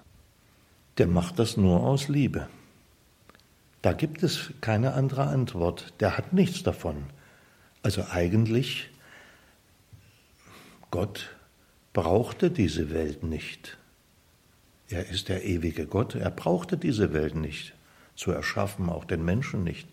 Der 0.97 1.07
macht 1.07 1.39
das 1.39 1.57
nur 1.57 1.81
aus 1.81 2.07
Liebe. 2.07 2.47
Da 3.81 3.93
gibt 3.93 4.23
es 4.23 4.51
keine 4.59 4.93
andere 4.93 5.27
Antwort. 5.27 5.93
Der 6.01 6.17
hat 6.17 6.33
nichts 6.33 6.63
davon. 6.63 7.05
Also 7.81 8.03
eigentlich, 8.11 8.89
Gott 10.91 11.35
brauchte 11.93 12.51
diese 12.51 12.91
Welt 12.91 13.23
nicht. 13.23 13.78
Er 14.89 15.07
ist 15.07 15.29
der 15.29 15.45
ewige 15.45 15.85
Gott. 15.85 16.15
Er 16.15 16.31
brauchte 16.31 16.77
diese 16.77 17.13
Welt 17.13 17.35
nicht 17.35 17.73
zu 18.15 18.31
erschaffen, 18.31 18.89
auch 18.89 19.05
den 19.05 19.23
Menschen 19.23 19.63
nicht. 19.63 19.87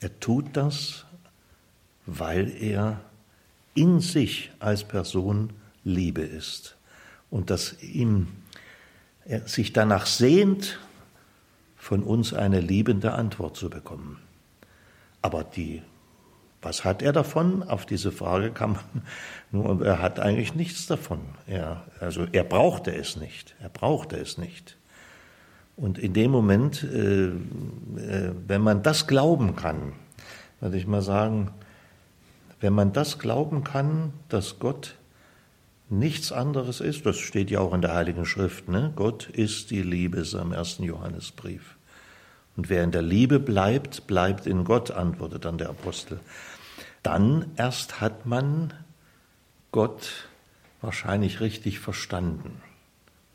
Er 0.00 0.18
tut 0.20 0.56
das, 0.56 1.04
weil 2.06 2.50
er 2.50 3.00
in 3.74 4.00
sich 4.00 4.50
als 4.60 4.84
Person 4.84 5.50
Liebe 5.84 6.22
ist 6.22 6.76
und 7.30 7.50
dass 7.50 7.82
ihm 7.82 8.28
er 9.24 9.46
sich 9.46 9.72
danach 9.72 10.06
sehnt, 10.06 10.78
von 11.76 12.02
uns 12.02 12.32
eine 12.32 12.60
liebende 12.60 13.12
Antwort 13.12 13.56
zu 13.56 13.70
bekommen. 13.70 14.18
Aber 15.20 15.44
die 15.44 15.82
was 16.62 16.84
hat 16.84 17.02
er 17.02 17.12
davon? 17.12 17.62
Auf 17.62 17.86
diese 17.86 18.12
Frage 18.12 18.50
kann 18.50 18.72
man 18.72 18.82
nur, 19.52 19.86
er 19.86 20.02
hat 20.02 20.20
eigentlich 20.20 20.54
nichts 20.54 20.86
davon. 20.86 21.20
Er, 21.46 21.84
also 22.00 22.26
er 22.32 22.44
brauchte 22.44 22.94
es 22.94 23.16
nicht. 23.16 23.54
Er 23.60 23.68
brauchte 23.68 24.16
es 24.16 24.38
nicht. 24.38 24.76
Und 25.76 25.98
in 25.98 26.12
dem 26.12 26.32
Moment, 26.32 26.82
äh, 26.82 27.28
äh, 27.28 27.32
wenn 28.46 28.62
man 28.62 28.82
das 28.82 29.06
glauben 29.06 29.54
kann, 29.54 29.92
würde 30.60 30.76
ich 30.76 30.88
mal 30.88 31.02
sagen, 31.02 31.52
wenn 32.60 32.72
man 32.72 32.92
das 32.92 33.20
glauben 33.20 33.62
kann, 33.62 34.12
dass 34.28 34.58
Gott 34.58 34.96
nichts 35.88 36.32
anderes 36.32 36.80
ist, 36.80 37.06
das 37.06 37.18
steht 37.18 37.50
ja 37.50 37.60
auch 37.60 37.72
in 37.72 37.80
der 37.80 37.94
Heiligen 37.94 38.26
Schrift, 38.26 38.68
ne? 38.68 38.92
Gott 38.96 39.28
ist 39.28 39.70
die 39.70 39.82
Liebe, 39.82 40.18
ist 40.18 40.34
am 40.34 40.52
ersten 40.52 40.82
Johannesbrief. 40.82 41.77
Und 42.58 42.70
wer 42.70 42.82
in 42.82 42.90
der 42.90 43.02
Liebe 43.02 43.38
bleibt, 43.38 44.08
bleibt 44.08 44.44
in 44.48 44.64
Gott, 44.64 44.90
antwortet 44.90 45.44
dann 45.44 45.58
der 45.58 45.68
Apostel. 45.68 46.18
Dann 47.04 47.52
erst 47.54 48.00
hat 48.00 48.26
man 48.26 48.74
Gott 49.70 50.28
wahrscheinlich 50.80 51.40
richtig 51.40 51.78
verstanden 51.78 52.60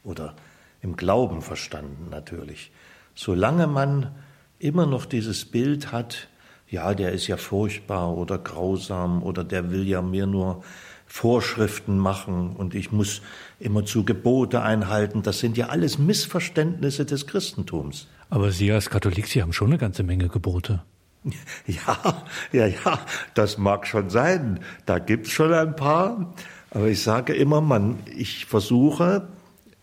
oder 0.04 0.36
im 0.82 0.98
Glauben 0.98 1.42
verstanden 1.42 2.10
natürlich. 2.12 2.74
Solange 3.16 3.66
man 3.66 4.14
immer 4.60 4.86
noch 4.86 5.06
dieses 5.06 5.46
Bild 5.46 5.94
hat, 5.94 6.28
ja, 6.70 6.94
der 6.94 7.14
ist 7.14 7.28
ja 7.28 7.38
furchtbar 7.38 8.18
oder 8.18 8.38
grausam 8.38 9.24
oder 9.24 9.46
der 9.46 9.72
will 9.72 9.88
ja 9.88 10.02
mir 10.02 10.28
nur 10.28 10.66
Vorschriften 11.06 11.98
machen 11.98 12.58
und 12.58 12.76
ich 12.76 12.92
muss 12.92 13.22
immer 13.58 13.86
zu 13.86 14.04
Gebote 14.04 14.64
einhalten. 14.64 15.22
Das 15.22 15.40
sind 15.40 15.56
ja 15.56 15.68
alles 15.68 15.98
Missverständnisse 15.98 17.06
des 17.06 17.26
Christentums. 17.26 18.08
Aber 18.34 18.50
Sie 18.50 18.72
als 18.72 18.90
Katholik, 18.90 19.28
Sie 19.28 19.44
haben 19.44 19.54
schon 19.54 19.68
eine 19.68 19.78
ganze 19.78 20.02
Menge 20.02 20.28
Gebote. 20.28 20.82
Ja, 21.68 22.24
ja, 22.52 22.66
ja, 22.66 23.00
das 23.36 23.60
mag 23.60 23.86
schon 23.86 24.10
sein. 24.10 24.60
Da 24.88 24.98
gibt's 24.98 25.30
schon 25.30 25.54
ein 25.54 25.76
paar. 25.76 26.34
Aber 26.72 26.88
ich 26.88 27.04
sage 27.04 27.36
immer, 27.36 27.62
man, 27.62 28.00
ich 28.08 28.48
versuche 28.48 29.28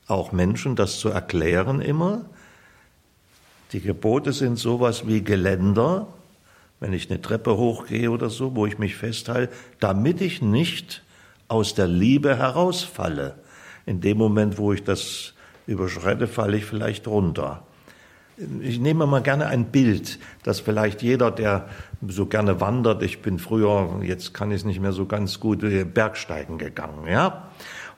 auch 0.09 0.33
Menschen 0.33 0.75
das 0.75 0.99
zu 0.99 1.11
erklären 1.11 1.81
immer. 1.81 2.25
Die 3.71 3.81
Gebote 3.81 4.33
sind 4.33 4.59
sowas 4.59 5.07
wie 5.07 5.23
Geländer, 5.23 6.09
wenn 6.81 6.93
ich 6.93 7.09
eine 7.09 7.23
Treppe 7.23 7.57
hochgehe 7.57 8.11
oder 8.11 8.31
so, 8.31 8.57
wo 8.57 8.67
ich 8.67 8.79
mich 8.79 8.97
festhalte, 8.97 9.55
damit 9.79 10.21
ich 10.21 10.43
nicht 10.43 11.05
aus 11.47 11.75
der 11.75 11.87
Liebe 11.87 12.37
herausfalle. 12.37 13.37
In 13.87 14.01
dem 14.01 14.19
Moment, 14.19 14.59
wo 14.59 14.73
ich 14.73 14.83
das 14.83 15.35
überschreite, 15.69 16.27
falle 16.27 16.57
ich 16.57 16.65
vielleicht 16.65 17.07
runter. 17.07 17.63
Ich 18.61 18.78
nehme 18.78 19.07
mal 19.07 19.22
gerne 19.22 19.47
ein 19.47 19.66
Bild, 19.66 20.18
dass 20.43 20.61
vielleicht 20.61 21.03
jeder, 21.03 21.30
der 21.30 21.68
so 22.07 22.26
gerne 22.26 22.61
wandert, 22.61 23.03
ich 23.03 23.22
bin 23.22 23.38
früher, 23.38 24.01
jetzt 24.03 24.34
kann 24.34 24.51
ich 24.51 24.59
es 24.59 24.64
nicht 24.64 24.80
mehr 24.80 24.93
so 24.93 25.07
ganz 25.07 25.41
gut, 25.41 25.62
äh, 25.62 25.84
Bergsteigen 25.84 26.59
gegangen, 26.59 27.07
ja, 27.07 27.51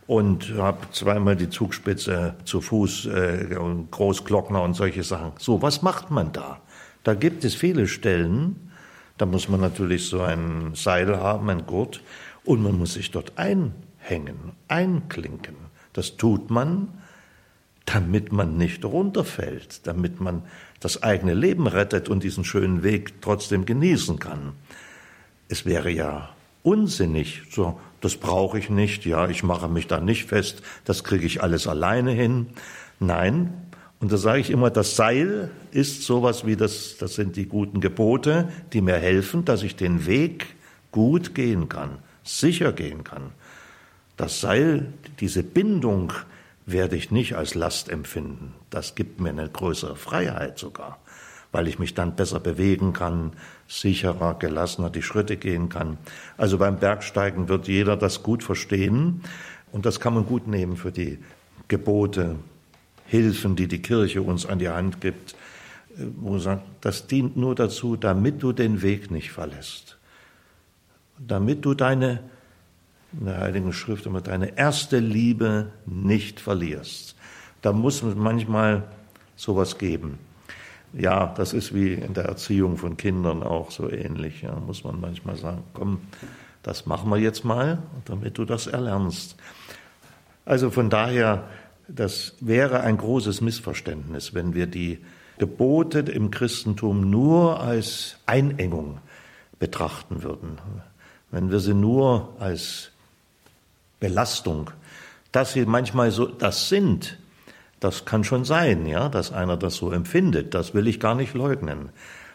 und 0.06 0.54
habe 0.56 0.78
zweimal 0.90 1.36
die 1.36 1.48
Zugspitze 1.48 2.34
zu 2.44 2.60
Fuß 2.60 3.06
äh, 3.06 3.56
und 3.56 3.90
Großglockner 3.90 4.62
und 4.62 4.74
solche 4.74 5.04
Sachen. 5.04 5.32
So, 5.38 5.62
was 5.62 5.82
macht 5.82 6.10
man 6.10 6.32
da? 6.32 6.60
Da 7.04 7.14
gibt 7.14 7.44
es 7.44 7.54
viele 7.54 7.86
Stellen, 7.86 8.70
da 9.18 9.26
muss 9.26 9.48
man 9.48 9.60
natürlich 9.60 10.08
so 10.08 10.20
ein 10.22 10.72
Seil 10.74 11.16
haben, 11.16 11.50
ein 11.50 11.66
Gurt, 11.66 12.02
und 12.44 12.62
man 12.62 12.76
muss 12.76 12.94
sich 12.94 13.10
dort 13.12 13.38
einhängen, 13.38 14.52
einklinken. 14.66 15.54
Das 15.92 16.16
tut 16.16 16.50
man, 16.50 16.88
damit 17.86 18.32
man 18.32 18.56
nicht 18.56 18.84
runterfällt, 18.84 19.86
damit 19.86 20.20
man 20.20 20.42
das 20.80 21.02
eigene 21.02 21.34
Leben 21.34 21.66
rettet 21.66 22.08
und 22.08 22.22
diesen 22.22 22.44
schönen 22.44 22.82
Weg 22.82 23.20
trotzdem 23.20 23.66
genießen 23.66 24.18
kann. 24.18 24.52
Es 25.48 25.64
wäre 25.66 25.90
ja 25.90 26.30
unsinnig, 26.62 27.42
so, 27.50 27.78
das 28.00 28.16
brauche 28.16 28.58
ich 28.58 28.70
nicht, 28.70 29.04
ja, 29.04 29.28
ich 29.28 29.42
mache 29.42 29.68
mich 29.68 29.86
da 29.86 30.00
nicht 30.00 30.28
fest, 30.28 30.62
das 30.84 31.04
kriege 31.04 31.26
ich 31.26 31.42
alles 31.42 31.66
alleine 31.66 32.12
hin. 32.12 32.46
Nein, 33.00 33.52
und 34.02 34.10
da 34.10 34.16
sage 34.16 34.40
ich 34.40 34.50
immer, 34.50 34.70
das 34.70 34.96
Seil 34.96 35.50
ist 35.70 36.02
sowas 36.02 36.44
wie 36.44 36.56
das, 36.56 36.96
das 36.98 37.14
sind 37.14 37.36
die 37.36 37.46
guten 37.46 37.80
Gebote, 37.80 38.48
die 38.72 38.80
mir 38.80 38.96
helfen, 38.96 39.44
dass 39.44 39.62
ich 39.62 39.76
den 39.76 40.06
Weg 40.06 40.46
gut 40.90 41.36
gehen 41.36 41.68
kann, 41.68 41.98
sicher 42.24 42.72
gehen 42.72 43.04
kann. 43.04 43.30
Das 44.16 44.40
Seil, 44.40 44.92
diese 45.20 45.44
Bindung 45.44 46.12
werde 46.66 46.96
ich 46.96 47.10
nicht 47.10 47.34
als 47.36 47.54
Last 47.54 47.88
empfinden. 47.88 48.54
Das 48.70 48.94
gibt 48.94 49.20
mir 49.20 49.30
eine 49.30 49.48
größere 49.48 49.96
Freiheit 49.96 50.58
sogar, 50.58 50.98
weil 51.50 51.68
ich 51.68 51.78
mich 51.78 51.94
dann 51.94 52.16
besser 52.16 52.40
bewegen 52.40 52.92
kann, 52.92 53.32
sicherer, 53.68 54.34
gelassener 54.38 54.90
die 54.90 55.02
Schritte 55.02 55.36
gehen 55.36 55.68
kann. 55.68 55.98
Also 56.36 56.58
beim 56.58 56.78
Bergsteigen 56.78 57.48
wird 57.48 57.68
jeder 57.68 57.96
das 57.96 58.22
gut 58.22 58.42
verstehen 58.42 59.22
und 59.72 59.86
das 59.86 60.00
kann 60.00 60.14
man 60.14 60.26
gut 60.26 60.46
nehmen 60.46 60.76
für 60.76 60.92
die 60.92 61.18
Gebote, 61.68 62.36
Hilfen, 63.06 63.56
die 63.56 63.68
die 63.68 63.82
Kirche 63.82 64.22
uns 64.22 64.46
an 64.46 64.58
die 64.58 64.70
Hand 64.70 65.02
gibt, 65.02 65.34
das 66.80 67.06
dient 67.06 67.36
nur 67.36 67.54
dazu, 67.54 67.96
damit 67.96 68.42
du 68.42 68.52
den 68.52 68.80
Weg 68.80 69.10
nicht 69.10 69.32
verlässt, 69.32 69.98
damit 71.18 71.64
du 71.66 71.74
deine 71.74 72.20
in 73.18 73.26
der 73.26 73.38
Heiligen 73.38 73.72
Schrift 73.72 74.06
immer 74.06 74.20
deine 74.20 74.56
erste 74.56 74.98
Liebe 74.98 75.68
nicht 75.86 76.40
verlierst. 76.40 77.14
Da 77.60 77.72
muss 77.72 78.02
es 78.02 78.14
manchmal 78.14 78.84
sowas 79.36 79.78
geben. 79.78 80.18
Ja, 80.92 81.32
das 81.36 81.52
ist 81.52 81.74
wie 81.74 81.94
in 81.94 82.14
der 82.14 82.24
Erziehung 82.24 82.76
von 82.76 82.96
Kindern 82.96 83.42
auch 83.42 83.70
so 83.70 83.90
ähnlich. 83.90 84.42
Ja, 84.42 84.54
muss 84.56 84.84
man 84.84 85.00
manchmal 85.00 85.36
sagen, 85.36 85.62
komm, 85.72 86.00
das 86.62 86.86
machen 86.86 87.10
wir 87.10 87.18
jetzt 87.18 87.44
mal, 87.44 87.78
damit 88.04 88.38
du 88.38 88.44
das 88.44 88.66
erlernst. 88.66 89.36
Also 90.44 90.70
von 90.70 90.90
daher, 90.90 91.44
das 91.88 92.34
wäre 92.40 92.80
ein 92.80 92.98
großes 92.98 93.40
Missverständnis, 93.40 94.34
wenn 94.34 94.54
wir 94.54 94.66
die 94.66 94.98
Gebote 95.38 96.00
im 96.00 96.30
Christentum 96.30 97.10
nur 97.10 97.60
als 97.60 98.16
Einengung 98.26 98.98
betrachten 99.58 100.22
würden. 100.22 100.58
Wenn 101.30 101.50
wir 101.50 101.60
sie 101.60 101.74
nur 101.74 102.36
als 102.38 102.90
Belastung. 104.02 104.70
Dass 105.30 105.52
sie 105.54 105.64
manchmal 105.64 106.10
so 106.10 106.26
das 106.26 106.68
sind, 106.68 107.18
das 107.80 108.04
kann 108.04 108.24
schon 108.24 108.44
sein, 108.44 108.84
ja, 108.84 109.08
dass 109.08 109.32
einer 109.32 109.56
das 109.56 109.76
so 109.76 109.90
empfindet. 109.92 110.54
Das 110.54 110.74
will 110.74 110.86
ich 110.88 111.00
gar 111.00 111.14
nicht 111.14 111.34
leugnen. 111.34 111.88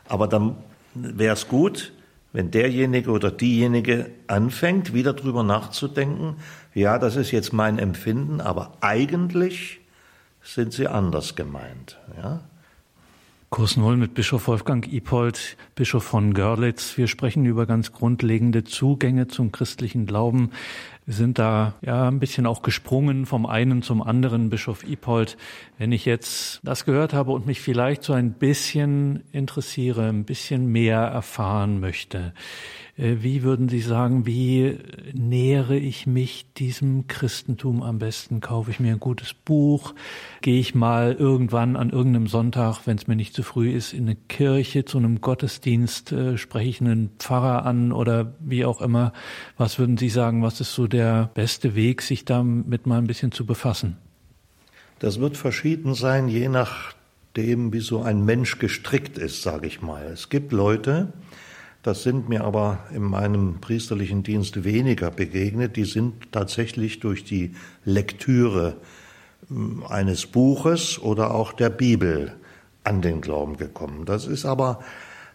Aber 0.08 0.28
dann 0.28 0.56
wäre 0.96 1.34
es 1.34 1.48
gut, 1.48 1.92
wenn 2.34 2.52
derjenige 2.52 3.12
oder 3.12 3.32
diejenige 3.32 4.10
anfängt, 4.28 4.94
wieder 4.94 5.14
drüber 5.14 5.44
nachzudenken, 5.44 6.38
ja, 6.74 6.98
das 7.00 7.16
ist 7.16 7.32
jetzt 7.32 7.52
mein 7.52 7.80
Empfinden, 7.80 8.42
aber 8.42 8.74
eigentlich 8.82 9.80
sind 10.42 10.72
sie 10.72 10.88
anders 10.88 11.36
gemeint, 11.36 11.98
ja. 12.18 12.42
Kurs 13.50 13.78
Null 13.78 13.96
mit 13.96 14.14
Bischof 14.14 14.50
Wolfgang 14.50 14.86
Ipold, 14.92 15.56
Bischof 15.74 16.04
von 16.04 16.34
Görlitz. 16.34 16.98
Wir 16.98 17.08
sprechen 17.08 17.46
über 17.46 17.66
ganz 17.66 17.94
grundlegende 17.94 18.66
Zugänge 18.66 19.30
zum 19.30 19.54
christlichen 19.54 20.06
Glauben. 20.06 20.52
Wir 21.08 21.14
sind 21.14 21.40
da 21.40 21.76
ja 21.82 22.10
ein 22.10 22.20
bisschen 22.20 22.46
auch 22.46 22.62
gesprungen 22.62 23.26
vom 23.26 23.46
einen 23.46 23.82
zum 23.82 24.02
anderen, 24.02 24.50
Bischof 24.50 24.84
Ipold. 24.84 25.38
Wenn 25.78 25.94
ich 25.94 26.04
jetzt 26.04 26.60
das 26.64 26.84
gehört 26.84 27.14
habe 27.14 27.32
und 27.32 27.46
mich 27.48 27.62
vielleicht 27.62 28.04
so 28.04 28.12
ein 28.12 28.34
bisschen 28.34 29.24
interessiere, 29.32 30.10
ein 30.10 30.26
bisschen 30.26 30.70
mehr 30.70 31.00
erfahren 31.00 31.80
möchte, 31.80 32.34
wie 33.00 33.44
würden 33.44 33.70
Sie 33.70 33.80
sagen, 33.80 34.26
wie 34.26 34.80
nähere 35.14 35.78
ich 35.78 36.08
mich 36.08 36.48
diesem 36.58 37.06
Christentum 37.06 37.84
am 37.84 38.00
besten? 38.00 38.42
Kaufe 38.42 38.72
ich 38.72 38.80
mir 38.80 38.94
ein 38.94 39.00
gutes 39.00 39.36
Buch? 39.36 39.94
Gehe 40.42 40.60
ich 40.60 40.74
mal 40.74 41.14
irgendwann 41.14 41.76
an 41.76 41.92
irgendeinem 41.92 42.26
Sonntag, 42.26 42.82
wenn 42.86 42.98
es 42.98 43.06
mir 43.06 43.16
nicht 43.16 43.36
zu 43.36 43.44
früh 43.44 43.70
ist, 43.70 43.94
in 43.94 44.06
eine 44.06 44.16
Kirche 44.16 44.84
zu 44.84 44.98
einem 44.98 45.22
Gottesdienst? 45.22 46.12
Äh, 46.12 46.40
spreche 46.40 46.70
ich 46.70 46.82
einen 46.82 47.12
Pfarrer 47.20 47.68
an 47.68 47.92
oder 47.92 48.34
wie 48.40 48.66
auch 48.66 48.82
immer? 48.82 49.14
Was 49.58 49.78
würden 49.78 49.98
Sie 49.98 50.10
sagen, 50.10 50.42
was 50.42 50.60
ist 50.60 50.74
so 50.74 50.88
der 50.88 51.30
beste 51.36 51.76
Weg, 51.76 52.02
sich 52.02 52.26
damit 52.26 52.88
mal 52.88 52.98
ein 52.98 53.08
bisschen 53.08 53.32
zu 53.32 53.46
befassen? 53.46 53.98
Das 54.98 55.20
wird 55.20 55.38
verschieden 55.38 55.94
sein, 55.94 56.30
je 56.30 56.50
nachdem, 56.50 57.72
wie 57.74 57.80
so 57.80 58.02
ein 58.02 58.26
Mensch 58.26 58.58
gestrickt 58.58 59.20
ist, 59.20 59.44
sage 59.44 59.68
ich 59.68 59.84
mal. 59.84 60.04
Es 60.08 60.30
gibt 60.30 60.52
Leute, 60.52 61.14
das 61.88 62.04
sind 62.04 62.28
mir 62.28 62.44
aber 62.44 62.80
in 62.94 63.04
meinem 63.04 63.62
priesterlichen 63.62 64.22
Dienst 64.22 64.66
weniger 64.66 65.10
begegnet. 65.10 65.78
Die 65.78 65.86
sind 65.86 66.34
tatsächlich 66.34 67.00
durch 67.00 67.24
die 67.24 67.56
Lektüre 67.86 68.76
hm, 69.48 69.86
eines 69.88 70.26
Buches 70.26 71.00
oder 71.00 71.34
auch 71.34 71.54
der 71.54 71.70
Bibel 71.70 72.34
an 72.84 73.02
den 73.02 73.22
Glauben 73.22 73.56
gekommen. 73.56 74.04
Das 74.04 74.28
ist 74.28 74.44
aber 74.44 74.84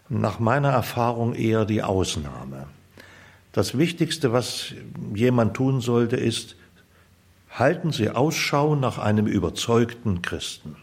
nach 0.09 0.37
meiner 0.37 0.69
Erfahrung 0.69 1.33
eher 1.33 1.65
die 1.65 1.81
Ausnahme. 1.81 2.67
Das 3.51 3.75
Wichtigste, 3.75 4.31
was 4.31 4.75
jemand 5.15 5.55
tun 5.55 5.81
sollte, 5.81 6.17
ist, 6.17 6.55
halten 7.49 7.91
Sie 7.91 8.11
Ausschau 8.11 8.75
nach 8.75 8.99
einem 8.99 9.25
überzeugten 9.25 10.21
Christen 10.21 10.75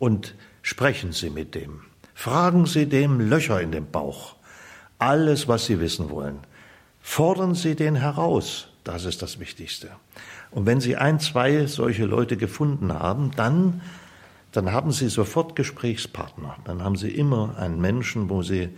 und 0.00 0.34
sprechen 0.62 1.12
Sie 1.12 1.30
mit 1.30 1.54
dem. 1.54 1.82
Fragen 2.12 2.66
Sie 2.66 2.86
dem 2.86 3.20
Löcher 3.20 3.60
in 3.60 3.70
den 3.70 3.88
Bauch 3.88 4.34
alles, 4.98 5.48
was 5.48 5.66
Sie 5.66 5.80
wissen 5.80 6.10
wollen. 6.10 6.38
Fordern 7.00 7.54
Sie 7.54 7.74
den 7.74 7.96
heraus. 7.96 8.68
Das 8.84 9.04
ist 9.04 9.22
das 9.22 9.38
Wichtigste. 9.38 9.88
Und 10.50 10.66
wenn 10.66 10.80
Sie 10.80 10.96
ein, 10.96 11.20
zwei 11.20 11.66
solche 11.66 12.06
Leute 12.06 12.36
gefunden 12.36 12.92
haben, 12.92 13.30
dann, 13.36 13.82
dann 14.52 14.72
haben 14.72 14.92
Sie 14.92 15.08
sofort 15.08 15.56
Gesprächspartner. 15.56 16.56
Dann 16.64 16.82
haben 16.82 16.96
Sie 16.96 17.10
immer 17.10 17.56
einen 17.58 17.80
Menschen, 17.80 18.30
wo 18.30 18.42
Sie, 18.42 18.70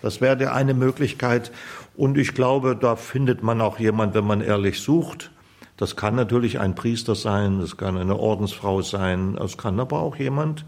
das 0.00 0.20
wäre 0.20 0.52
eine 0.52 0.74
Möglichkeit. 0.74 1.52
Und 1.96 2.18
ich 2.18 2.34
glaube, 2.34 2.76
da 2.76 2.96
findet 2.96 3.42
man 3.42 3.60
auch 3.60 3.78
jemand, 3.78 4.14
wenn 4.14 4.26
man 4.26 4.40
ehrlich 4.40 4.80
sucht. 4.80 5.30
Das 5.76 5.96
kann 5.96 6.14
natürlich 6.14 6.60
ein 6.60 6.74
Priester 6.74 7.14
sein, 7.14 7.60
das 7.60 7.76
kann 7.76 7.96
eine 7.96 8.16
Ordensfrau 8.16 8.82
sein, 8.82 9.36
es 9.36 9.56
kann 9.56 9.80
aber 9.80 10.00
auch 10.00 10.16
jemand 10.16 10.64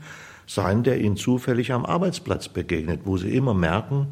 sein, 0.46 0.82
der 0.82 1.00
Ihnen 1.00 1.16
zufällig 1.16 1.72
am 1.72 1.84
Arbeitsplatz 1.84 2.48
begegnet, 2.48 3.02
wo 3.04 3.16
Sie 3.16 3.34
immer 3.34 3.54
merken, 3.54 4.08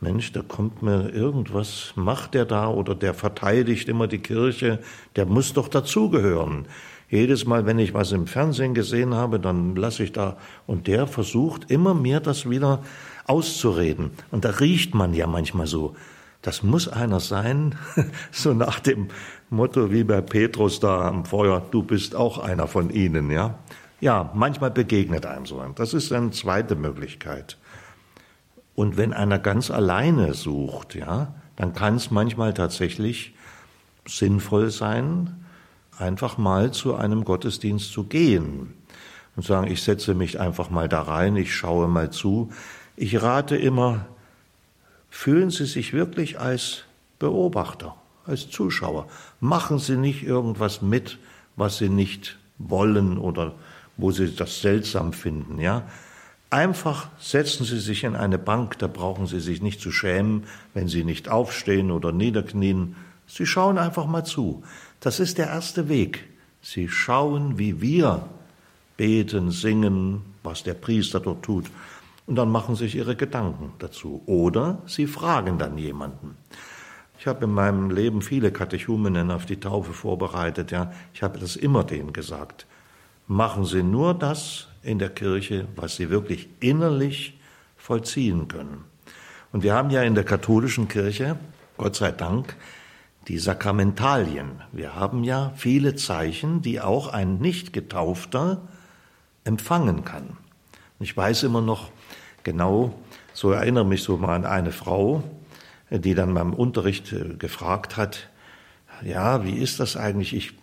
Mensch, 0.00 0.30
da 0.30 0.42
kommt 0.42 0.80
mir 0.80 1.10
irgendwas, 1.10 1.92
macht 1.96 2.34
der 2.34 2.44
da 2.44 2.68
oder 2.68 2.94
der 2.94 3.14
verteidigt 3.14 3.88
immer 3.88 4.06
die 4.06 4.20
Kirche, 4.20 4.78
der 5.16 5.26
muss 5.26 5.54
doch 5.54 5.66
dazugehören. 5.66 6.66
Jedes 7.10 7.46
Mal, 7.46 7.66
wenn 7.66 7.80
ich 7.80 7.94
was 7.94 8.12
im 8.12 8.28
Fernsehen 8.28 8.74
gesehen 8.74 9.14
habe, 9.14 9.40
dann 9.40 9.74
lasse 9.74 10.04
ich 10.04 10.12
da 10.12 10.36
und 10.68 10.86
der 10.86 11.08
versucht 11.08 11.70
immer 11.70 11.94
mir 11.94 12.20
das 12.20 12.48
wieder 12.48 12.84
auszureden. 13.26 14.12
Und 14.30 14.44
da 14.44 14.50
riecht 14.50 14.94
man 14.94 15.14
ja 15.14 15.26
manchmal 15.26 15.66
so. 15.66 15.96
Das 16.42 16.62
muss 16.62 16.86
einer 16.86 17.18
sein, 17.18 17.74
so 18.30 18.54
nach 18.54 18.78
dem 18.78 19.08
Motto 19.50 19.90
wie 19.90 20.04
bei 20.04 20.20
Petrus 20.20 20.78
da 20.78 21.08
am 21.08 21.24
Feuer, 21.24 21.60
du 21.72 21.82
bist 21.82 22.14
auch 22.14 22.38
einer 22.38 22.68
von 22.68 22.90
ihnen, 22.90 23.32
ja. 23.32 23.58
Ja, 24.00 24.30
manchmal 24.32 24.70
begegnet 24.70 25.26
einem 25.26 25.44
so. 25.44 25.60
Das 25.74 25.92
ist 25.92 26.12
eine 26.12 26.30
zweite 26.30 26.76
Möglichkeit. 26.76 27.58
Und 28.78 28.96
wenn 28.96 29.12
einer 29.12 29.40
ganz 29.40 29.72
alleine 29.72 30.34
sucht, 30.34 30.94
ja, 30.94 31.34
dann 31.56 31.72
kann 31.72 31.96
es 31.96 32.12
manchmal 32.12 32.54
tatsächlich 32.54 33.34
sinnvoll 34.06 34.70
sein, 34.70 35.44
einfach 35.98 36.38
mal 36.38 36.70
zu 36.70 36.94
einem 36.94 37.24
Gottesdienst 37.24 37.90
zu 37.90 38.04
gehen 38.04 38.74
und 39.34 39.44
sagen, 39.44 39.68
ich 39.68 39.82
setze 39.82 40.14
mich 40.14 40.38
einfach 40.38 40.70
mal 40.70 40.88
da 40.88 41.02
rein, 41.02 41.34
ich 41.34 41.56
schaue 41.56 41.88
mal 41.88 42.10
zu. 42.10 42.52
Ich 42.94 43.20
rate 43.20 43.56
immer, 43.56 44.06
fühlen 45.10 45.50
Sie 45.50 45.66
sich 45.66 45.92
wirklich 45.92 46.38
als 46.38 46.84
Beobachter, 47.18 47.96
als 48.26 48.48
Zuschauer. 48.48 49.08
Machen 49.40 49.80
Sie 49.80 49.96
nicht 49.96 50.22
irgendwas 50.22 50.82
mit, 50.82 51.18
was 51.56 51.78
Sie 51.78 51.88
nicht 51.88 52.38
wollen 52.58 53.18
oder 53.18 53.54
wo 53.96 54.12
Sie 54.12 54.32
das 54.36 54.60
seltsam 54.60 55.12
finden, 55.12 55.58
ja. 55.58 55.82
Einfach 56.50 57.08
setzen 57.18 57.64
Sie 57.66 57.78
sich 57.78 58.04
in 58.04 58.16
eine 58.16 58.38
Bank, 58.38 58.78
da 58.78 58.86
brauchen 58.86 59.26
Sie 59.26 59.40
sich 59.40 59.60
nicht 59.60 59.80
zu 59.80 59.92
schämen, 59.92 60.44
wenn 60.72 60.88
Sie 60.88 61.04
nicht 61.04 61.28
aufstehen 61.28 61.90
oder 61.90 62.10
niederknien. 62.10 62.96
Sie 63.26 63.44
schauen 63.44 63.76
einfach 63.76 64.06
mal 64.06 64.24
zu. 64.24 64.62
Das 65.00 65.20
ist 65.20 65.36
der 65.36 65.48
erste 65.48 65.90
Weg. 65.90 66.24
Sie 66.62 66.88
schauen, 66.88 67.58
wie 67.58 67.82
wir 67.82 68.26
beten, 68.96 69.50
singen, 69.50 70.22
was 70.42 70.62
der 70.62 70.74
Priester 70.74 71.20
dort 71.20 71.42
tut. 71.42 71.66
Und 72.26 72.36
dann 72.36 72.50
machen 72.50 72.76
sich 72.76 72.94
ihre 72.94 73.14
Gedanken 73.14 73.72
dazu. 73.78 74.22
Oder 74.26 74.82
sie 74.86 75.06
fragen 75.06 75.58
dann 75.58 75.76
jemanden. 75.76 76.36
Ich 77.18 77.26
habe 77.26 77.44
in 77.44 77.52
meinem 77.52 77.90
Leben 77.90 78.22
viele 78.22 78.52
Katechumenen 78.52 79.30
auf 79.30 79.44
die 79.44 79.60
Taufe 79.60 79.92
vorbereitet. 79.92 80.70
Ja, 80.70 80.92
ich 81.12 81.22
habe 81.22 81.38
das 81.38 81.56
immer 81.56 81.84
denen 81.84 82.12
gesagt. 82.12 82.66
Machen 83.26 83.64
Sie 83.64 83.82
nur 83.82 84.14
das 84.14 84.67
in 84.82 84.98
der 84.98 85.10
Kirche, 85.10 85.66
was 85.76 85.96
Sie 85.96 86.10
wirklich 86.10 86.48
innerlich 86.60 87.38
vollziehen 87.76 88.48
können. 88.48 88.84
Und 89.52 89.62
wir 89.62 89.74
haben 89.74 89.90
ja 89.90 90.02
in 90.02 90.14
der 90.14 90.24
katholischen 90.24 90.88
Kirche, 90.88 91.36
Gott 91.76 91.96
sei 91.96 92.12
Dank, 92.12 92.56
die 93.28 93.38
Sakramentalien. 93.38 94.62
Wir 94.72 94.94
haben 94.94 95.24
ja 95.24 95.52
viele 95.56 95.94
Zeichen, 95.94 96.62
die 96.62 96.80
auch 96.80 97.08
ein 97.08 97.38
Nicht-Getaufter 97.38 98.62
empfangen 99.44 100.04
kann. 100.04 100.36
Ich 101.00 101.16
weiß 101.16 101.44
immer 101.44 101.60
noch 101.60 101.90
genau, 102.42 102.94
so 103.32 103.52
erinnere 103.52 103.84
mich 103.84 104.02
so 104.02 104.16
mal 104.16 104.34
an 104.34 104.44
eine 104.44 104.72
Frau, 104.72 105.22
die 105.90 106.14
dann 106.14 106.34
beim 106.34 106.52
Unterricht 106.52 107.12
äh, 107.12 107.34
gefragt 107.38 107.96
hat, 107.96 108.28
ja, 109.02 109.44
wie 109.44 109.56
ist 109.56 109.78
das 109.78 109.96
eigentlich? 109.96 110.34
Ich 110.34 110.54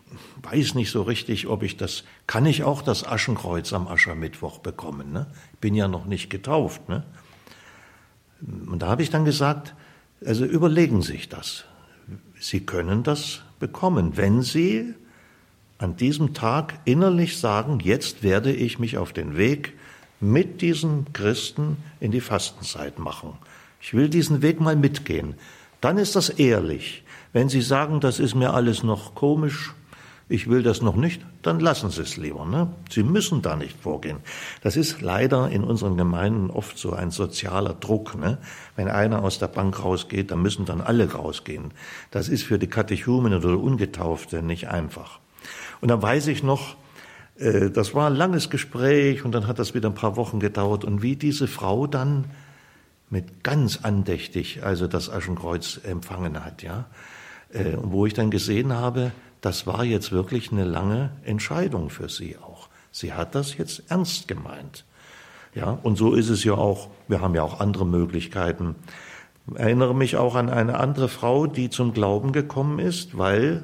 weiß 0.43 0.76
nicht 0.76 0.91
so 0.91 1.01
richtig, 1.01 1.47
ob 1.47 1.63
ich 1.63 1.78
das, 1.78 2.03
kann 2.28 2.45
ich 2.45 2.63
auch 2.63 2.82
das 2.82 3.05
Aschenkreuz 3.05 3.74
am 3.74 3.88
Aschermittwoch 3.88 4.59
bekommen? 4.59 5.11
Ne? 5.11 5.28
Bin 5.61 5.76
ja 5.76 5.88
noch 5.88 6.05
nicht 6.05 6.30
getauft. 6.30 6.88
Ne? 6.89 7.03
Und 8.41 8.82
da 8.82 8.88
habe 8.88 9.03
ich 9.03 9.09
dann 9.09 9.26
gesagt, 9.26 9.76
also 10.26 10.45
überlegen 10.45 11.01
Sie 11.01 11.13
sich 11.13 11.30
das. 11.30 11.66
Sie 12.39 12.61
können 12.61 13.03
das 13.03 13.41
bekommen, 13.59 14.18
wenn 14.18 14.41
Sie 14.41 14.93
an 15.78 15.95
diesem 15.97 16.34
Tag 16.34 16.80
innerlich 16.86 17.38
sagen, 17.38 17.80
jetzt 17.84 18.24
werde 18.24 18.53
ich 18.53 18.80
mich 18.80 18.97
auf 18.97 19.13
den 19.13 19.38
Weg 19.38 19.74
mit 20.20 20.61
diesen 20.61 21.11
Christen 21.13 21.78
in 21.99 22.11
die 22.11 22.22
Fastenzeit 22.22 22.99
machen. 22.99 23.34
Ich 23.82 23.93
will 23.93 24.09
diesen 24.09 24.41
Weg 24.41 24.59
mal 24.59 24.76
mitgehen. 24.76 25.36
Dann 25.82 25.97
ist 25.97 26.16
das 26.16 26.30
ehrlich. 26.30 27.03
Wenn 27.34 27.49
Sie 27.49 27.61
sagen, 27.61 27.99
das 27.99 28.20
ist 28.20 28.34
mir 28.34 28.53
alles 28.53 28.84
noch 28.84 29.13
komisch, 29.13 29.74
ich 30.28 30.49
will 30.49 30.63
das 30.63 30.82
noch 30.82 30.95
nicht, 30.95 31.21
dann 31.43 31.59
lassen 31.59 31.91
Sie 31.91 32.01
es 32.01 32.17
lieber. 32.17 32.45
Ne? 32.45 32.69
Sie 32.89 33.03
müssen 33.03 33.43
da 33.43 33.55
nicht 33.55 33.78
vorgehen. 33.80 34.17
Das 34.61 34.76
ist 34.76 35.01
leider 35.01 35.49
in 35.49 35.63
unseren 35.63 35.97
Gemeinden 35.97 36.49
oft 36.49 36.78
so 36.78 36.93
ein 36.93 37.11
sozialer 37.11 37.73
Druck. 37.73 38.15
Ne? 38.15 38.39
Wenn 38.76 38.88
einer 38.88 39.23
aus 39.23 39.38
der 39.38 39.47
Bank 39.47 39.84
rausgeht, 39.84 40.32
dann 40.32 40.41
müssen 40.41 40.65
dann 40.65 40.82
alle 40.82 41.11
rausgehen. 41.11 41.71
Das 42.09 42.28
ist 42.28 42.43
für 42.43 42.57
die 42.57 42.67
Katechumen 42.67 43.34
oder 43.36 43.59
Ungetaufte 43.59 44.41
nicht 44.41 44.67
einfach. 44.69 45.19
Und 45.82 45.89
dann 45.89 46.01
weiß 46.01 46.28
ich 46.28 46.41
noch, 46.41 46.76
äh, 47.38 47.69
das 47.69 47.93
war 47.93 48.07
ein 48.09 48.15
langes 48.15 48.49
Gespräch 48.49 49.23
und 49.26 49.32
dann 49.32 49.45
hat 49.45 49.59
das 49.59 49.76
wieder 49.76 49.89
ein 49.89 49.95
paar 49.95 50.15
Wochen 50.15 50.39
gedauert 50.39 50.84
und 50.84 51.03
wie 51.03 51.15
diese 51.15 51.47
Frau 51.47 51.86
dann 51.86 52.26
mit 53.11 53.43
ganz 53.43 53.82
andächtig 53.84 54.63
also 54.63 54.88
das 54.88 55.11
Aschenkreuz 55.11 55.80
empfangen 55.84 56.43
hat, 56.43 56.63
ja. 56.63 56.86
Äh, 57.53 57.78
wo 57.80 58.07
ich 58.07 58.13
dann 58.15 58.32
gesehen 58.32 58.73
habe, 58.73 59.11
das 59.46 59.68
war 59.68 59.84
jetzt 59.84 60.12
wirklich 60.12 60.52
eine 60.52 60.64
lange 60.64 61.12
Entscheidung 61.24 61.91
für 61.91 62.10
sie 62.10 62.36
auch. 62.36 62.68
Sie 62.91 63.14
hat 63.14 63.36
das 63.36 63.56
jetzt 63.60 63.84
ernst 63.89 64.28
gemeint. 64.28 64.86
Ja, 65.54 65.78
und 65.84 65.98
so 65.98 66.16
ist 66.16 66.30
es 66.30 66.43
ja 66.43 66.54
auch. 66.54 66.89
Wir 67.08 67.22
haben 67.22 67.36
ja 67.36 67.43
auch 67.43 67.60
andere 67.60 67.86
Möglichkeiten. 67.86 68.74
Ich 69.48 69.60
erinnere 69.60 69.93
mich 69.93 70.18
auch 70.18 70.34
an 70.34 70.50
eine 70.50 70.80
andere 70.80 71.10
Frau, 71.10 71.46
die 71.46 71.70
zum 71.70 71.93
Glauben 71.93 72.32
gekommen 72.32 72.80
ist, 72.80 73.20
weil, 73.20 73.64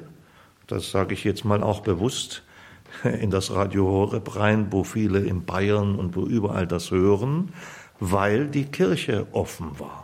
das 0.68 0.92
sage 0.92 1.14
ich 1.14 1.24
jetzt 1.24 1.44
mal 1.44 1.64
auch 1.64 1.80
bewusst, 1.80 2.44
in 3.02 3.32
das 3.32 3.50
Radio 3.50 3.84
Horeb 3.88 4.36
rein, 4.36 4.68
wo 4.70 4.84
viele 4.84 5.18
in 5.18 5.44
Bayern 5.44 5.96
und 5.96 6.14
wo 6.14 6.26
überall 6.26 6.68
das 6.68 6.92
hören, 6.92 7.52
weil 7.98 8.46
die 8.46 8.66
Kirche 8.66 9.26
offen 9.32 9.80
war 9.80 10.01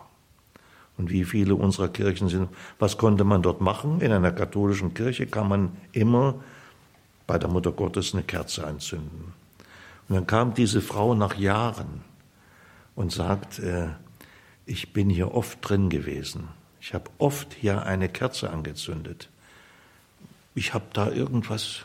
und 0.98 1.10
wie 1.10 1.24
viele 1.24 1.54
unserer 1.54 1.88
Kirchen 1.88 2.28
sind. 2.28 2.48
Was 2.78 2.98
konnte 2.98 3.24
man 3.24 3.40
dort 3.40 3.60
machen? 3.60 4.00
In 4.00 4.12
einer 4.12 4.32
katholischen 4.32 4.92
Kirche 4.92 5.26
kann 5.26 5.48
man 5.48 5.76
immer 5.92 6.34
bei 7.26 7.38
der 7.38 7.48
Mutter 7.48 7.72
Gottes 7.72 8.12
eine 8.12 8.24
Kerze 8.24 8.66
anzünden. 8.66 9.32
Und 10.08 10.14
dann 10.14 10.26
kam 10.26 10.54
diese 10.54 10.82
Frau 10.82 11.14
nach 11.14 11.36
Jahren 11.36 12.02
und 12.96 13.12
sagt, 13.12 13.60
äh, 13.60 13.88
ich 14.66 14.92
bin 14.92 15.08
hier 15.08 15.34
oft 15.34 15.58
drin 15.62 15.88
gewesen. 15.88 16.48
Ich 16.80 16.94
habe 16.94 17.10
oft 17.18 17.54
hier 17.54 17.84
eine 17.84 18.08
Kerze 18.08 18.50
angezündet. 18.50 19.28
Ich 20.54 20.74
habe 20.74 20.86
da 20.92 21.10
irgendwas 21.10 21.84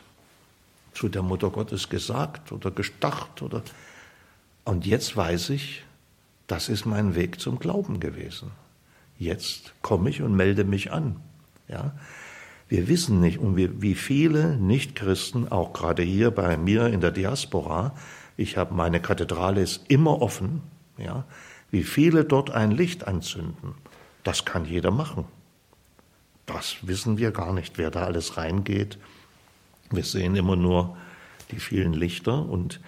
zu 0.94 1.08
der 1.08 1.22
Mutter 1.22 1.50
Gottes 1.50 1.90
gesagt 1.90 2.52
oder 2.52 2.72
gestacht 2.72 3.42
oder 3.42 3.62
und 4.66 4.86
jetzt 4.86 5.18
weiß 5.18 5.50
ich, 5.50 5.84
das 6.48 6.70
ist 6.70 6.86
mein 6.86 7.16
Weg 7.16 7.42
zum 7.42 7.60
Glauben 7.60 8.00
gewesen 8.00 8.52
jetzt 9.24 9.74
komme 9.82 10.10
ich 10.10 10.22
und 10.22 10.36
melde 10.36 10.64
mich 10.64 10.92
an. 10.92 11.18
Ja? 11.68 11.94
Wir 12.70 12.88
wissen 12.88 13.20
nicht, 13.20 13.40
und 13.40 13.56
wie 13.56 13.96
viele 13.96 14.58
Nichtchristen, 14.58 15.52
auch 15.52 15.74
gerade 15.74 16.02
hier 16.02 16.32
bei 16.32 16.58
mir 16.58 16.88
in 16.88 17.02
der 17.02 17.12
Diaspora, 17.12 17.94
ich 18.38 18.58
habe 18.58 18.74
meine 18.74 19.00
Kathedrale 19.00 19.62
ist 19.62 19.86
immer 19.90 20.22
offen, 20.22 20.64
ja, 20.98 21.26
wie 21.70 21.84
viele 21.84 22.26
dort 22.26 22.52
ein 22.52 22.72
Licht 22.72 23.08
anzünden. 23.08 23.76
Das 24.24 24.46
kann 24.46 24.66
jeder 24.66 24.92
machen. 24.92 25.26
Das 26.46 26.78
wissen 26.82 27.18
wir 27.18 27.32
gar 27.32 27.54
nicht, 27.54 27.78
wer 27.78 27.92
da 27.92 28.06
alles 28.06 28.38
reingeht. 28.38 28.98
Wir 29.92 30.04
sehen 30.04 30.36
immer 30.36 30.56
nur 30.56 30.98
die 31.52 31.60
vielen 31.60 31.94
Lichter 31.94 32.48
und 32.48 32.80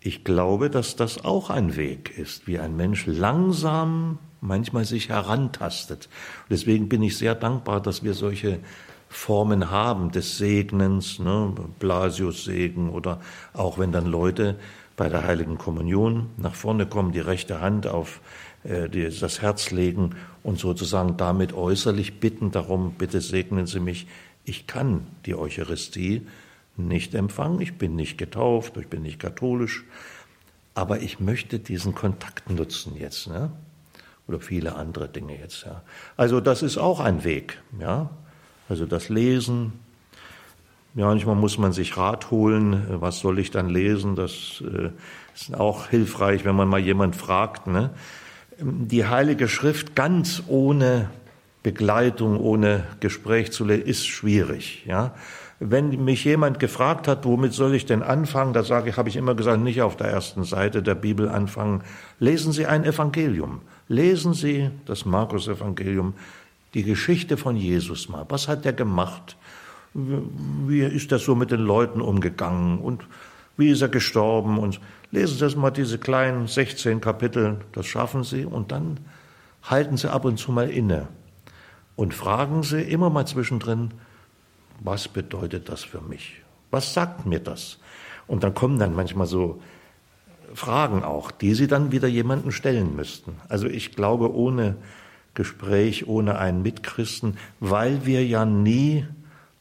ich 0.00 0.22
glaube, 0.22 0.70
dass 0.70 0.94
das 0.94 1.24
auch 1.24 1.50
ein 1.50 1.74
Weg 1.76 2.16
ist, 2.16 2.46
wie 2.46 2.60
ein 2.60 2.76
Mensch 2.76 3.06
langsam 3.06 4.18
manchmal 4.46 4.84
sich 4.84 5.08
herantastet. 5.08 6.08
Deswegen 6.48 6.88
bin 6.88 7.02
ich 7.02 7.18
sehr 7.18 7.34
dankbar, 7.34 7.80
dass 7.80 8.02
wir 8.02 8.14
solche 8.14 8.60
Formen 9.08 9.70
haben 9.70 10.10
des 10.10 10.38
Segnens, 10.38 11.18
ne, 11.18 11.52
Blasius-Segen 11.78 12.90
oder 12.90 13.20
auch 13.54 13.78
wenn 13.78 13.92
dann 13.92 14.06
Leute 14.06 14.56
bei 14.96 15.08
der 15.08 15.24
Heiligen 15.24 15.58
Kommunion 15.58 16.30
nach 16.36 16.54
vorne 16.54 16.86
kommen, 16.86 17.12
die 17.12 17.20
rechte 17.20 17.60
Hand 17.60 17.86
auf 17.86 18.20
äh, 18.64 18.88
die, 18.88 19.08
das 19.08 19.42
Herz 19.42 19.70
legen 19.70 20.16
und 20.42 20.58
sozusagen 20.58 21.16
damit 21.16 21.52
äußerlich 21.52 22.18
bitten 22.18 22.50
darum, 22.50 22.94
bitte 22.98 23.20
segnen 23.20 23.66
Sie 23.66 23.80
mich. 23.80 24.06
Ich 24.44 24.66
kann 24.66 25.06
die 25.24 25.34
Eucharistie 25.34 26.26
nicht 26.76 27.14
empfangen, 27.14 27.60
ich 27.60 27.74
bin 27.78 27.96
nicht 27.96 28.18
getauft, 28.18 28.76
ich 28.76 28.88
bin 28.88 29.02
nicht 29.02 29.18
katholisch, 29.18 29.84
aber 30.74 31.00
ich 31.00 31.20
möchte 31.20 31.58
diesen 31.58 31.94
Kontakt 31.94 32.50
nutzen 32.50 32.96
jetzt. 32.96 33.28
Ne? 33.28 33.50
Oder 34.28 34.40
viele 34.40 34.74
andere 34.76 35.08
Dinge 35.08 35.38
jetzt. 35.38 35.64
Ja. 35.64 35.82
Also 36.16 36.40
das 36.40 36.62
ist 36.62 36.78
auch 36.78 37.00
ein 37.00 37.24
Weg. 37.24 37.60
Ja. 37.78 38.10
Also 38.68 38.86
das 38.86 39.08
Lesen. 39.08 39.72
Ja, 40.94 41.06
manchmal 41.06 41.36
muss 41.36 41.58
man 41.58 41.72
sich 41.72 41.96
Rat 41.96 42.30
holen. 42.30 42.86
Was 42.88 43.20
soll 43.20 43.38
ich 43.38 43.50
dann 43.50 43.68
lesen? 43.68 44.16
Das 44.16 44.62
äh, 44.66 44.90
ist 45.34 45.54
auch 45.54 45.88
hilfreich, 45.88 46.44
wenn 46.44 46.56
man 46.56 46.68
mal 46.68 46.80
jemand 46.80 47.14
fragt. 47.14 47.66
Ne? 47.66 47.90
Die 48.58 49.06
Heilige 49.06 49.48
Schrift 49.48 49.94
ganz 49.94 50.42
ohne 50.48 51.10
Begleitung, 51.62 52.40
ohne 52.40 52.84
Gespräch 53.00 53.52
zu 53.52 53.64
lesen, 53.64 53.86
ist 53.86 54.06
schwierig. 54.06 54.84
Ja. 54.86 55.14
Wenn 55.58 56.04
mich 56.04 56.24
jemand 56.24 56.58
gefragt 56.58 57.08
hat, 57.08 57.24
womit 57.24 57.52
soll 57.52 57.74
ich 57.74 57.86
denn 57.86 58.02
anfangen, 58.02 58.52
da 58.52 58.62
sage 58.62 58.90
ich, 58.90 58.96
habe 58.96 59.08
ich 59.08 59.16
immer 59.16 59.34
gesagt, 59.34 59.60
nicht 59.60 59.82
auf 59.82 59.96
der 59.96 60.08
ersten 60.08 60.44
Seite 60.44 60.82
der 60.82 60.94
Bibel 60.94 61.28
anfangen. 61.28 61.82
Lesen 62.18 62.52
Sie 62.52 62.66
ein 62.66 62.84
Evangelium. 62.84 63.62
Lesen 63.88 64.34
Sie 64.34 64.70
das 64.84 65.04
Markus-Evangelium, 65.04 66.14
die 66.74 66.82
Geschichte 66.82 67.36
von 67.36 67.56
Jesus 67.56 68.08
mal. 68.08 68.26
Was 68.28 68.48
hat 68.48 68.66
er 68.66 68.72
gemacht? 68.72 69.36
Wie 69.94 70.80
ist 70.80 71.12
er 71.12 71.18
so 71.18 71.34
mit 71.34 71.50
den 71.50 71.60
Leuten 71.60 72.00
umgegangen? 72.00 72.78
Und 72.78 73.06
wie 73.56 73.70
ist 73.70 73.82
er 73.82 73.88
gestorben? 73.88 74.58
Und 74.58 74.80
lesen 75.10 75.48
Sie 75.48 75.56
mal 75.56 75.70
diese 75.70 75.98
kleinen 75.98 76.48
16 76.48 77.00
Kapitel, 77.00 77.58
das 77.72 77.86
schaffen 77.86 78.24
Sie. 78.24 78.44
Und 78.44 78.72
dann 78.72 78.98
halten 79.62 79.96
Sie 79.96 80.10
ab 80.10 80.24
und 80.24 80.38
zu 80.38 80.52
mal 80.52 80.68
inne 80.68 81.08
und 81.94 82.12
fragen 82.12 82.62
Sie 82.62 82.82
immer 82.82 83.08
mal 83.08 83.26
zwischendrin, 83.26 83.92
was 84.80 85.08
bedeutet 85.08 85.68
das 85.68 85.82
für 85.84 86.00
mich? 86.02 86.42
Was 86.70 86.92
sagt 86.92 87.24
mir 87.24 87.40
das? 87.40 87.78
Und 88.26 88.42
dann 88.42 88.54
kommen 88.54 88.78
dann 88.78 88.94
manchmal 88.94 89.26
so 89.26 89.62
Fragen 90.56 91.04
auch, 91.04 91.30
die 91.30 91.54
Sie 91.54 91.68
dann 91.68 91.92
wieder 91.92 92.08
jemanden 92.08 92.52
stellen 92.52 92.96
müssten. 92.96 93.36
Also 93.48 93.66
ich 93.66 93.92
glaube, 93.92 94.34
ohne 94.34 94.76
Gespräch, 95.34 96.08
ohne 96.08 96.38
einen 96.38 96.62
Mitchristen, 96.62 97.36
weil 97.60 98.06
wir 98.06 98.26
ja 98.26 98.44
nie 98.44 99.06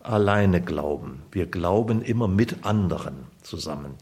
alleine 0.02 0.62
glauben. 0.62 1.24
Wir 1.32 1.46
glauben 1.46 2.02
immer 2.02 2.28
mit 2.28 2.66
anderen 2.66 3.16
zusammen. 3.42 3.96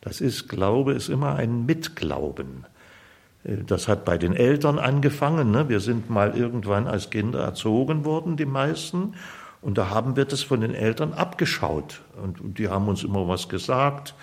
Das 0.00 0.20
ist, 0.20 0.48
Glaube 0.48 0.94
ist 0.94 1.08
immer 1.08 1.36
ein 1.36 1.66
Mitglauben. 1.66 2.64
Äh, 3.44 3.58
das 3.66 3.86
hat 3.88 4.04
bei 4.04 4.16
den 4.18 4.34
Eltern 4.34 4.78
angefangen. 4.78 5.50
Ne? 5.50 5.68
Wir 5.68 5.80
sind 5.80 6.10
mal 6.10 6.36
irgendwann 6.36 6.86
als 6.86 7.10
Kinder 7.10 7.40
erzogen 7.40 8.04
worden, 8.04 8.36
die 8.36 8.46
meisten. 8.46 9.14
Und 9.60 9.76
da 9.76 9.90
haben 9.90 10.16
wir 10.16 10.24
das 10.24 10.42
von 10.42 10.62
den 10.62 10.74
Eltern 10.74 11.12
abgeschaut. 11.12 12.00
Und 12.22 12.58
die 12.58 12.68
haben 12.68 12.88
uns 12.88 13.04
immer 13.04 13.28
was 13.28 13.48
gesagt. 13.48 14.14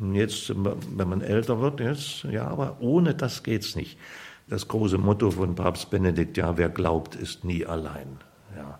Jetzt, 0.00 0.52
wenn 0.54 1.08
man 1.08 1.22
älter 1.22 1.60
wird, 1.60 1.80
jetzt, 1.80 2.24
ja, 2.24 2.46
aber 2.46 2.76
ohne 2.80 3.14
das 3.14 3.42
geht's 3.42 3.74
nicht. 3.74 3.98
Das 4.46 4.68
große 4.68 4.96
Motto 4.96 5.32
von 5.32 5.54
Papst 5.54 5.90
Benedikt, 5.90 6.36
ja, 6.36 6.56
wer 6.56 6.68
glaubt, 6.68 7.16
ist 7.16 7.44
nie 7.44 7.66
allein. 7.66 8.18
Ja. 8.56 8.78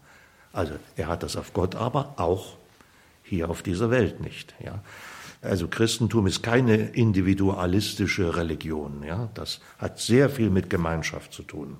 Also 0.53 0.75
er 0.97 1.09
hat 1.09 1.23
das 1.23 1.37
auf 1.37 1.53
Gott, 1.53 1.75
aber 1.75 2.15
auch 2.17 2.57
hier 3.23 3.51
auf 3.51 3.63
dieser 3.63 3.91
Welt 3.91 4.21
nicht. 4.21 4.55
Ja. 4.65 4.81
Also 5.43 5.69
Christentum 5.69 6.27
ist 6.27 6.43
keine 6.43 6.77
individualistische 6.77 8.37
Religion. 8.37 9.03
Ja. 9.03 9.29
Das 9.35 9.61
hat 9.79 9.99
sehr 9.99 10.31
viel 10.31 10.51
mit 10.51 10.71
Gemeinschaft 10.71 11.33
zu 11.33 11.43
tun. 11.43 11.79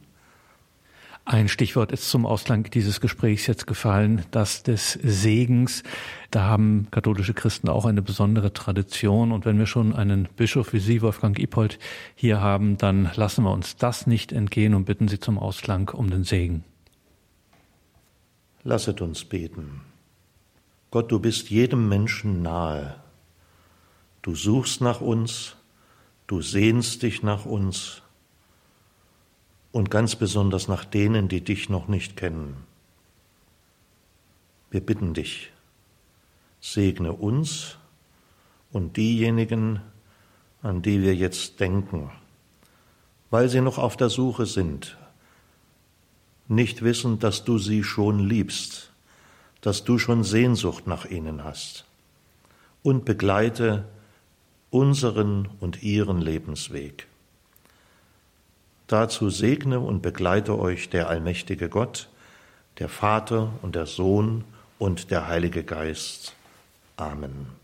Ein 1.31 1.49
Stichwort 1.49 1.93
ist 1.93 2.09
zum 2.09 2.25
Ausgang 2.25 2.71
dieses 2.71 3.03
Gesprächs 3.03 3.47
jetzt 3.47 3.67
gefallen, 3.67 4.25
das 4.31 4.63
des 4.63 4.95
Segens. 4.95 5.83
Da 6.31 6.45
haben 6.45 6.89
katholische 6.91 7.35
Christen 7.35 7.69
auch 7.69 7.85
eine 7.85 8.01
besondere 8.01 8.55
Tradition. 8.55 9.31
Und 9.33 9.45
wenn 9.45 9.59
wir 9.59 9.67
schon 9.67 9.95
einen 9.95 10.27
Bischof 10.39 10.73
wie 10.73 10.79
Sie, 10.79 11.03
Wolfgang 11.03 11.39
Ipold, 11.39 11.79
hier 12.15 12.41
haben, 12.41 12.79
dann 12.79 13.11
lassen 13.15 13.45
wir 13.45 13.53
uns 13.53 13.77
das 13.77 14.07
nicht 14.07 14.33
entgehen 14.33 14.73
und 14.73 14.87
bitten 14.87 15.07
Sie 15.07 15.21
zum 15.21 15.39
Ausklang 15.39 15.91
um 15.91 16.09
den 16.09 16.25
Segen. 16.25 16.65
Lasset 18.65 19.03
uns 19.03 19.27
beten. 19.27 19.83
Gott, 20.91 21.13
du 21.13 21.21
bist 21.21 21.51
jedem 21.51 21.91
Menschen 21.91 22.41
nahe. 22.41 22.95
Du 24.23 24.35
suchst 24.35 24.81
nach 24.81 25.03
uns, 25.03 25.57
du 26.27 26.41
sehnst 26.41 27.03
dich 27.03 27.23
nach 27.23 27.45
uns 27.45 28.01
und 29.79 29.93
ganz 29.93 30.17
besonders 30.17 30.67
nach 30.67 30.85
denen, 30.85 31.29
die 31.29 31.41
dich 31.41 31.69
noch 31.69 31.87
nicht 31.87 32.17
kennen. 32.17 32.57
Wir 34.73 34.81
bitten 34.81 35.15
dich, 35.15 35.53
segne 36.61 37.13
uns 37.13 37.79
und 38.73 38.97
diejenigen, 38.97 39.81
an 40.63 40.83
die 40.83 41.01
wir 41.01 41.15
jetzt 41.15 41.61
denken, 41.61 42.11
weil 43.31 43.49
sie 43.49 43.61
noch 43.61 43.79
auf 43.79 43.97
der 43.97 44.11
Suche 44.11 44.47
sind, 44.47 44.99
nicht 46.49 46.83
wissen, 46.83 47.21
dass 47.21 47.45
du 47.45 47.59
sie 47.59 47.85
schon 47.85 48.19
liebst, 48.19 48.91
dass 49.61 49.85
du 49.85 49.99
schon 49.99 50.25
Sehnsucht 50.25 50.89
nach 50.89 51.05
ihnen 51.05 51.45
hast. 51.45 51.85
Und 52.83 53.05
begleite 53.05 53.85
unseren 54.71 55.49
und 55.61 55.85
ihren 55.85 56.21
Lebensweg. 56.21 57.08
Dazu 58.89 59.29
segne 59.29 59.81
und 59.81 60.01
begleite 60.01 60.59
euch 60.59 60.89
der 60.89 61.09
allmächtige 61.11 61.69
Gott, 61.69 62.09
der 62.79 62.89
Vater 62.89 63.53
und 63.61 63.75
der 63.75 63.85
Sohn 63.85 64.45
und 64.79 65.11
der 65.11 65.29
Heilige 65.29 65.63
Geist. 65.63 66.35
Amen. 66.97 67.58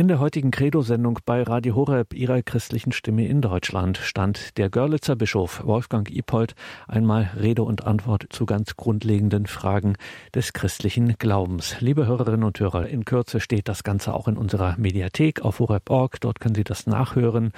In 0.00 0.08
der 0.08 0.18
heutigen 0.18 0.50
Credo-Sendung 0.50 1.18
bei 1.26 1.42
Radio 1.42 1.74
Horeb, 1.74 2.14
ihrer 2.14 2.40
christlichen 2.40 2.90
Stimme 2.90 3.26
in 3.26 3.42
Deutschland, 3.42 3.98
stand 3.98 4.56
der 4.56 4.70
Görlitzer 4.70 5.14
Bischof 5.14 5.62
Wolfgang 5.66 6.10
Ipold 6.10 6.54
einmal 6.88 7.32
Rede 7.38 7.64
und 7.64 7.86
Antwort 7.86 8.24
zu 8.30 8.46
ganz 8.46 8.76
grundlegenden 8.76 9.44
Fragen 9.44 9.96
des 10.34 10.54
christlichen 10.54 11.16
Glaubens. 11.18 11.82
Liebe 11.82 12.06
Hörerinnen 12.06 12.44
und 12.44 12.58
Hörer, 12.58 12.88
in 12.88 13.04
Kürze 13.04 13.40
steht 13.40 13.68
das 13.68 13.84
Ganze 13.84 14.14
auch 14.14 14.26
in 14.26 14.38
unserer 14.38 14.74
Mediathek 14.78 15.42
auf 15.42 15.58
horeb.org. 15.58 16.18
Dort 16.22 16.40
können 16.40 16.54
Sie 16.54 16.64
das 16.64 16.86
nachhören. 16.86 17.52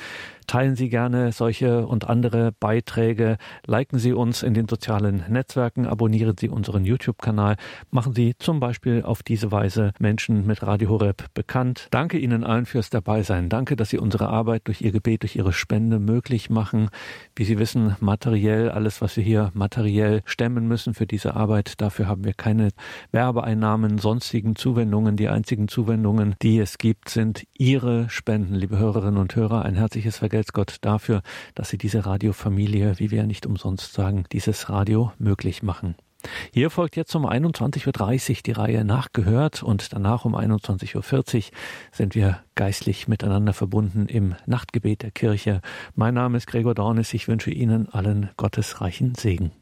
Teilen 0.49 0.75
Sie 0.75 0.89
gerne 0.89 1.31
solche 1.31 1.87
und 1.87 2.09
andere 2.09 2.51
Beiträge. 2.59 3.37
Liken 3.67 4.01
Sie 4.01 4.13
uns 4.13 4.43
in 4.43 4.55
den 4.55 4.67
sozialen 4.67 5.25
Netzwerken. 5.29 5.87
Abonnieren 5.87 6.37
Sie 6.37 6.49
unseren 6.49 6.85
YouTube-Kanal. 6.85 7.55
Machen 7.93 8.15
Sie 8.15 8.35
zum 8.37 8.59
Beispiel 8.59 9.03
auf 9.05 9.23
diese 9.23 9.53
Weise 9.53 9.93
Menschen 10.01 10.45
mit 10.45 10.65
Radio 10.65 10.89
Horeb 10.89 11.27
bekannt. 11.35 11.87
Danke 11.93 12.19
Ihnen 12.33 12.45
allen 12.45 12.65
fürs 12.65 12.89
Dabeisein. 12.89 13.49
Danke, 13.49 13.77
dass 13.77 13.91
Sie 13.91 13.99
unsere 13.99 14.29
Arbeit 14.29 14.63
durch 14.65 14.81
Ihr 14.81 14.93
Gebet, 14.93 15.23
durch 15.23 15.37
Ihre 15.37 15.53
Spende 15.53 15.99
möglich 15.99 16.49
machen. 16.49 16.89
Wie 17.37 17.45
Sie 17.45 17.59
wissen, 17.59 17.97
materiell, 18.01 18.71
alles, 18.71 19.03
was 19.03 19.17
wir 19.17 19.25
hier 19.25 19.51
materiell 19.55 20.23
stemmen 20.25 20.67
müssen 20.67 20.95
für 20.95 21.07
diese 21.07 21.37
Arbeit, 21.37 21.81
dafür 21.81 22.09
haben 22.09 22.25
wir 22.25 22.33
keine 22.33 22.71
Werbeeinnahmen, 23.11 23.99
sonstigen 23.99 24.57
Zuwendungen. 24.57 25.17
Die 25.17 25.29
einzigen 25.29 25.69
Zuwendungen, 25.69 26.35
die 26.41 26.59
es 26.59 26.79
gibt, 26.79 27.11
sind 27.11 27.47
Ihre 27.59 28.09
Spenden, 28.09 28.55
liebe 28.55 28.79
Hörerinnen 28.79 29.21
und 29.21 29.37
Hörer. 29.37 29.65
Ein 29.65 29.75
herzliches 29.75 30.19
Vergelt's 30.19 30.53
Gott 30.53 30.77
dafür, 30.81 31.23
dass 31.55 31.69
Sie 31.69 31.79
diese 31.79 32.07
Radiofamilie, 32.07 32.99
wie 32.99 33.11
wir 33.11 33.19
ja 33.19 33.27
nicht 33.27 33.45
umsonst 33.45 33.93
sagen, 33.93 34.25
dieses 34.33 34.71
Radio 34.71 35.13
möglich 35.19 35.63
machen. 35.63 35.97
Hier 36.53 36.71
folgt 36.71 36.97
jetzt 36.97 37.15
um 37.15 37.27
21.30 37.27 38.31
Uhr 38.31 38.37
die 38.47 38.53
Reihe 38.53 38.85
Nachgehört 38.85 39.63
und 39.63 39.93
danach 39.93 40.25
um 40.25 40.37
21.40 40.37 40.95
Uhr 41.37 41.43
sind 41.91 42.15
wir 42.15 42.41
geistlich 42.55 43.09
miteinander 43.09 43.53
verbunden 43.53 44.07
im 44.07 44.37
Nachtgebet 44.47 45.03
der 45.03 45.11
Kirche. 45.11 45.61
Mein 45.97 46.15
Name 46.15 46.37
ist 46.37 46.47
Gregor 46.47 46.75
Dornis. 46.75 47.13
Ich 47.15 47.27
wünsche 47.27 47.51
Ihnen 47.51 47.89
allen 47.89 48.31
gottesreichen 48.37 49.15
Segen. 49.15 49.51